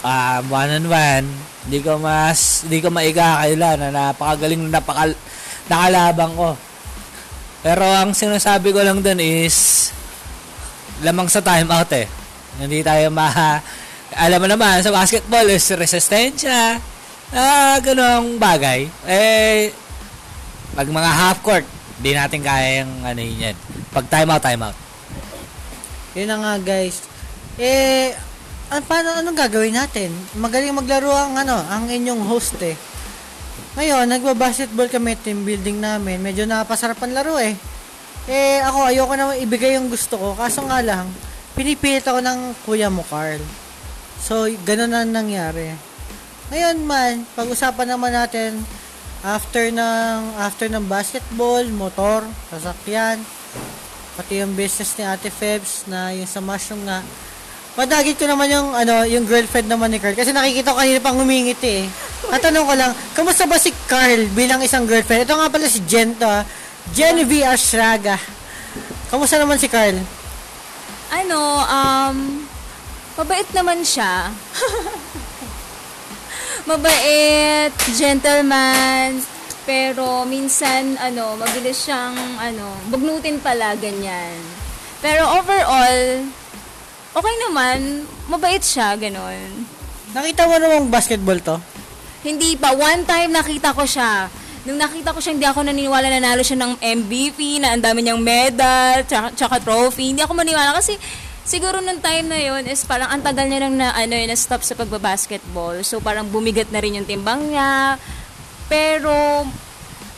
um, 0.05 0.43
1 0.53 0.77
on 0.77 0.85
1. 0.85 1.65
Hindi 1.65 1.79
ko 1.81 1.97
mas, 1.97 2.61
hindi 2.69 2.77
ko 2.77 2.93
maigakaila 2.93 3.73
na 3.73 3.89
napakagaling 3.89 4.69
na 4.69 4.77
napaka, 4.77 5.09
nakalabang 5.65 6.33
ko. 6.37 6.49
Pero 7.65 7.89
ang 7.89 8.13
sinasabi 8.13 8.69
ko 8.69 8.85
lang 8.85 9.01
dun 9.01 9.17
is, 9.17 9.89
lamang 11.01 11.25
sa 11.25 11.41
time 11.41 11.73
out 11.73 11.89
eh. 11.89 12.05
Hindi 12.61 12.85
tayo 12.85 13.09
ma... 13.09 13.57
Alam 14.13 14.45
mo 14.45 14.47
naman, 14.47 14.85
sa 14.85 14.93
basketball 14.93 15.49
is 15.49 15.65
resistensya. 15.73 16.77
Ah, 17.35 17.83
ganong 17.83 18.39
bagay. 18.39 18.87
Eh, 19.03 19.67
pag 20.71 20.87
mga 20.87 21.11
half 21.11 21.43
court, 21.43 21.67
di 21.99 22.15
natin 22.15 22.39
kaya 22.39 22.79
yung 22.79 23.03
ano 23.03 23.19
yun 23.19 23.51
yan. 23.51 23.55
Pag 23.91 24.07
time 24.07 24.31
out, 24.31 24.39
time 24.39 24.63
out. 24.63 24.77
Yun 26.15 26.31
na 26.31 26.39
nga 26.39 26.53
guys. 26.63 27.03
Eh, 27.59 28.15
an 28.71 28.79
paano 28.87 29.19
anong 29.19 29.35
gagawin 29.35 29.75
natin? 29.75 30.15
Magaling 30.39 30.71
maglaro 30.71 31.11
ang 31.11 31.35
ano, 31.35 31.59
ang 31.59 31.91
inyong 31.91 32.23
host 32.23 32.55
eh. 32.63 32.79
Ngayon, 33.75 34.07
nagba-basketball 34.15 34.87
kami, 34.87 35.19
team 35.19 35.43
building 35.43 35.83
namin. 35.83 36.23
Medyo 36.23 36.47
napasarapan 36.47 37.11
laro 37.11 37.35
eh. 37.35 37.59
Eh, 38.31 38.63
ako 38.63 38.95
ayoko 38.95 39.13
na 39.19 39.35
ibigay 39.35 39.75
yung 39.75 39.91
gusto 39.91 40.15
ko. 40.15 40.39
Kaso 40.39 40.63
nga 40.63 40.79
lang, 40.79 41.11
pinipilit 41.51 42.07
ako 42.07 42.23
ng 42.23 42.39
kuya 42.63 42.87
mo, 42.87 43.03
Carl. 43.03 43.43
So, 44.23 44.47
ganun 44.63 44.95
na 44.95 45.03
nangyari. 45.03 45.75
Ngayon 46.53 46.77
man, 46.85 47.25
pag-usapan 47.33 47.89
naman 47.89 48.13
natin 48.13 48.61
after 49.25 49.65
ng 49.73 50.37
after 50.37 50.69
ng 50.69 50.85
basketball, 50.85 51.65
motor, 51.73 52.21
sasakyan, 52.53 53.17
pati 54.13 54.45
yung 54.45 54.53
business 54.53 54.93
ni 54.93 55.03
Ate 55.09 55.33
Febs 55.33 55.89
na 55.89 56.13
yung 56.13 56.29
sa 56.29 56.45
mushroom 56.45 56.85
nga. 56.85 57.01
Madagit 57.75 58.21
ko 58.21 58.29
naman 58.29 58.47
yung 58.53 58.77
ano, 58.77 59.03
yung 59.09 59.25
girlfriend 59.25 59.67
naman 59.67 59.89
ni 59.89 59.97
Carl 59.97 60.13
kasi 60.13 60.31
nakikita 60.31 60.71
ko 60.71 60.79
kanina 60.79 61.01
pang 61.01 61.17
humingiti 61.17 61.83
eh. 61.83 61.85
Tatanong 62.29 62.65
ko 62.69 62.73
lang, 62.77 62.91
kamusta 63.17 63.49
ba 63.49 63.57
si 63.57 63.73
Carl 63.89 64.29
bilang 64.37 64.61
isang 64.61 64.85
girlfriend? 64.85 65.25
Ito 65.25 65.35
nga 65.35 65.49
pala 65.49 65.65
si 65.65 65.81
Jen 65.89 66.13
to 66.15 66.29
ah. 66.29 66.45
Genevieve 66.93 67.49
Ashraga. 67.49 68.21
Kamusta 69.09 69.41
naman 69.41 69.57
si 69.57 69.65
Carl? 69.65 69.97
Ano, 71.09 71.39
um, 71.65 72.45
mabait 73.17 73.49
naman 73.51 73.81
siya. 73.81 74.29
mabait, 76.65 77.69
gentleman, 77.93 79.21
pero 79.65 80.25
minsan, 80.25 80.97
ano, 80.97 81.37
mabilis 81.37 81.85
siyang, 81.85 82.17
ano, 82.41 82.73
bugnutin 82.89 83.37
pala, 83.37 83.77
ganyan. 83.77 84.33
Pero 85.01 85.29
overall, 85.37 86.25
okay 87.13 87.35
naman, 87.45 88.05
mabait 88.25 88.61
siya, 88.61 88.97
ganon. 88.97 89.65
Nakita 90.13 90.49
mo 90.49 90.57
namang 90.57 90.89
basketball 90.89 91.37
to? 91.37 91.57
Hindi 92.25 92.57
pa. 92.57 92.73
One 92.73 93.05
time 93.05 93.29
nakita 93.29 93.69
ko 93.77 93.85
siya. 93.85 94.25
Nung 94.65 94.81
nakita 94.81 95.13
ko 95.13 95.21
siya, 95.21 95.37
hindi 95.37 95.45
ako 95.45 95.61
naniniwala 95.61 96.09
na 96.09 96.33
nalo 96.33 96.41
siya 96.41 96.57
ng 96.57 96.81
MVP, 96.81 97.61
na 97.61 97.77
ang 97.77 97.85
dami 97.85 98.01
niyang 98.01 98.17
medal, 98.17 99.05
tsaka, 99.05 99.37
tsaka 99.37 99.55
trophy. 99.61 100.17
Hindi 100.17 100.25
ako 100.25 100.33
maniwala 100.33 100.73
kasi 100.73 100.97
siguro 101.45 101.79
nung 101.79 102.01
time 102.01 102.25
na 102.25 102.41
yon 102.41 102.65
is 102.65 102.83
parang 102.83 103.13
ang 103.13 103.21
tagal 103.21 103.45
niya 103.45 103.63
nang 103.63 103.77
na, 103.77 103.93
ano, 103.93 104.17
na 104.17 104.35
stop 104.35 104.65
sa 104.65 104.73
pagbabasketball. 104.75 105.79
So 105.85 106.01
parang 106.01 106.27
bumigat 106.27 106.73
na 106.73 106.81
rin 106.81 106.97
yung 106.97 107.07
timbang 107.07 107.53
niya. 107.53 108.01
Pero 108.65 109.45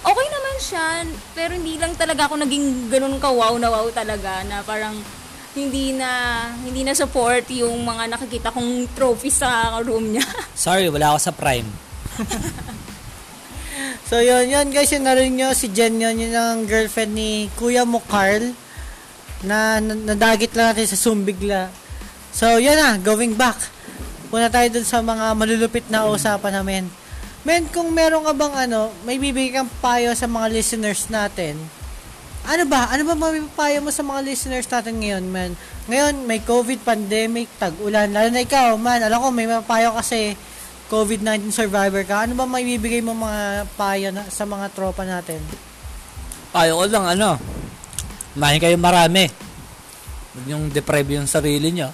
okay 0.01 0.27
naman 0.31 0.55
siya. 0.63 0.87
Pero 1.35 1.51
hindi 1.53 1.75
lang 1.75 1.93
talaga 1.99 2.31
ako 2.31 2.39
naging 2.41 2.87
ganun 2.87 3.19
ka 3.19 3.29
wow 3.29 3.53
na 3.59 3.67
wow 3.67 3.85
talaga 3.91 4.41
na 4.47 4.63
parang 4.63 4.95
hindi 5.53 5.91
na 5.91 6.09
hindi 6.63 6.87
na 6.87 6.95
support 6.95 7.49
yung 7.51 7.81
mga 7.83 8.13
nakikita 8.13 8.49
kong 8.55 8.87
trophy 8.95 9.29
sa 9.29 9.75
room 9.83 10.15
niya. 10.15 10.25
Sorry, 10.55 10.87
wala 10.87 11.13
ako 11.13 11.19
sa 11.19 11.33
prime. 11.35 11.69
So, 14.07 14.23
yun, 14.23 14.47
yun 14.47 14.71
guys, 14.71 14.87
yung 14.95 15.03
naroon 15.03 15.35
nyo, 15.35 15.51
si 15.51 15.67
Jen 15.67 15.99
yun, 15.99 16.15
yun 16.15 16.31
ang 16.31 16.63
girlfriend 16.63 17.11
ni 17.11 17.51
Kuya 17.59 17.83
mo, 17.83 17.99
Carl, 17.99 18.55
na, 19.45 19.78
na 19.78 19.93
nadagit 19.93 20.54
lang 20.58 20.73
natin 20.73 20.88
sa 20.89 20.97
Sumbigla. 20.97 21.69
So, 22.34 22.58
yun 22.58 22.78
na, 22.78 22.97
going 23.02 23.34
back. 23.34 23.58
Puna 24.30 24.50
tayo 24.50 24.69
dun 24.69 24.86
sa 24.88 25.02
mga 25.02 25.34
malulupit 25.34 25.86
na 25.89 26.06
usapan 26.06 26.62
namin. 26.62 26.84
Men, 27.47 27.65
kung 27.71 27.95
meron 27.95 28.28
ka 28.28 28.34
bang 28.36 28.67
ano, 28.67 28.91
may 29.08 29.15
bibigay 29.15 29.56
kang 29.56 29.71
payo 29.80 30.12
sa 30.17 30.28
mga 30.28 30.52
listeners 30.52 31.08
natin, 31.08 31.56
ano 32.47 32.63
ba? 32.63 32.88
Ano 32.88 33.04
ba 33.04 33.15
mapipayo 33.15 33.84
mo 33.84 33.91
sa 33.91 34.08
mga 34.08 34.23
listeners 34.23 34.67
natin 34.71 35.04
ngayon, 35.04 35.26
man? 35.28 35.52
Ngayon, 35.91 36.23
may 36.23 36.39
COVID 36.39 36.80
pandemic, 36.80 37.52
tag-ulan. 37.60 38.08
Lalo 38.08 38.32
na 38.32 38.43
ikaw, 38.43 38.80
man. 38.80 39.04
Alam 39.04 39.19
ko, 39.19 39.28
may 39.36 39.47
mapayo 39.52 39.91
kasi 39.95 40.39
COVID-19 40.88 41.52
survivor 41.52 42.08
ka. 42.08 42.23
Ano 42.23 42.39
ba 42.39 42.47
may 42.47 42.63
bibigay 42.63 43.04
mo 43.04 43.12
mga 43.12 43.67
payo 43.76 44.15
na, 44.15 44.23
sa 44.32 44.47
mga 44.47 44.71
tropa 44.71 45.04
natin? 45.04 45.43
Payo 46.56 46.80
ko 46.80 46.88
lang, 46.88 47.06
ano, 47.19 47.36
kumain 48.38 48.62
kayo 48.62 48.78
marami. 48.78 49.26
Huwag 50.38 50.45
niyong 50.45 50.69
deprive 50.69 51.17
yung 51.17 51.26
sarili 51.26 51.73
niyo. 51.73 51.89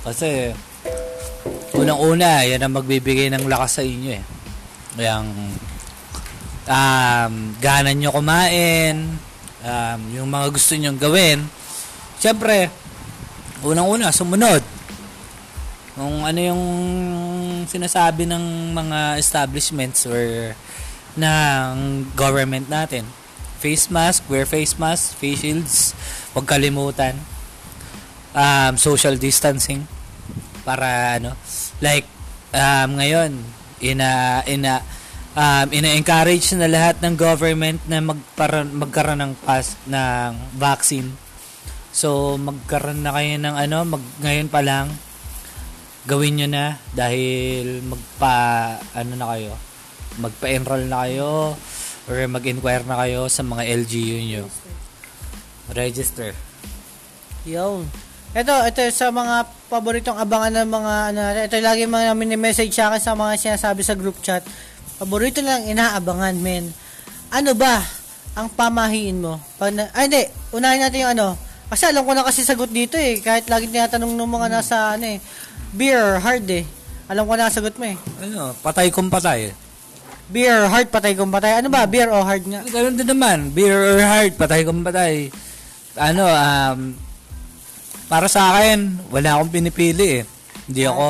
Kasi, 0.00 0.56
unang-una, 1.76 2.48
yan 2.48 2.64
ang 2.64 2.80
magbibigay 2.80 3.28
ng 3.28 3.44
lakas 3.44 3.76
sa 3.76 3.84
inyo 3.84 4.16
eh. 4.16 4.24
Yang, 4.96 5.28
um, 6.64 7.32
ganan 7.60 7.92
nyo 8.00 8.08
kumain, 8.08 9.20
um, 9.60 10.00
yung 10.16 10.32
mga 10.32 10.48
gusto 10.48 10.72
nyong 10.80 10.96
gawin. 10.96 11.44
Siyempre, 12.16 12.72
unang-una, 13.60 14.16
sumunod. 14.16 14.64
Kung 15.92 16.24
ano 16.24 16.40
yung 16.40 16.64
sinasabi 17.68 18.24
ng 18.24 18.72
mga 18.72 19.20
establishments 19.20 20.08
or 20.08 20.56
ng 21.20 22.08
government 22.16 22.64
natin. 22.72 23.19
Face 23.60 23.92
mask, 23.92 24.24
wear 24.32 24.48
face 24.48 24.80
mask, 24.80 25.20
face 25.20 25.44
shields, 25.44 25.92
huwag 26.32 26.48
kalimutan. 26.48 27.20
um, 28.34 28.74
social 28.78 29.18
distancing 29.18 29.86
para 30.62 31.18
ano 31.18 31.34
like 31.82 32.06
um, 32.54 32.98
ngayon 32.98 33.32
ina 33.80 34.42
ina 34.44 34.84
um, 35.34 35.66
ina-encourage 35.72 36.52
na 36.54 36.68
lahat 36.68 37.00
ng 37.00 37.14
government 37.16 37.80
na 37.88 38.02
magpara, 38.02 38.66
magkaroon 38.66 39.22
ng 39.24 39.34
pass 39.46 39.78
ng 39.88 40.36
vaccine. 40.58 41.16
So 41.90 42.38
magkaroon 42.38 43.02
na 43.02 43.14
kayo 43.16 43.34
ng 43.40 43.56
ano, 43.56 43.78
mag, 43.82 44.02
ngayon 44.22 44.48
pa 44.52 44.60
lang 44.62 44.94
gawin 46.06 46.38
nyo 46.38 46.48
na 46.48 46.64
dahil 46.92 47.82
magpa 47.84 48.34
ano 48.94 49.12
na 49.16 49.26
kayo, 49.36 49.52
magpa-enroll 50.20 50.84
na 50.86 50.98
kayo 51.06 51.56
or 52.08 52.16
mag-inquire 52.30 52.86
na 52.86 53.00
kayo 53.04 53.28
sa 53.28 53.42
mga 53.44 53.66
LGU 53.84 54.18
nyo. 54.24 54.44
Register. 55.74 56.32
Yun. 57.44 57.88
Ito, 58.30 58.54
ito 58.62 58.80
sa 58.94 59.10
mga 59.10 59.42
paboritong 59.66 60.14
abangan 60.14 60.62
ng 60.62 60.70
mga 60.70 60.94
ano, 61.10 61.20
ito 61.34 61.56
lagi 61.58 61.82
mga 61.82 62.14
namin 62.14 62.38
message 62.38 62.70
sa 62.70 62.86
akin 62.86 63.02
sa 63.02 63.18
mga 63.18 63.32
sinasabi 63.34 63.82
sa 63.82 63.98
group 63.98 64.22
chat. 64.22 64.46
Paborito 65.02 65.42
lang 65.42 65.66
inaabangan, 65.66 66.36
men. 66.38 66.70
Ano 67.32 67.56
ba 67.56 67.82
ang 68.36 68.52
pamahiin 68.52 69.18
mo? 69.18 69.40
Pag 69.58 69.74
na, 69.74 69.88
ay, 69.96 70.06
hindi. 70.06 70.22
Unahin 70.52 70.84
natin 70.84 71.02
yung 71.02 71.12
ano. 71.16 71.28
Kasi 71.70 71.86
alam 71.88 72.02
ko 72.02 72.12
na 72.14 72.26
kasi 72.26 72.42
sagot 72.42 72.70
dito 72.70 72.98
eh. 72.98 73.18
Kahit 73.18 73.46
lagi 73.48 73.70
tinatanong 73.70 74.12
ng 74.12 74.30
mga 74.30 74.48
nasa 74.50 74.94
ano 74.94 75.06
eh. 75.06 75.18
Beer, 75.72 76.18
hard 76.20 76.46
eh. 76.50 76.66
Alam 77.10 77.26
ko 77.26 77.34
na 77.34 77.50
sagot 77.50 77.74
mo 77.78 77.86
eh. 77.86 77.96
Ano, 78.22 78.54
patay 78.62 78.90
kung 78.94 79.10
patay. 79.10 79.50
Beer, 80.30 80.70
hard, 80.70 80.94
patay 80.94 81.18
kung 81.18 81.34
patay. 81.34 81.58
Ano 81.58 81.68
ba? 81.74 81.82
Beer 81.90 82.06
o 82.06 82.22
hard 82.22 82.46
nga? 82.46 82.62
Ganun 82.62 82.94
din 82.94 83.10
naman. 83.10 83.50
Beer 83.50 83.74
or 83.74 83.98
heart, 83.98 84.38
patay 84.38 84.62
kung 84.62 84.86
patay. 84.86 85.26
Ano, 85.98 86.22
um, 86.22 86.94
para 88.06 88.30
sa 88.30 88.54
akin, 88.54 89.10
wala 89.10 89.38
akong 89.38 89.50
pinipili 89.50 90.22
eh. 90.22 90.24
Hindi 90.70 90.86
ako, 90.86 91.06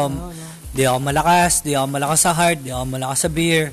hindi 0.73 0.83
ako 0.89 0.99
malakas, 1.05 1.53
hindi 1.61 1.73
ako 1.77 1.87
malakas 1.93 2.21
sa 2.25 2.33
heart, 2.33 2.59
hindi 2.65 2.73
ako 2.73 2.85
malakas 2.89 3.19
sa 3.21 3.29
beer. 3.29 3.65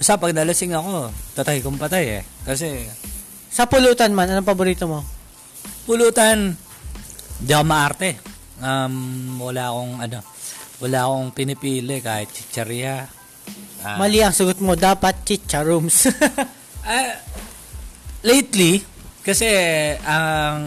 Basta 0.00 0.16
pag 0.16 0.32
nalasing 0.32 0.72
ako, 0.72 1.12
tatay 1.36 1.60
kung 1.60 1.76
patay 1.76 2.20
eh. 2.20 2.22
Kasi, 2.48 2.88
Sa 3.52 3.64
pulutan 3.64 4.12
man, 4.12 4.28
anong 4.28 4.48
paborito 4.48 4.84
mo? 4.88 5.00
pulutan, 5.86 6.56
hindi 7.40 7.52
ako 7.52 7.64
maarte. 7.64 8.10
Um, 8.60 9.36
wala 9.40 9.72
akong, 9.72 9.94
ano, 10.02 10.18
wala 10.80 10.98
akong 11.04 11.28
pinipili 11.32 12.00
kahit 12.00 12.28
chicharia. 12.32 13.08
Ah, 13.86 14.02
Mali 14.02 14.18
ang 14.18 14.34
sagot 14.34 14.58
mo. 14.58 14.74
Dapat 14.74 15.22
chicharooms. 15.22 15.96
Ah, 16.86 17.18
lately, 18.22 18.78
kasi 19.18 19.50
ang 20.06 20.62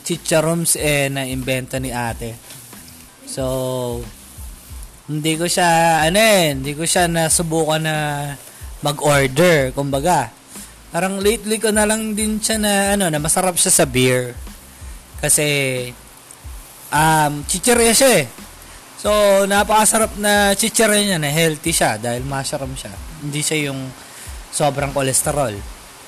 chicharums 0.00 0.80
eh 0.80 1.12
na-inventa 1.12 1.76
ni 1.76 1.92
ate. 1.92 2.40
So, 3.28 4.00
hindi 5.12 5.36
ko 5.36 5.44
siya, 5.44 6.00
ano 6.08 6.16
eh, 6.16 6.56
hindi 6.56 6.72
ko 6.72 6.88
siya 6.88 7.04
nasubukan 7.04 7.84
na 7.84 7.96
mag-order, 8.80 9.76
kumbaga. 9.76 10.32
Parang 10.88 11.20
lately 11.20 11.60
ko 11.60 11.68
na 11.68 11.84
lang 11.84 12.16
din 12.16 12.40
siya 12.40 12.56
na, 12.56 12.96
ano, 12.96 13.12
na 13.12 13.20
masarap 13.20 13.60
siya 13.60 13.72
sa 13.76 13.84
beer. 13.84 14.32
Kasi, 15.20 15.44
um, 16.88 17.44
chichirya 17.44 17.92
siya 17.92 18.10
eh. 18.20 18.47
So, 18.98 19.10
napakasarap 19.46 20.18
na 20.18 20.58
chichirya 20.58 20.98
niya 21.06 21.18
na 21.22 21.30
healthy 21.30 21.70
siya 21.70 22.02
dahil 22.02 22.26
mushroom 22.26 22.74
siya. 22.74 22.90
Hindi 23.22 23.40
siya 23.46 23.70
yung 23.70 23.86
sobrang 24.50 24.90
cholesterol. 24.90 25.54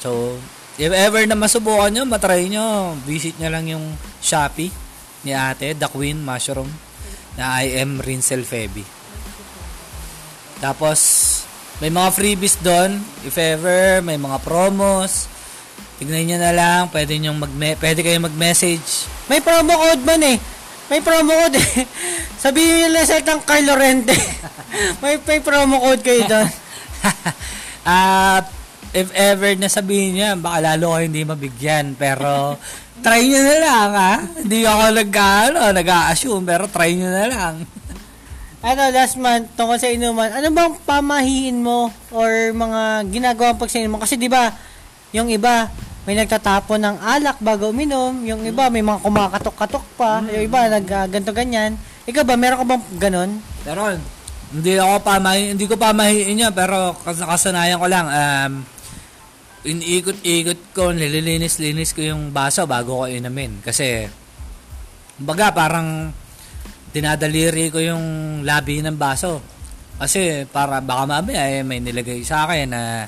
So, 0.02 0.34
if 0.74 0.90
ever 0.90 1.22
na 1.22 1.38
masubukan 1.38 1.94
nyo, 1.94 2.02
matry 2.02 2.50
nyo, 2.50 2.98
visit 3.06 3.38
nyo 3.38 3.48
lang 3.52 3.70
yung 3.70 3.94
Shopee 4.18 4.74
ni 5.22 5.30
ate, 5.30 5.78
The 5.78 5.86
Queen 5.86 6.18
Mushroom, 6.18 6.66
na 7.38 7.62
I 7.62 7.78
am 7.78 8.02
Rinsel 8.02 8.42
Feby. 8.42 8.82
Tapos, 10.58 10.98
may 11.78 11.88
mga 11.88 12.10
freebies 12.10 12.58
doon, 12.60 13.00
if 13.22 13.38
ever, 13.38 14.02
may 14.02 14.18
mga 14.18 14.42
promos, 14.42 15.30
tignan 16.02 16.26
nyo 16.26 16.38
na 16.42 16.52
lang, 16.52 16.80
pwede, 16.90 17.16
nyo 17.22 17.38
mag 17.38 17.52
pwede 17.54 18.00
kayo 18.02 18.18
mag-message. 18.18 19.06
May 19.30 19.38
promo 19.44 19.78
code 19.78 20.02
man 20.02 20.20
eh. 20.26 20.38
May 20.90 21.00
promo 21.06 21.32
code 21.38 21.54
eh. 21.54 21.86
Sabihin 22.44 22.74
nyo 22.82 22.88
lang 22.98 23.06
sa 23.06 23.22
ng 23.22 23.42
Carl 23.46 23.62
Lorente. 23.62 24.16
may, 25.02 25.22
may 25.22 25.38
promo 25.38 25.78
code 25.78 26.02
kayo 26.02 26.26
doon. 26.26 26.50
Ah, 27.80 28.44
if 28.92 29.08
ever 29.16 29.56
na 29.56 29.72
sabihin 29.72 30.12
niya, 30.12 30.36
baka 30.36 30.60
lalo 30.60 30.92
kayo 30.92 31.08
hindi 31.08 31.24
mabigyan. 31.24 31.96
Pero, 31.96 32.60
try 33.00 33.24
nyo 33.24 33.40
na 33.40 33.56
lang, 33.56 33.90
ha? 33.96 34.14
Hindi 34.20 34.68
ako 34.68 34.82
nag, 35.00 35.10
ano, 35.16 35.60
nag-a-assume, 35.72 36.44
pero 36.44 36.68
try 36.68 36.92
nyo 36.92 37.08
na 37.08 37.24
lang. 37.24 37.54
ano, 38.60 38.82
last 38.92 39.16
month, 39.16 39.56
tungkol 39.56 39.80
sa 39.80 39.88
inuman, 39.88 40.28
ano 40.28 40.52
bang 40.52 40.76
pamahiin 40.84 41.56
mo 41.56 41.88
or 42.12 42.52
mga 42.52 43.08
ginagawa 43.08 43.56
pag 43.56 43.72
sa 43.72 43.80
inuman? 43.80 44.04
Kasi 44.04 44.20
di 44.20 44.28
ba 44.28 44.52
yung 45.16 45.32
iba, 45.32 45.72
may 46.10 46.18
nagtatapon 46.18 46.82
ng 46.82 46.96
alak 47.06 47.38
bago 47.38 47.70
uminom. 47.70 48.26
Yung 48.26 48.42
iba, 48.42 48.66
may 48.66 48.82
mga 48.82 48.98
kumakatok-katok 48.98 49.86
pa. 49.94 50.18
Yung 50.26 50.42
iba, 50.42 50.66
nag 50.66 50.82
uh, 50.82 51.06
ganito 51.06 51.30
ganyan. 51.30 51.78
Ikaw 52.02 52.26
ba, 52.26 52.34
meron 52.34 52.58
ka 52.58 52.66
bang 52.66 52.84
ganon? 52.98 53.30
Pero, 53.62 53.94
hindi 54.50 54.74
ako 54.74 55.06
pamahi, 55.06 55.54
hindi 55.54 55.70
ko 55.70 55.78
pamahiin 55.78 56.34
niya, 56.34 56.50
pero 56.50 56.98
kas- 57.06 57.22
kasanayan 57.22 57.78
ko 57.78 57.86
lang, 57.86 58.10
um, 58.10 58.52
iniikot-ikot 59.62 60.74
ko, 60.74 60.90
nililinis-linis 60.90 61.94
ko 61.94 62.02
yung 62.02 62.34
baso 62.34 62.66
bago 62.66 62.90
ko 62.98 63.04
inamin. 63.06 63.62
Kasi, 63.62 64.10
baga 65.14 65.54
parang 65.54 66.10
dinadaliri 66.90 67.70
ko 67.70 67.78
yung 67.78 68.04
labi 68.42 68.82
ng 68.82 68.98
baso. 68.98 69.38
Kasi 69.94 70.42
para 70.50 70.82
baka 70.82 71.06
mamaya 71.06 71.46
eh, 71.46 71.62
may 71.62 71.78
nilagay 71.78 72.26
sa 72.26 72.50
akin 72.50 72.66
na 72.66 73.06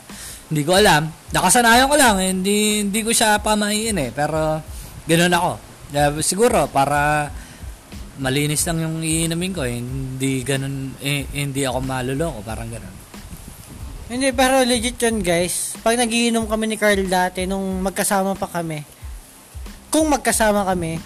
hindi 0.53 0.69
ko 0.69 0.77
alam. 0.77 1.09
Nakasanayan 1.33 1.89
ko 1.89 1.97
lang, 1.97 2.21
eh, 2.21 2.31
hindi, 2.31 2.85
hindi 2.85 3.01
ko 3.01 3.11
siya 3.11 3.41
pamahiin 3.41 3.97
eh. 3.97 4.11
Pero, 4.13 4.61
ganoon 5.09 5.33
ako. 5.33 5.53
Uh, 5.93 6.21
siguro, 6.21 6.69
para 6.69 7.33
malinis 8.21 8.63
lang 8.69 8.85
yung 8.85 9.01
iinamin 9.01 9.53
ko. 9.57 9.65
eh. 9.65 9.81
Hindi 9.81 10.45
ganun, 10.45 10.93
eh, 11.01 11.25
hindi 11.33 11.65
ako 11.65 11.79
maluloko. 11.81 12.39
Parang 12.45 12.69
ganun. 12.69 12.95
Hindi, 14.13 14.29
pero 14.37 14.61
legit 14.61 15.01
yun 15.01 15.25
guys. 15.25 15.73
Pag 15.81 15.97
nagiinom 15.97 16.45
kami 16.45 16.69
ni 16.69 16.77
Carl 16.77 17.01
dati, 17.09 17.49
nung 17.49 17.81
magkasama 17.81 18.37
pa 18.37 18.45
kami, 18.45 18.85
kung 19.89 20.13
magkasama 20.13 20.69
kami, 20.69 21.01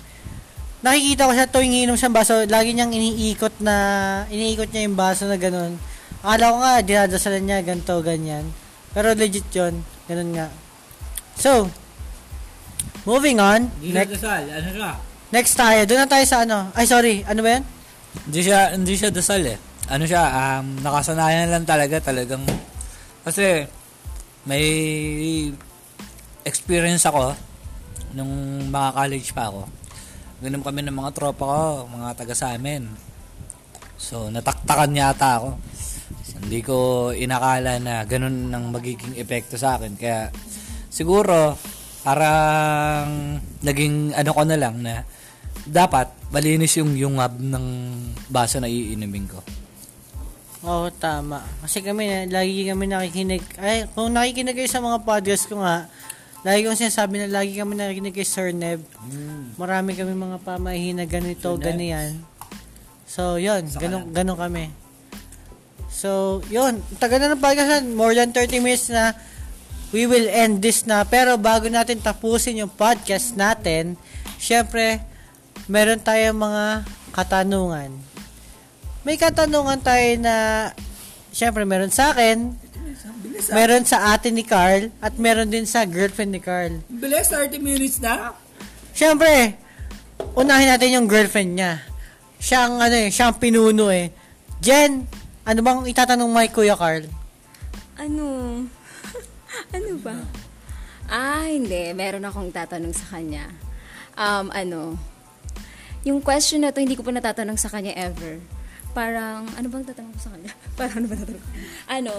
nakikita 0.82 1.30
ko 1.30 1.32
siya 1.38 1.46
tuwing 1.46 1.86
inom 1.86 1.94
siya 1.94 2.10
baso, 2.10 2.42
lagi 2.50 2.74
niyang 2.74 2.90
iniikot 2.90 3.62
na, 3.62 3.76
iniikot 4.26 4.74
niya 4.74 4.90
yung 4.90 4.98
baso 4.98 5.22
na 5.30 5.38
ganun. 5.38 5.78
Akala 6.26 6.50
ko 6.50 6.56
nga, 6.58 6.74
dinadasalan 6.82 7.42
niya, 7.46 7.58
ganito, 7.62 7.94
ganyan. 8.02 8.65
Pero 8.96 9.12
legit 9.12 9.44
yun, 9.52 9.84
ganun 10.08 10.32
nga. 10.32 10.48
So, 11.36 11.68
moving 13.04 13.36
on, 13.36 13.68
next, 13.84 14.24
Ano 14.24 14.72
siya? 14.72 14.96
next 15.28 15.52
tayo, 15.52 15.84
doon 15.84 16.00
na 16.00 16.08
tayo 16.08 16.24
sa 16.24 16.48
ano, 16.48 16.72
ay 16.72 16.88
sorry, 16.88 17.20
ano 17.28 17.44
ba 17.44 17.60
yan? 17.60 17.64
Hindi 18.24 18.40
siya, 18.40 18.72
hindi 18.72 18.96
siya 18.96 19.12
dasal 19.12 19.44
eh. 19.44 19.60
Ano 19.92 20.08
siya, 20.08 20.24
um, 20.32 20.80
nakasanayan 20.80 21.52
lang 21.52 21.68
talaga, 21.68 22.00
talagang, 22.00 22.40
kasi, 23.20 23.68
may 24.48 24.64
experience 26.48 27.04
ako, 27.04 27.36
nung 28.16 28.32
mga 28.72 28.88
college 28.96 29.28
pa 29.36 29.52
ako. 29.52 29.68
Ganun 30.40 30.64
kami 30.64 30.80
ng 30.88 30.96
mga 30.96 31.12
tropa 31.12 31.44
ko, 31.44 31.60
mga 31.92 32.16
taga 32.16 32.32
sa 32.32 32.56
amin. 32.56 32.88
So, 34.00 34.32
nataktakan 34.32 34.96
yata 34.96 35.36
ako. 35.36 35.60
Hindi 36.42 36.60
ko 36.60 37.10
inakala 37.12 37.80
na 37.80 38.04
ganun 38.04 38.52
ang 38.52 38.70
magiging 38.70 39.16
epekto 39.16 39.56
sa 39.56 39.80
akin. 39.80 39.96
Kaya, 39.96 40.28
siguro, 40.90 41.56
parang 42.06 43.38
naging 43.66 44.14
ano 44.14 44.30
ko 44.30 44.42
na 44.46 44.54
lang 44.54 44.78
na 44.78 45.02
dapat 45.66 46.06
malinis 46.30 46.78
yung 46.78 46.94
yungab 46.94 47.34
ng 47.42 47.66
baso 48.30 48.62
na 48.62 48.70
iinumin 48.70 49.26
ko. 49.26 49.42
Oo, 50.66 50.90
tama. 50.94 51.42
Kasi 51.62 51.82
kami, 51.82 52.30
lagi 52.30 52.66
kami 52.66 52.90
nakikinig. 52.90 53.42
Ay, 53.58 53.86
kung 53.90 54.14
nakikinig 54.14 54.54
kayo 54.54 54.70
sa 54.70 54.82
mga 54.82 55.02
podcast 55.02 55.46
ko 55.50 55.62
nga, 55.62 55.90
lagi 56.46 56.62
kong 56.62 56.78
sinasabi 56.78 57.22
na 57.22 57.30
lagi 57.30 57.58
kami 57.58 57.74
nakikinig 57.74 58.14
kay 58.14 58.26
Sir 58.26 58.50
Neb. 58.54 58.82
Marami 59.58 59.98
kami 59.98 60.14
mga 60.14 60.38
pamahihin 60.42 61.02
na 61.02 61.06
ganito, 61.06 61.54
Sir 61.54 61.58
Neb. 61.58 61.66
ganiyan. 61.66 62.10
So, 63.06 63.38
yun. 63.38 63.66
Ganun, 63.78 64.10
ganun 64.10 64.38
kami. 64.38 64.85
So, 65.96 66.44
yun. 66.52 66.84
Tagal 67.00 67.16
na 67.16 67.32
ng 67.32 67.40
podcast 67.40 67.72
na. 67.72 67.80
More 67.96 68.12
than 68.12 68.28
30 68.28 68.60
minutes 68.60 68.92
na. 68.92 69.16
We 69.96 70.04
will 70.04 70.28
end 70.28 70.60
this 70.60 70.84
na. 70.84 71.08
Pero 71.08 71.40
bago 71.40 71.72
natin 71.72 72.04
tapusin 72.04 72.60
yung 72.60 72.68
podcast 72.68 73.32
natin, 73.32 73.96
syempre, 74.36 75.00
meron 75.64 75.96
tayong 75.96 76.36
mga 76.36 76.84
katanungan. 77.16 77.96
May 79.08 79.16
katanungan 79.16 79.80
tayo 79.80 80.20
na, 80.20 80.34
syempre, 81.32 81.64
meron 81.64 81.88
sa 81.88 82.12
akin, 82.12 82.52
meron 83.56 83.88
sa 83.88 84.12
ate 84.12 84.28
ni 84.28 84.44
Carl, 84.44 84.92
at 85.00 85.16
meron 85.16 85.48
din 85.48 85.64
sa 85.64 85.88
girlfriend 85.88 86.36
ni 86.36 86.42
Carl. 86.44 86.84
Bilis, 86.92 87.32
30 87.32 87.56
minutes 87.56 88.04
na? 88.04 88.36
Syempre, 88.92 89.56
unahin 90.36 90.68
natin 90.68 90.92
yung 90.92 91.08
girlfriend 91.08 91.56
niya. 91.56 91.80
Siya 92.36 92.68
ang, 92.68 92.84
ano 92.84 92.96
eh, 93.00 93.08
siya 93.08 93.32
ang 93.32 93.38
pinuno 93.40 93.88
eh. 93.88 94.12
Jen, 94.60 95.06
ano 95.46 95.60
bang 95.62 95.86
itatanong 95.86 96.26
mo 96.26 96.42
Kuya 96.50 96.74
Carl? 96.74 97.06
Ano? 97.94 98.26
ano 99.76 99.92
ba? 100.02 100.18
Ah, 101.06 101.46
hindi. 101.46 101.94
Meron 101.94 102.26
akong 102.26 102.50
tatanong 102.50 102.90
sa 102.90 103.06
kanya. 103.14 103.46
Um, 104.18 104.50
ano? 104.50 104.98
Yung 106.02 106.18
question 106.18 106.66
na 106.66 106.74
to, 106.74 106.82
hindi 106.82 106.98
ko 106.98 107.06
pa 107.06 107.14
natatanong 107.14 107.54
sa 107.54 107.70
kanya 107.70 107.94
ever. 107.94 108.42
Parang, 108.90 109.46
ano 109.54 109.66
bang 109.70 109.86
tatanong 109.86 110.12
ko 110.18 110.20
sa 110.26 110.30
kanya? 110.34 110.50
Parang 110.78 110.96
ano 110.98 111.06
ba 111.06 111.14
tatanong? 111.14 111.46
Ano? 111.86 112.14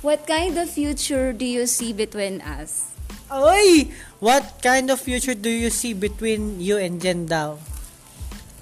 What 0.00 0.24
kind 0.24 0.56
of 0.56 0.72
future 0.72 1.36
do 1.36 1.44
you 1.44 1.68
see 1.68 1.92
between 1.92 2.40
us? 2.40 2.88
Oy! 3.28 3.92
What 4.16 4.64
kind 4.64 4.88
of 4.88 4.96
future 4.96 5.36
do 5.36 5.52
you 5.52 5.68
see 5.68 5.92
between 5.92 6.56
you 6.56 6.80
and 6.80 7.04
Jen 7.04 7.28
daw? 7.28 7.60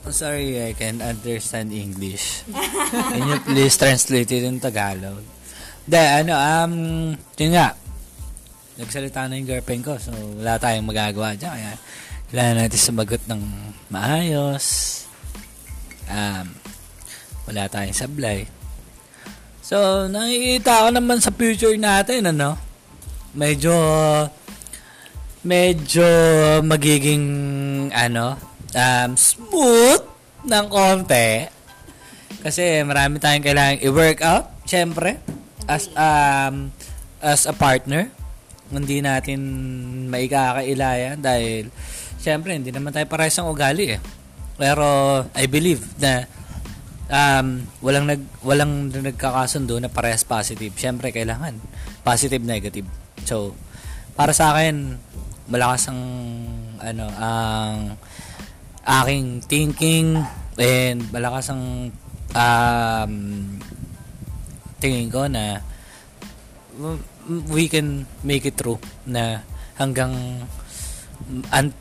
I'm 0.04 0.12
sorry, 0.12 0.60
I 0.60 0.76
can 0.76 1.00
understand 1.00 1.72
English. 1.72 2.44
Can 2.92 3.24
you 3.24 3.40
please 3.40 3.72
translate 3.80 4.28
it 4.28 4.44
in 4.44 4.60
Tagalog? 4.60 5.24
De, 5.88 5.96
ano, 5.96 6.36
um, 6.36 6.74
yun 7.40 7.56
nga. 7.56 7.72
Nagsalita 8.76 9.24
na 9.24 9.40
yung 9.40 9.48
girlfriend 9.48 9.80
ko, 9.80 9.96
so 9.96 10.12
wala 10.12 10.60
tayong 10.60 10.84
magagawa 10.84 11.32
dyan. 11.32 11.56
Kaya, 11.56 11.72
kailangan 12.28 12.56
natin 12.60 12.80
sumagot 12.84 13.22
ng 13.24 13.42
maayos. 13.88 14.64
Um, 16.12 16.52
wala 17.48 17.64
tayong 17.72 17.96
sablay. 17.96 18.44
So, 19.64 20.04
nakikita 20.12 20.84
ko 20.84 20.88
naman 20.92 21.24
sa 21.24 21.32
future 21.32 21.80
natin, 21.80 22.28
ano? 22.28 22.60
Medyo, 23.32 23.72
medyo 25.48 26.04
magiging, 26.60 27.24
ano, 27.88 28.36
um, 28.74 29.10
smooth 29.16 30.02
ng 30.44 30.66
konti. 30.68 31.48
Kasi 32.44 32.84
marami 32.84 33.16
tayong 33.22 33.46
kailangan 33.46 33.80
i-work 33.80 34.20
out, 34.20 34.52
syempre, 34.68 35.16
as, 35.64 35.88
um, 35.96 36.68
as 37.24 37.48
a 37.48 37.54
partner. 37.56 38.12
Hindi 38.68 39.00
natin 39.00 39.40
maikakailayan 40.12 41.24
dahil, 41.24 41.72
syempre, 42.20 42.52
hindi 42.52 42.68
naman 42.68 42.92
tayo 42.92 43.08
parehas 43.08 43.38
ng 43.40 43.48
ugali 43.48 43.96
eh. 43.96 44.00
Pero, 44.60 44.86
I 45.32 45.48
believe 45.48 45.82
na 45.96 46.28
um, 47.08 47.64
walang 47.84 48.06
nag 48.08 48.22
walang 48.40 48.92
nagkakasundo 48.92 49.76
na 49.80 49.90
parehas 49.92 50.24
positive. 50.24 50.72
Syempre 50.76 51.12
kailangan 51.12 51.58
positive 52.04 52.44
negative. 52.44 52.86
So 53.24 53.56
para 54.14 54.32
sa 54.32 54.54
akin 54.54 54.96
malakas 55.50 55.90
ang 55.90 56.00
ano 56.80 57.06
ang 57.18 57.76
aking 58.84 59.40
thinking 59.44 60.20
and 60.60 61.00
malakas 61.10 61.50
ang 61.50 61.90
um, 62.36 63.14
tingin 64.78 65.08
ko 65.08 65.24
na 65.26 65.64
we 67.48 67.66
can 67.72 68.04
make 68.20 68.44
it 68.44 68.54
through 68.60 68.76
na 69.08 69.40
hanggang 69.80 70.44
and 71.50 71.72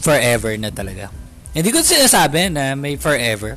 forever 0.00 0.56
na 0.56 0.72
talaga. 0.72 1.12
Hindi 1.52 1.72
ko 1.72 1.80
sinasabi 1.80 2.52
na 2.52 2.76
may 2.76 3.00
forever. 3.00 3.56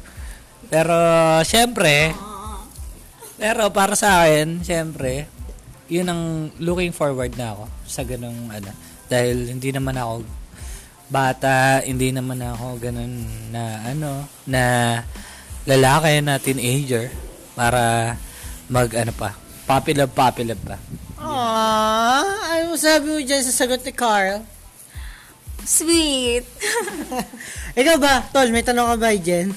Pero, 0.69 0.95
syempre, 1.43 2.13
pero 3.35 3.71
para 3.73 3.95
sa 3.97 4.23
akin, 4.23 4.63
syempre, 4.63 5.27
yun 5.89 6.07
ang 6.07 6.53
looking 6.61 6.93
forward 6.93 7.33
na 7.35 7.57
ako 7.57 7.63
sa 7.89 8.05
ganong 8.05 8.53
ano. 8.53 8.71
Dahil 9.09 9.57
hindi 9.57 9.73
naman 9.73 9.97
ako 9.97 10.21
bata, 11.10 11.82
hindi 11.82 12.14
naman 12.14 12.38
ako 12.38 12.78
ganun 12.78 13.26
na 13.49 13.82
ano, 13.84 14.30
na 14.45 14.64
lalaki 15.66 16.22
na 16.22 16.38
teenager 16.38 17.10
para 17.57 18.14
mag 18.70 18.93
ano 18.93 19.12
pa, 19.12 19.34
puppy 19.66 19.97
love, 19.97 20.14
puppy 20.14 20.45
love 20.45 20.62
pa. 20.62 20.78
Aww, 21.20 22.26
ano 22.55 22.78
sabi 22.78 23.05
mo 23.10 23.20
dyan 23.20 23.43
sa 23.43 23.66
sagot 23.66 23.82
ni 23.82 23.91
Carl? 23.91 24.45
Sweet! 25.66 26.45
Ikaw 27.80 27.95
ba, 27.99 28.24
Tol, 28.32 28.49
may 28.49 28.64
tanong 28.64 28.95
ka 28.95 28.97
ba, 28.97 29.14
Jen? 29.14 29.51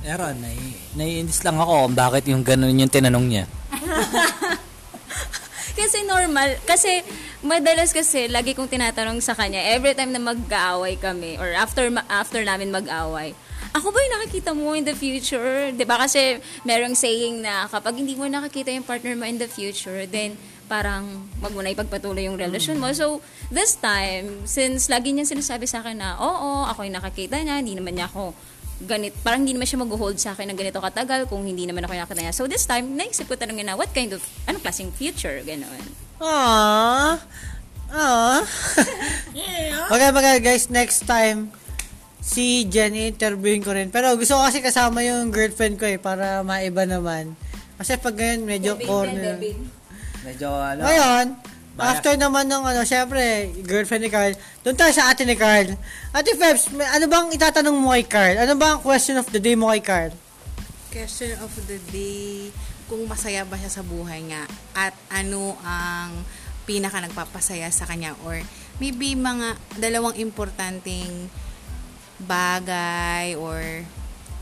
Pero, 0.00 0.26
nai, 0.34 0.58
naiinis 0.96 1.44
lang 1.44 1.60
ako 1.60 1.86
kung 1.86 1.94
bakit 1.94 2.24
yung 2.26 2.42
ganun 2.42 2.74
yung 2.74 2.90
tinanong 2.90 3.26
niya. 3.26 3.44
kasi 5.78 6.02
normal, 6.08 6.56
kasi 6.64 7.04
madalas 7.46 7.94
kasi 7.94 8.26
lagi 8.26 8.52
kong 8.52 8.68
tinatanong 8.68 9.22
sa 9.22 9.32
kanya 9.32 9.62
every 9.72 9.94
time 9.94 10.10
na 10.10 10.20
mag-aaway 10.20 10.98
kami 10.98 11.38
or 11.38 11.54
after 11.54 11.86
after 12.10 12.42
namin 12.42 12.74
mag-aaway. 12.74 13.32
Ako 13.72 13.92
ba 13.92 13.98
yung 14.02 14.14
nakikita 14.18 14.50
mo 14.56 14.74
in 14.74 14.82
the 14.82 14.96
future? 14.96 15.70
ba 15.84 15.96
kasi 16.00 16.42
merong 16.66 16.96
saying 16.96 17.44
na 17.44 17.70
kapag 17.70 18.00
hindi 18.00 18.16
mo 18.18 18.26
nakikita 18.26 18.72
yung 18.72 18.84
partner 18.84 19.14
mo 19.14 19.28
in 19.28 19.38
the 19.38 19.46
future, 19.46 20.08
then 20.08 20.34
parang 20.66 21.28
wag 21.38 21.54
mo 21.54 21.62
na 21.62 21.70
ipagpatuloy 21.70 22.26
yung 22.26 22.40
relasyon 22.40 22.80
mo. 22.80 22.90
So, 22.96 23.22
this 23.52 23.78
time, 23.78 24.48
since 24.48 24.90
lagi 24.90 25.14
niya 25.14 25.28
sinasabi 25.28 25.68
sa 25.70 25.84
akin 25.84 25.96
na, 26.00 26.18
oo, 26.18 26.66
ako 26.66 26.88
yung 26.88 26.96
nakakita 26.98 27.38
niya, 27.38 27.62
hindi 27.62 27.78
naman 27.78 27.94
niya 27.94 28.10
ako 28.10 28.34
ganit, 28.84 29.16
parang 29.24 29.44
hindi 29.44 29.56
naman 29.56 29.68
siya 29.68 29.80
mag-hold 29.80 30.20
sa 30.20 30.36
akin 30.36 30.52
ng 30.52 30.58
ganito 30.58 30.84
katagal 30.84 31.32
kung 31.32 31.44
hindi 31.44 31.64
naman 31.64 31.84
ako 31.84 31.96
nakita 31.96 32.20
niya. 32.20 32.34
So, 32.36 32.48
this 32.48 32.64
time, 32.64 32.92
naisip 32.96 33.28
ko 33.28 33.36
tanongin 33.36 33.72
na, 33.72 33.76
what 33.76 33.92
kind 33.92 34.12
of, 34.12 34.20
anong 34.48 34.64
klaseng 34.64 34.92
future? 34.92 35.40
Ganon. 35.44 36.05
Aww. 36.20 37.20
Aww. 37.92 38.40
okay, 39.92 40.10
mga 40.12 40.40
guys, 40.40 40.68
next 40.72 41.04
time, 41.04 41.52
si 42.26 42.66
Jen, 42.66 42.96
interviewin 42.96 43.62
ko 43.62 43.70
rin. 43.76 43.92
Pero 43.92 44.16
gusto 44.18 44.34
ko 44.34 44.42
kasi 44.48 44.64
kasama 44.64 45.04
yung 45.04 45.30
girlfriend 45.30 45.78
ko 45.78 45.86
eh, 45.86 46.00
para 46.00 46.40
maiba 46.42 46.88
naman. 46.88 47.36
Kasi 47.76 48.00
pag 48.00 48.16
ngayon, 48.16 48.40
medyo 48.42 48.72
corner. 48.80 49.36
Medyo 50.24 50.48
ano, 50.50 50.82
Ngayon, 50.82 51.26
Bias. 51.76 51.86
after 51.92 52.16
naman 52.16 52.48
ng 52.48 52.64
ano, 52.64 52.80
syempre, 52.82 53.52
girlfriend 53.62 54.08
ni 54.08 54.10
Carl, 54.10 54.32
doon 54.64 54.74
tayo 54.74 54.92
sa 54.96 55.12
ate 55.12 55.28
ni 55.28 55.36
Carl. 55.36 55.76
Ate 56.10 56.32
Febs, 56.34 56.72
may, 56.72 56.88
ano 56.88 57.04
bang 57.06 57.28
itatanong 57.36 57.76
mo 57.76 57.92
kay 57.92 58.08
Carl? 58.08 58.36
Ano 58.40 58.56
ba 58.56 58.74
ang 58.74 58.80
question 58.80 59.20
of 59.20 59.28
the 59.28 59.38
day 59.38 59.54
mo 59.54 59.68
kay 59.70 59.84
Carl? 59.84 60.12
Question 60.88 61.36
of 61.44 61.52
the 61.68 61.76
day, 61.92 62.48
kung 62.86 63.06
masaya 63.10 63.42
ba 63.42 63.58
siya 63.58 63.70
sa 63.70 63.82
buhay 63.82 64.22
nga 64.30 64.46
at 64.74 64.94
ano 65.10 65.58
ang 65.66 66.22
pinaka 66.66 67.02
nagpapasaya 67.02 67.70
sa 67.70 67.86
kanya 67.86 68.14
or 68.26 68.38
maybe 68.82 69.14
mga 69.14 69.58
dalawang 69.78 70.18
importanteng 70.18 71.30
bagay 72.22 73.36
or 73.36 73.84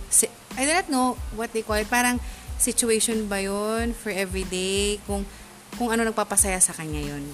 si- 0.09 0.33
I 0.55 0.65
don't 0.65 0.89
know 0.89 1.19
what 1.35 1.51
they 1.51 1.67
call 1.67 1.81
it, 1.81 1.91
parang 1.91 2.23
situation 2.57 3.27
ba 3.27 3.43
yun 3.43 3.93
for 3.93 4.15
everyday 4.15 5.03
kung 5.05 5.27
kung 5.75 5.91
ano 5.91 6.07
nagpapasaya 6.07 6.63
sa 6.63 6.71
kanya 6.71 7.03
yun. 7.03 7.25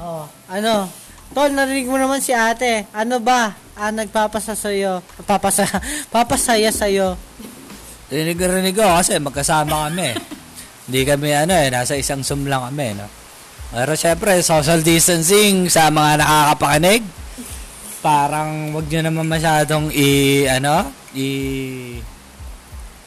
Oh, 0.00 0.24
ano? 0.48 0.88
Tol, 1.36 1.52
narinig 1.52 1.84
mo 1.84 2.00
naman 2.00 2.24
si 2.24 2.32
ate. 2.32 2.88
Ano 2.96 3.20
ba 3.20 3.52
ang 3.76 4.00
nagpapasa 4.00 4.56
sa'yo? 4.56 5.04
Papasa, 5.28 5.68
papasaya 6.14 6.72
sa'yo? 6.72 7.20
Rinig 8.08 8.40
na 8.40 8.48
rinig 8.48 8.76
ko 8.76 8.84
kasi 8.84 9.20
magkasama 9.20 9.88
kami. 9.88 10.16
Hindi 10.88 11.00
kami 11.04 11.28
ano 11.36 11.52
eh, 11.52 11.68
nasa 11.68 12.00
isang 12.00 12.24
Zoom 12.24 12.48
lang 12.48 12.64
kami, 12.64 12.96
no? 12.96 13.04
Pero 13.68 13.92
syempre, 13.92 14.40
social 14.40 14.80
distancing 14.80 15.68
sa 15.68 15.92
mga 15.92 16.24
nakakapakinig. 16.24 17.04
Parang 18.00 18.72
wag 18.72 18.88
nyo 18.88 19.00
naman 19.04 19.28
masyadong 19.28 19.92
i, 19.92 20.44
ano, 20.48 20.88
i, 21.12 21.28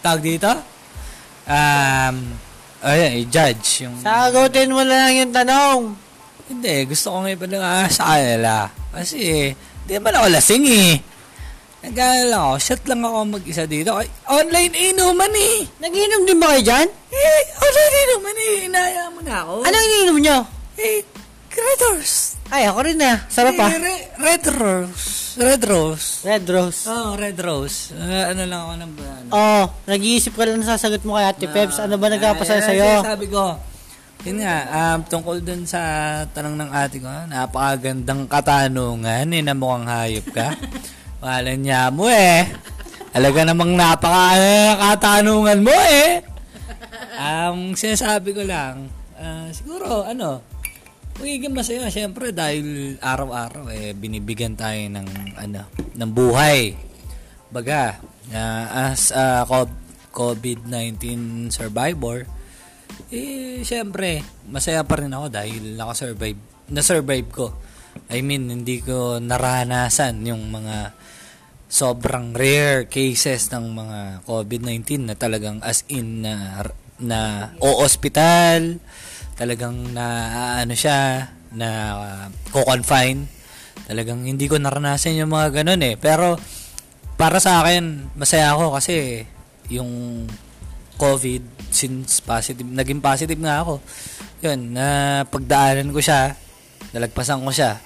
tag 0.05 0.21
dito? 0.21 0.53
Um, 1.49 2.37
ayun, 2.85 3.25
i-judge 3.25 3.89
yung... 3.89 3.97
Sagutin 3.97 4.69
mo 4.69 4.85
lang 4.85 5.17
yung 5.17 5.33
tanong. 5.33 5.97
Hindi, 6.45 6.85
gusto 6.85 7.09
ko 7.09 7.17
nga 7.25 7.33
ipalaga 7.33 7.89
sa 7.89 8.03
kanila. 8.13 8.69
Kasi, 8.93 9.49
di 9.87 9.91
naman 9.97 10.13
ako 10.13 10.27
lasing 10.29 10.65
eh. 10.69 11.10
Nagana 11.81 12.23
lang 12.29 12.41
ako, 12.45 12.55
shot 12.61 12.83
lang 12.85 13.01
ako 13.01 13.17
mag-isa 13.25 13.65
dito. 13.65 13.97
Ay, 13.97 14.05
online 14.29 14.93
inuman 14.93 15.33
eh. 15.33 15.65
Nagiinom 15.81 16.21
din 16.29 16.37
ba 16.37 16.53
kayo 16.53 16.61
dyan? 16.61 16.87
Eh, 17.09 17.41
online 17.57 17.95
inuman 18.05 18.37
eh. 18.37 18.53
Inaya 18.69 19.03
mo 19.09 19.19
na 19.25 19.33
ako. 19.41 19.53
Anong 19.65 19.85
iniinom 19.89 20.17
nyo? 20.21 20.37
Eh, 20.77 21.01
Red 21.51 21.81
Rose. 21.81 22.37
Ay, 22.53 22.69
ako 22.69 22.79
rin 22.85 23.01
na. 23.01 23.25
Sarap 23.25 23.57
ah. 23.57 23.69
Eh, 23.69 23.81
re- 23.81 24.07
Red 24.13 24.45
Rose. 24.45 25.09
Red 25.41 25.63
Rose. 25.65 26.07
Red 26.21 26.45
Rose. 26.45 26.81
Oh, 26.85 27.17
Red 27.17 27.39
Rose. 27.41 27.95
Ah, 27.97 28.29
ano 28.29 28.41
lang 28.45 28.61
ako 28.61 28.73
ng 28.77 28.91
ano. 29.01 29.29
Oh, 29.33 29.63
nag-iisip 29.89 30.37
ka 30.37 30.45
lang 30.45 30.61
na 30.61 30.69
sasagot 30.69 31.01
mo 31.01 31.17
kay 31.17 31.25
Ate 31.25 31.47
Peps. 31.49 31.81
Ano 31.81 31.97
ba 31.97 32.13
nagpapasaya 32.13 32.61
Ay, 32.61 32.67
sa'yo? 32.77 32.89
ay, 33.01 33.05
Sabi 33.09 33.25
ko, 33.25 33.57
yun 34.21 34.37
nga, 34.37 34.55
um, 34.69 34.99
tungkol 35.01 35.41
dun 35.41 35.65
sa 35.65 35.81
tanong 36.29 36.53
ng 36.53 36.69
ate 36.69 37.01
ko, 37.01 37.09
napakagandang 37.25 38.29
katanungan, 38.29 39.25
eh, 39.25 39.41
na 39.41 39.57
mukhang 39.57 39.89
hayop 39.89 40.27
ka. 40.29 40.53
Wala 41.21 41.53
niya 41.53 41.93
mo 41.93 42.09
eh. 42.09 42.49
Alaga 43.13 43.45
namang 43.45 43.77
napaka 43.77 44.35
ano, 44.35 44.53
katanungan 44.81 45.59
mo 45.61 45.71
eh. 45.71 46.25
Um, 47.21 47.77
sinasabi 47.77 48.33
ko 48.33 48.41
lang, 48.41 48.89
ah, 49.21 49.45
siguro, 49.53 50.01
ano, 50.01 50.41
Magiging 51.21 51.53
masaya, 51.53 51.85
syempre, 51.93 52.33
dahil 52.33 52.97
araw-araw, 52.97 53.69
eh, 53.69 53.93
binibigyan 53.93 54.57
tayo 54.57 54.79
ng, 54.89 55.07
ano, 55.37 55.69
ng 55.93 56.11
buhay. 56.17 56.73
Baga, 57.53 58.01
na 58.33 58.65
as 58.89 59.13
a 59.13 59.45
co- 59.45 59.69
COVID-19 60.09 60.97
survivor, 61.53 62.25
eh, 63.13 63.61
syempre, 63.61 64.25
masaya 64.49 64.81
pa 64.81 64.97
rin 64.97 65.13
ako 65.13 65.29
dahil 65.29 65.77
nakasurvive, 65.77 66.41
na-survive 66.73 67.29
ko. 67.29 67.53
I 68.11 68.19
mean, 68.23 68.51
hindi 68.51 68.83
ko 68.83 69.19
naranasan 69.23 70.23
yung 70.27 70.51
mga 70.51 70.95
sobrang 71.71 72.35
rare 72.35 72.91
cases 72.91 73.47
ng 73.55 73.71
mga 73.71 73.99
COVID-19 74.27 75.07
na 75.07 75.15
talagang 75.15 75.63
as 75.63 75.87
in 75.87 76.27
na, 76.27 76.59
na 76.99 77.51
o 77.63 77.79
hospital, 77.79 78.83
talagang 79.39 79.95
na 79.95 80.05
ano 80.59 80.75
siya, 80.75 81.31
na 81.55 81.69
uh, 81.95 82.25
co-confine. 82.51 83.27
Talagang 83.87 84.23
hindi 84.23 84.47
ko 84.47 84.59
naranasan 84.59 85.19
yung 85.19 85.31
mga 85.31 85.63
ganun 85.63 85.83
eh. 85.83 85.95
Pero 85.95 86.35
para 87.15 87.39
sa 87.39 87.63
akin, 87.63 88.11
masaya 88.15 88.55
ako 88.55 88.75
kasi 88.75 89.23
yung 89.71 90.25
COVID 90.99 91.71
since 91.71 92.19
positive, 92.19 92.67
naging 92.67 92.99
positive 92.99 93.39
nga 93.39 93.63
ako. 93.63 93.79
Yun, 94.43 94.75
na 94.75 94.87
pagdaanan 95.27 95.95
ko 95.95 96.03
siya, 96.03 96.35
nalagpasan 96.93 97.45
ko 97.45 97.51
siya. 97.53 97.77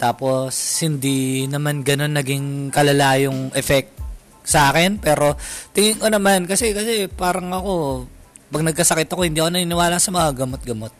Tapos, 0.00 0.56
hindi 0.80 1.44
naman 1.44 1.84
ganun 1.84 2.16
naging 2.16 2.72
kalala 2.72 3.20
yung 3.20 3.52
effect 3.52 3.92
sa 4.40 4.72
akin. 4.72 4.96
Pero, 4.96 5.36
tingin 5.76 6.00
ko 6.00 6.08
naman, 6.08 6.48
kasi, 6.48 6.72
kasi 6.72 7.04
parang 7.06 7.52
ako, 7.52 8.04
pag 8.48 8.64
nagkasakit 8.64 9.12
ako, 9.12 9.28
hindi 9.28 9.44
ako 9.44 9.50
naniniwala 9.52 10.00
sa 10.00 10.08
mga 10.08 10.40
gamot-gamot. 10.40 10.94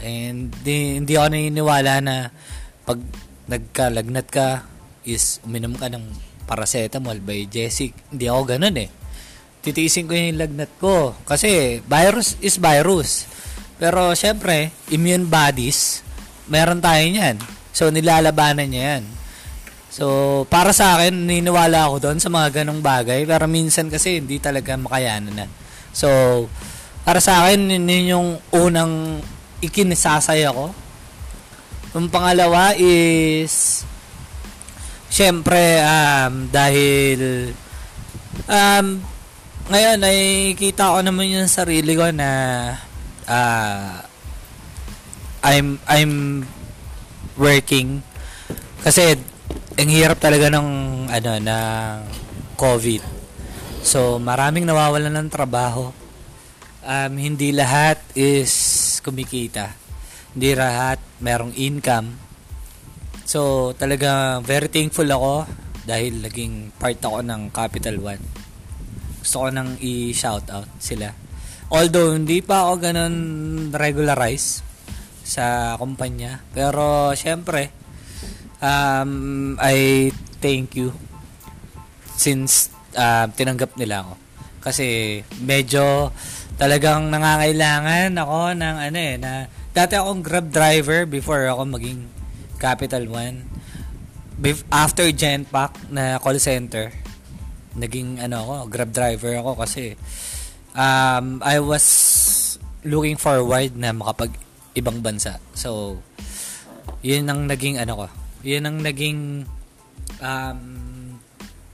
And, 0.00 0.48
di, 0.64 0.96
hindi 0.96 1.20
ako 1.20 1.28
naniniwala 1.36 1.92
na 2.00 2.32
pag 2.88 2.98
nagkalagnat 3.44 4.26
ka, 4.32 4.64
is 5.04 5.40
uminom 5.44 5.76
ka 5.76 5.92
ng 5.92 6.04
paracetamol 6.48 7.20
by 7.20 7.44
Jessic. 7.48 7.92
Hindi 8.08 8.24
ako 8.28 8.56
ganun 8.56 8.76
eh. 8.76 8.88
Titiisin 9.60 10.08
ko 10.08 10.16
yung 10.16 10.40
lagnat 10.40 10.72
ko. 10.80 11.12
Kasi, 11.28 11.84
virus 11.84 12.40
is 12.40 12.56
virus. 12.56 13.28
Pero, 13.76 14.16
syempre, 14.16 14.72
immune 14.88 15.28
bodies, 15.28 16.07
meron 16.48 16.80
tayo 16.82 17.04
niyan. 17.04 17.36
So, 17.72 17.92
nilalabanan 17.92 18.68
niya 18.68 18.84
yan. 18.96 19.04
So, 19.88 20.06
para 20.52 20.76
sa 20.76 21.00
akin, 21.00 21.24
niniwala 21.24 21.88
ako 21.88 21.96
doon 22.10 22.18
sa 22.20 22.28
mga 22.28 22.60
ganong 22.62 22.84
bagay. 22.84 23.24
Pero 23.24 23.48
minsan 23.48 23.88
kasi, 23.88 24.20
hindi 24.20 24.36
talaga 24.36 24.76
makayanan 24.76 25.32
na. 25.32 25.46
So, 25.96 26.08
para 27.08 27.24
sa 27.24 27.44
akin, 27.46 27.72
yun 27.72 28.12
yung 28.12 28.28
unang 28.52 29.24
ikinisasaya 29.64 30.52
ko. 30.52 30.70
Yung 31.96 32.12
pangalawa 32.12 32.76
is, 32.76 33.82
syempre, 35.08 35.80
um, 35.80 36.52
dahil, 36.52 37.50
um, 38.44 39.00
ngayon, 39.72 39.98
ay 40.04 40.20
kita 40.54 40.92
ko 40.94 41.00
naman 41.00 41.32
yung 41.32 41.48
sarili 41.48 41.96
ko 41.96 42.12
na, 42.12 42.30
ah, 43.24 44.04
I'm, 45.42 45.78
I'm 45.86 46.42
working 47.38 48.02
kasi 48.82 49.14
ang 49.78 49.90
hirap 49.90 50.18
talaga 50.18 50.50
ng 50.50 50.68
ano 51.06 51.30
ng 51.38 51.96
COVID. 52.58 53.02
So 53.82 54.18
maraming 54.18 54.66
nawawalan 54.66 55.14
ng 55.14 55.28
trabaho. 55.30 55.94
Um, 56.82 57.12
hindi 57.14 57.54
lahat 57.54 58.00
is 58.18 58.50
kumikita. 59.04 59.74
Hindi 60.34 60.54
lahat 60.54 60.98
merong 61.22 61.54
income. 61.54 62.16
So 63.28 63.72
talaga 63.74 64.42
very 64.42 64.66
thankful 64.66 65.06
ako 65.06 65.46
dahil 65.86 66.26
naging 66.26 66.74
part 66.74 66.98
ako 66.98 67.22
ng 67.22 67.54
Capital 67.54 67.96
One. 68.02 68.22
Gusto 69.22 69.46
ko 69.46 69.48
nang 69.52 69.76
i-shout 69.78 70.48
out 70.50 70.70
sila. 70.80 71.12
Although 71.68 72.16
hindi 72.16 72.40
pa 72.40 72.66
ako 72.66 72.72
ganun 72.80 73.14
regularize 73.74 74.67
sa 75.28 75.76
kumpanya. 75.76 76.40
Pero, 76.56 77.12
syempre, 77.12 77.68
um, 78.64 79.52
I 79.60 80.08
thank 80.40 80.72
you 80.72 80.96
since 82.16 82.72
uh, 82.96 83.28
tinanggap 83.28 83.76
nila 83.76 84.08
ako. 84.08 84.14
Kasi, 84.64 85.20
medyo 85.44 86.08
talagang 86.56 87.12
nangangailangan 87.12 88.16
ako 88.16 88.38
ng 88.56 88.76
ano 88.88 88.98
eh, 88.98 89.14
na 89.20 89.32
dati 89.76 89.94
akong 89.94 90.24
grab 90.24 90.48
driver 90.48 91.04
before 91.04 91.44
ako 91.46 91.76
maging 91.76 92.08
Capital 92.56 93.04
One. 93.06 93.46
Bef- 94.38 94.66
after 94.72 95.06
Genpack 95.12 95.92
na 95.92 96.18
call 96.18 96.42
center, 96.42 96.90
naging 97.78 98.18
ano 98.18 98.42
ako, 98.42 98.54
grab 98.66 98.90
driver 98.90 99.38
ako 99.38 99.62
kasi 99.62 99.94
um, 100.74 101.38
I 101.46 101.62
was 101.62 101.86
looking 102.82 103.14
forward 103.18 103.78
na 103.78 103.94
makapag 103.94 104.34
ibang 104.76 105.00
bansa. 105.00 105.40
So, 105.56 106.00
yun 107.00 107.28
ang 107.28 107.46
naging 107.46 107.78
ano 107.78 108.04
ko. 108.04 108.06
Yun 108.44 108.64
ang 108.68 108.76
naging 108.82 109.48
um, 110.20 110.60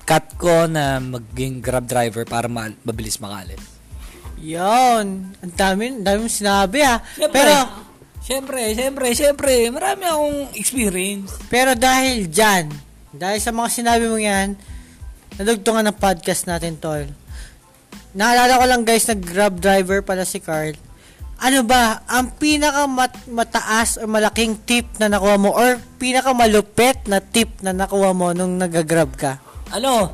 cut 0.04 0.26
ko 0.36 0.68
na 0.68 1.00
maging 1.00 1.64
grab 1.64 1.88
driver 1.88 2.28
para 2.28 2.46
ma- 2.46 2.76
mabilis 2.84 3.18
makalis. 3.18 3.60
Yun. 4.40 5.32
Ang 5.40 5.54
dami, 5.56 6.00
ang 6.00 6.04
dami 6.04 6.18
mong 6.26 6.36
sinabi 6.36 6.78
ah. 6.84 7.00
Siyempre, 7.16 7.40
Pero, 7.40 7.54
Siyempre, 8.24 8.72
siyempre, 8.72 9.06
siyempre, 9.12 9.52
marami 9.68 10.08
akong 10.08 10.56
experience. 10.56 11.36
pero 11.52 11.76
dahil 11.76 12.24
dyan, 12.32 12.72
dahil 13.12 13.36
sa 13.36 13.52
mga 13.52 13.68
sinabi 13.68 14.08
mo 14.08 14.16
yan, 14.16 14.56
nadugtungan 15.36 15.84
ng 15.92 16.00
podcast 16.00 16.48
natin, 16.48 16.80
tol. 16.80 17.04
Naalala 18.16 18.56
ko 18.56 18.64
lang 18.64 18.88
guys, 18.88 19.04
na 19.12 19.12
grab 19.12 19.60
driver 19.60 20.00
pala 20.00 20.24
si 20.24 20.40
Carl. 20.40 20.72
Ano 21.44 21.60
ba, 21.60 22.00
ang 22.08 22.32
pinaka 22.40 22.88
mat- 22.88 23.28
mataas 23.28 24.00
o 24.00 24.08
malaking 24.08 24.64
tip 24.64 24.88
na 24.96 25.12
nakuha 25.12 25.36
mo 25.36 25.52
or 25.52 25.76
pinaka 26.00 26.32
malupet 26.32 27.04
na 27.04 27.20
tip 27.20 27.60
na 27.60 27.76
nakuha 27.76 28.16
mo 28.16 28.32
nung 28.32 28.56
nag-grab 28.56 29.12
ka? 29.12 29.44
Ano? 29.68 30.08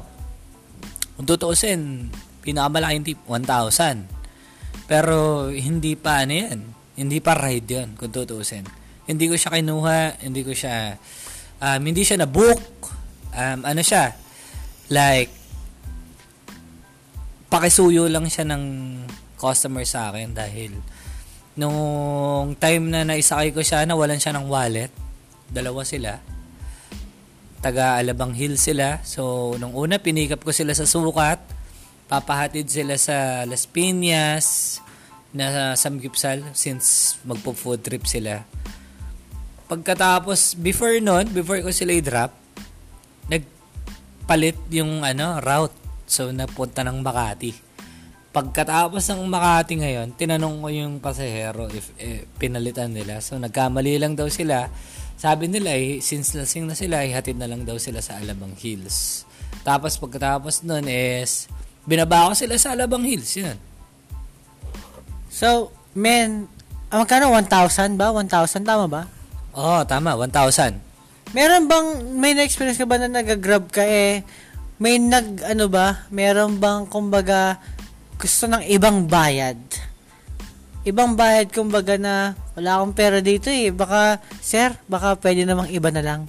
Kung 1.15 1.31
tutuusin, 1.31 2.11
pinakamalaking 2.43 3.15
tip, 3.15 3.21
1,000. 3.31 4.11
Pero, 4.91 5.47
hindi 5.55 5.95
pa 5.95 6.27
ano 6.27 6.35
yan. 6.35 6.59
Hindi 6.99 7.23
pa 7.23 7.39
ride 7.39 7.79
yun, 7.79 7.89
kung 7.95 8.11
tutuusin. 8.11 8.67
Hindi 9.07 9.31
ko 9.31 9.39
siya 9.39 9.55
kinuha, 9.55 10.27
hindi 10.27 10.43
ko 10.43 10.51
siya, 10.51 10.99
um, 11.63 11.81
hindi 11.87 12.03
siya 12.03 12.27
na-book. 12.27 12.91
Um, 13.31 13.63
ano 13.63 13.87
siya, 13.87 14.19
like, 14.91 15.31
pakisuyo 17.47 18.11
lang 18.11 18.27
siya 18.27 18.51
ng 18.51 18.63
customer 19.39 19.87
sa 19.87 20.11
akin 20.11 20.35
dahil 20.35 20.75
nung 21.61 22.57
time 22.57 22.89
na 22.89 23.05
naisakay 23.05 23.53
ko 23.53 23.61
siya, 23.61 23.85
nawalan 23.85 24.17
siya 24.17 24.33
ng 24.33 24.49
wallet. 24.49 24.89
Dalawa 25.53 25.85
sila 25.85 26.41
taga 27.61 28.01
Alabang 28.01 28.33
Hills 28.33 28.65
sila. 28.65 28.99
So, 29.05 29.55
nung 29.61 29.77
una, 29.77 30.01
pinikap 30.01 30.41
ko 30.41 30.51
sila 30.51 30.73
sa 30.73 30.89
sukat. 30.89 31.39
Papahatid 32.09 32.67
sila 32.67 32.97
sa 32.99 33.47
Las 33.47 33.69
Piñas 33.71 34.81
na 35.31 35.79
Samgipsal 35.79 36.43
since 36.57 37.15
magpo-food 37.23 37.85
trip 37.87 38.09
sila. 38.09 38.43
Pagkatapos, 39.71 40.59
before 40.59 40.99
nun, 40.99 41.31
before 41.31 41.63
ko 41.63 41.71
sila 41.71 41.95
i-drop, 41.95 42.35
nagpalit 43.31 44.59
yung 44.75 45.07
ano, 45.07 45.39
route. 45.39 45.77
So, 46.11 46.35
napunta 46.35 46.83
ng 46.83 47.07
Makati. 47.07 47.70
Pagkatapos 48.31 49.11
ng 49.11 49.27
Makati 49.27 49.83
ngayon, 49.83 50.15
tinanong 50.15 50.63
ko 50.63 50.69
yung 50.71 50.95
pasahero 51.03 51.67
if 51.75 51.91
eh, 51.99 52.31
pinalitan 52.39 52.95
nila. 52.95 53.19
So, 53.19 53.43
nagkamali 53.43 53.99
lang 53.99 54.15
daw 54.15 54.31
sila. 54.31 54.71
Sabi 55.19 55.51
nila, 55.51 55.75
eh, 55.75 55.99
since 55.99 56.39
lasing 56.39 56.71
na 56.71 56.79
sila, 56.79 57.03
ihatid 57.03 57.35
na 57.35 57.51
lang 57.51 57.67
daw 57.67 57.75
sila 57.75 57.99
sa 57.99 58.23
Alabang 58.23 58.55
Hills. 58.55 59.27
Tapos, 59.67 59.99
pagkatapos 59.99 60.63
nun 60.63 60.87
is, 60.87 61.51
binaba 61.83 62.31
ko 62.31 62.39
sila 62.39 62.55
sa 62.55 62.79
Alabang 62.79 63.03
Hills. 63.03 63.35
Yun. 63.35 63.59
So, 65.27 65.75
men, 65.99 66.47
ah, 66.95 67.03
magkano? 67.03 67.35
1,000 67.35 67.99
ba? 67.99 68.15
1,000, 68.15 68.63
tama 68.63 68.87
ba? 68.87 69.03
Oo, 69.59 69.83
tama. 69.83 70.15
1,000. 70.15 70.79
Meron 71.35 71.67
bang, 71.67 72.15
may 72.15 72.39
na-experience 72.39 72.79
ka 72.79 72.87
ba 72.87 72.95
na 72.95 73.11
nag-grab 73.11 73.67
ka 73.75 73.83
eh, 73.83 74.23
may 74.79 75.03
nag, 75.03 75.43
ano 75.51 75.67
ba, 75.67 76.07
meron 76.15 76.63
bang, 76.63 76.87
kumbaga, 76.87 77.59
gusto 78.21 78.45
ng 78.45 78.63
ibang 78.69 79.09
bayad? 79.09 79.57
Ibang 80.85 81.17
bayad, 81.17 81.49
kumbaga 81.49 81.97
na, 81.97 82.37
wala 82.53 82.81
akong 82.81 82.93
pera 82.93 83.19
dito 83.25 83.49
eh, 83.49 83.73
baka, 83.73 84.21
sir, 84.45 84.77
baka 84.85 85.17
pwede 85.21 85.49
namang 85.49 85.73
iba 85.73 85.89
na 85.89 86.05
lang. 86.05 86.29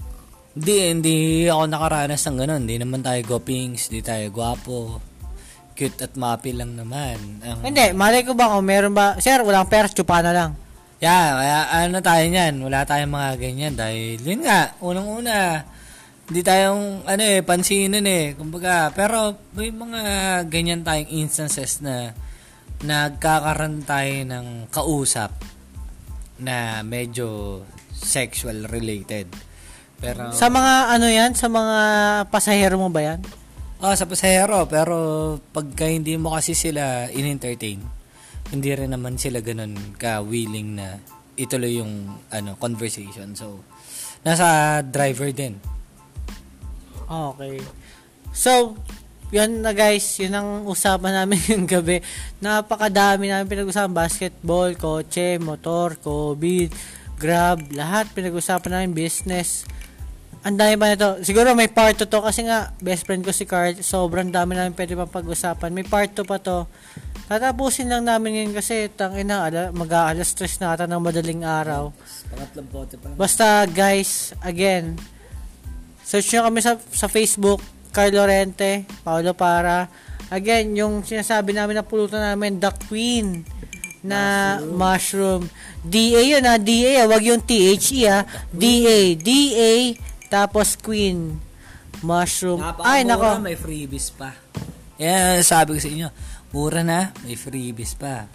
Hindi, 0.51 0.77
hindi 0.91 1.15
ako 1.47 1.63
nakaranas 1.67 2.27
ng 2.27 2.37
ganun. 2.39 2.61
Hindi 2.67 2.75
naman 2.79 2.99
tayo 2.99 3.19
gopings, 3.23 3.87
hindi 3.87 4.03
tayo 4.03 4.27
gwapo. 4.31 4.99
Cute 5.75 6.03
at 6.03 6.13
mapi 6.19 6.51
lang 6.51 6.75
naman. 6.75 7.39
Ang- 7.43 7.63
Hindi, 7.63 7.95
malay 7.95 8.27
ko 8.27 8.35
ba 8.35 8.51
kung 8.51 8.67
meron 8.67 8.91
ba, 8.91 9.15
sir, 9.23 9.39
wala 9.43 9.63
akong 9.63 9.71
pera, 9.71 9.87
tsupa 9.87 10.19
na 10.19 10.31
lang. 10.35 10.51
Yeah, 11.01 11.27
kaya 11.33 11.57
ano 11.87 11.97
tayo 12.03 12.23
niyan, 12.27 12.53
wala 12.61 12.85
tayong 12.85 13.09
mga 13.09 13.31
ganyan 13.39 13.73
dahil 13.73 14.21
yun 14.21 14.45
nga, 14.45 14.75
unang-una, 14.83 15.65
hindi 16.31 16.47
tayong 16.47 17.03
ano 17.03 17.23
eh, 17.27 17.43
pansinin 17.43 18.07
eh, 18.07 18.39
kumbaga, 18.39 18.87
pero 18.95 19.35
may 19.51 19.67
mga 19.67 20.01
ganyan 20.47 20.79
tayong 20.79 21.11
instances 21.11 21.83
na 21.83 22.15
nagkakaroon 22.87 23.83
tayo 23.83 24.15
ng 24.23 24.71
kausap 24.71 25.35
na 26.39 26.87
medyo 26.87 27.59
sexual 27.91 28.63
related. 28.71 29.27
Pero 29.99 30.31
Sa 30.31 30.47
mga 30.47 30.95
ano 30.95 31.11
yan, 31.11 31.35
sa 31.35 31.51
mga 31.51 31.77
pasahero 32.31 32.79
mo 32.79 32.87
ba 32.87 33.11
yan? 33.11 33.19
Oh, 33.83 33.91
sa 33.91 34.07
pasahero, 34.07 34.71
pero 34.71 35.35
pagka 35.51 35.83
hindi 35.91 36.15
mo 36.15 36.31
kasi 36.31 36.55
sila 36.55 37.11
in-entertain, 37.11 37.83
hindi 38.55 38.71
rin 38.71 38.95
naman 38.95 39.19
sila 39.19 39.43
ganun 39.43 39.75
ka-willing 39.99 40.79
na 40.79 40.95
ituloy 41.35 41.75
yung 41.83 42.07
ano 42.31 42.55
conversation. 42.55 43.35
So, 43.35 43.67
nasa 44.23 44.79
driver 44.79 45.27
din. 45.35 45.80
Okay. 47.11 47.59
So, 48.31 48.79
yun 49.35 49.59
na 49.59 49.75
guys, 49.75 50.15
yun 50.15 50.31
ang 50.31 50.63
usapan 50.63 51.11
namin 51.11 51.43
yung 51.51 51.67
gabi. 51.67 51.99
Napakadami 52.39 53.27
namin 53.27 53.51
pinag-usapan. 53.51 53.91
Basketball, 53.91 54.71
kotse, 54.79 55.35
motor, 55.43 55.99
COVID, 55.99 56.71
grab, 57.19 57.59
lahat 57.75 58.07
pinag-usapan 58.15 58.71
namin, 58.79 58.95
business. 58.95 59.67
Ang 60.47 60.55
dami 60.55 60.79
pa 60.79 60.87
nito. 60.87 61.19
Siguro 61.21 61.51
may 61.51 61.67
part 61.67 61.99
2 61.99 62.07
to 62.07 62.23
kasi 62.23 62.47
nga, 62.47 62.71
best 62.79 63.03
friend 63.03 63.27
ko 63.27 63.35
si 63.35 63.43
Carl, 63.43 63.75
sobrang 63.83 64.31
dami 64.31 64.55
namin 64.55 64.71
pwede 64.73 64.95
pang 64.95 65.11
pag-usapan. 65.11 65.69
May 65.75 65.83
part 65.83 66.15
2 66.15 66.23
pa 66.23 66.39
to. 66.39 66.63
Tatapusin 67.27 67.91
lang 67.91 68.07
namin 68.07 68.39
ngayon 68.39 68.55
kasi 68.55 68.87
tangina, 68.91 69.51
ala, 69.51 69.71
mag-aalas 69.75 70.31
stress 70.31 70.63
na 70.63 70.75
ata 70.75 70.87
ng 70.87 70.99
madaling 70.99 71.43
araw. 71.43 71.91
Pangatlong 72.31 72.67
bote 72.71 72.95
pa. 72.95 73.11
Basta 73.15 73.67
guys, 73.67 74.31
again, 74.43 74.95
search 76.11 76.35
nyo 76.35 76.51
kami 76.51 76.59
sa, 76.59 76.75
sa 76.91 77.07
Facebook, 77.07 77.63
Carl 77.95 78.11
Lorente, 78.11 78.83
Paolo 79.07 79.31
Para. 79.31 79.87
Again, 80.27 80.75
yung 80.75 81.07
sinasabi 81.07 81.55
namin 81.55 81.79
na 81.79 81.87
pulutan 81.87 82.19
namin, 82.19 82.59
The 82.59 82.71
Queen 82.91 83.47
na 84.03 84.59
mushroom. 84.59 85.47
DA 85.79 86.19
yun 86.35 86.43
ha, 86.43 86.59
DA, 86.59 86.99
ah, 86.99 87.07
wag 87.07 87.23
yung 87.23 87.39
THE 87.39 87.79
ha. 88.11 88.27
DA, 88.51 89.15
DA, 89.15 89.95
tapos 90.27 90.75
Queen. 90.75 91.39
Mushroom. 92.03 92.59
Ay, 92.83 93.07
nako. 93.07 93.39
may 93.39 93.55
freebies 93.55 94.11
pa. 94.11 94.35
Yan, 94.99 95.39
sabi 95.47 95.77
ko 95.77 95.79
sa 95.79 95.91
inyo, 95.91 96.07
mura 96.51 96.81
na, 96.83 97.15
may 97.23 97.39
freebies 97.39 97.95
pa. 97.95 98.27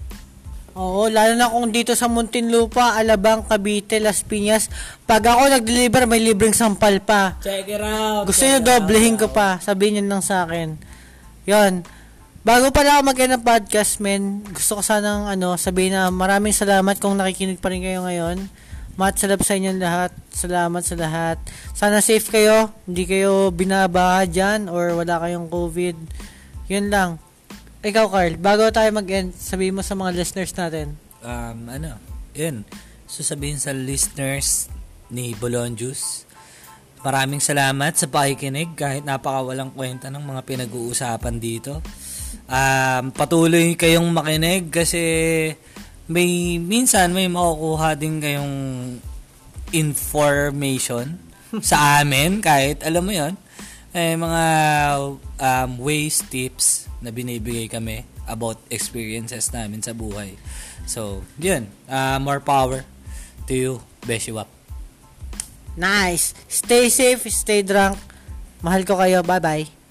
Oo, 0.76 1.08
lalo 1.08 1.32
na 1.40 1.48
kung 1.48 1.72
dito 1.72 1.96
sa 1.96 2.04
Muntinlupa, 2.04 3.00
Alabang, 3.00 3.48
Cavite, 3.48 3.96
Las 3.96 4.20
Piñas, 4.20 4.68
pag 5.08 5.24
ako 5.24 5.48
nag-deliver, 5.48 6.04
may 6.04 6.20
libreng 6.20 6.52
sampal 6.52 7.00
pa. 7.00 7.40
Check 7.40 7.64
it 7.64 7.80
out. 7.80 8.28
Gusto 8.28 8.44
nyo 8.44 8.60
doblehin 8.60 9.16
ko 9.16 9.32
pa. 9.32 9.56
Sabihin 9.56 10.04
nyo 10.04 10.20
lang 10.20 10.22
sa 10.22 10.44
akin. 10.44 10.76
Yon. 11.48 11.80
Bago 12.44 12.68
pala 12.76 13.00
ako 13.00 13.08
mag 13.08 13.16
ng 13.16 13.40
podcast, 13.40 14.04
men, 14.04 14.44
gusto 14.52 14.78
ko 14.78 14.82
sanang 14.84 15.26
ano, 15.26 15.56
sabihin 15.56 15.96
na 15.96 16.12
maraming 16.12 16.52
salamat 16.52 17.00
kung 17.00 17.16
nakikinig 17.16 17.56
pa 17.56 17.72
rin 17.72 17.80
kayo 17.80 18.04
ngayon. 18.04 18.44
Mat, 19.00 19.16
salap 19.16 19.44
sa 19.48 19.56
inyo 19.56 19.76
lahat. 19.80 20.12
Salamat 20.28 20.84
sa 20.84 20.96
lahat. 20.96 21.36
Sana 21.72 22.04
safe 22.04 22.28
kayo. 22.28 22.68
Hindi 22.84 23.08
kayo 23.08 23.48
binabaha 23.48 24.28
dyan 24.28 24.68
or 24.68 24.92
wala 24.92 25.24
kayong 25.24 25.48
COVID. 25.48 25.96
Yun 26.68 26.92
lang. 26.92 27.16
Ikaw, 27.84 28.06
Carl, 28.08 28.34
bago 28.40 28.68
tayo 28.72 28.88
mag-end, 28.94 29.36
sabihin 29.36 29.76
mo 29.76 29.82
sa 29.84 29.92
mga 29.92 30.16
listeners 30.16 30.52
natin. 30.56 30.96
um, 31.20 31.58
ano, 31.68 32.00
yun. 32.32 32.64
So 33.06 33.22
sabihin 33.22 33.60
sa 33.60 33.70
listeners 33.70 34.66
ni 35.12 35.36
Bolon 35.38 35.78
Juice, 35.78 36.26
maraming 37.06 37.38
salamat 37.38 37.94
sa 37.94 38.10
pakikinig 38.10 38.74
kahit 38.74 39.06
napakawalang 39.06 39.70
kwenta 39.70 40.10
ng 40.10 40.24
mga 40.24 40.40
pinag-uusapan 40.42 41.36
dito. 41.38 41.84
Um, 42.50 43.14
patuloy 43.14 43.78
kayong 43.78 44.10
makinig 44.10 44.70
kasi 44.74 45.02
may 46.10 46.58
minsan 46.62 47.14
may 47.14 47.26
makukuha 47.30 47.98
din 47.98 48.18
kayong 48.22 48.54
information 49.74 51.18
sa 51.62 52.02
amin 52.02 52.38
kahit 52.38 52.82
alam 52.86 53.02
mo 53.02 53.14
yon 53.14 53.34
eh, 53.96 54.12
mga 54.12 54.44
um, 55.40 55.78
ways, 55.80 56.20
tips 56.26 56.88
na 57.00 57.12
binibigay 57.12 57.68
kami 57.70 58.04
about 58.26 58.58
experiences 58.68 59.52
namin 59.54 59.80
sa 59.80 59.94
buhay. 59.94 60.34
So, 60.86 61.22
yun. 61.38 61.70
Uh, 61.86 62.18
more 62.18 62.42
power 62.42 62.82
to 63.46 63.54
you, 63.54 63.72
Beshiwap. 64.02 64.50
Nice. 65.76 66.32
Stay 66.48 66.88
safe, 66.88 67.22
stay 67.30 67.60
drunk. 67.62 68.00
Mahal 68.64 68.82
ko 68.88 68.96
kayo. 68.96 69.20
Bye-bye. 69.22 69.85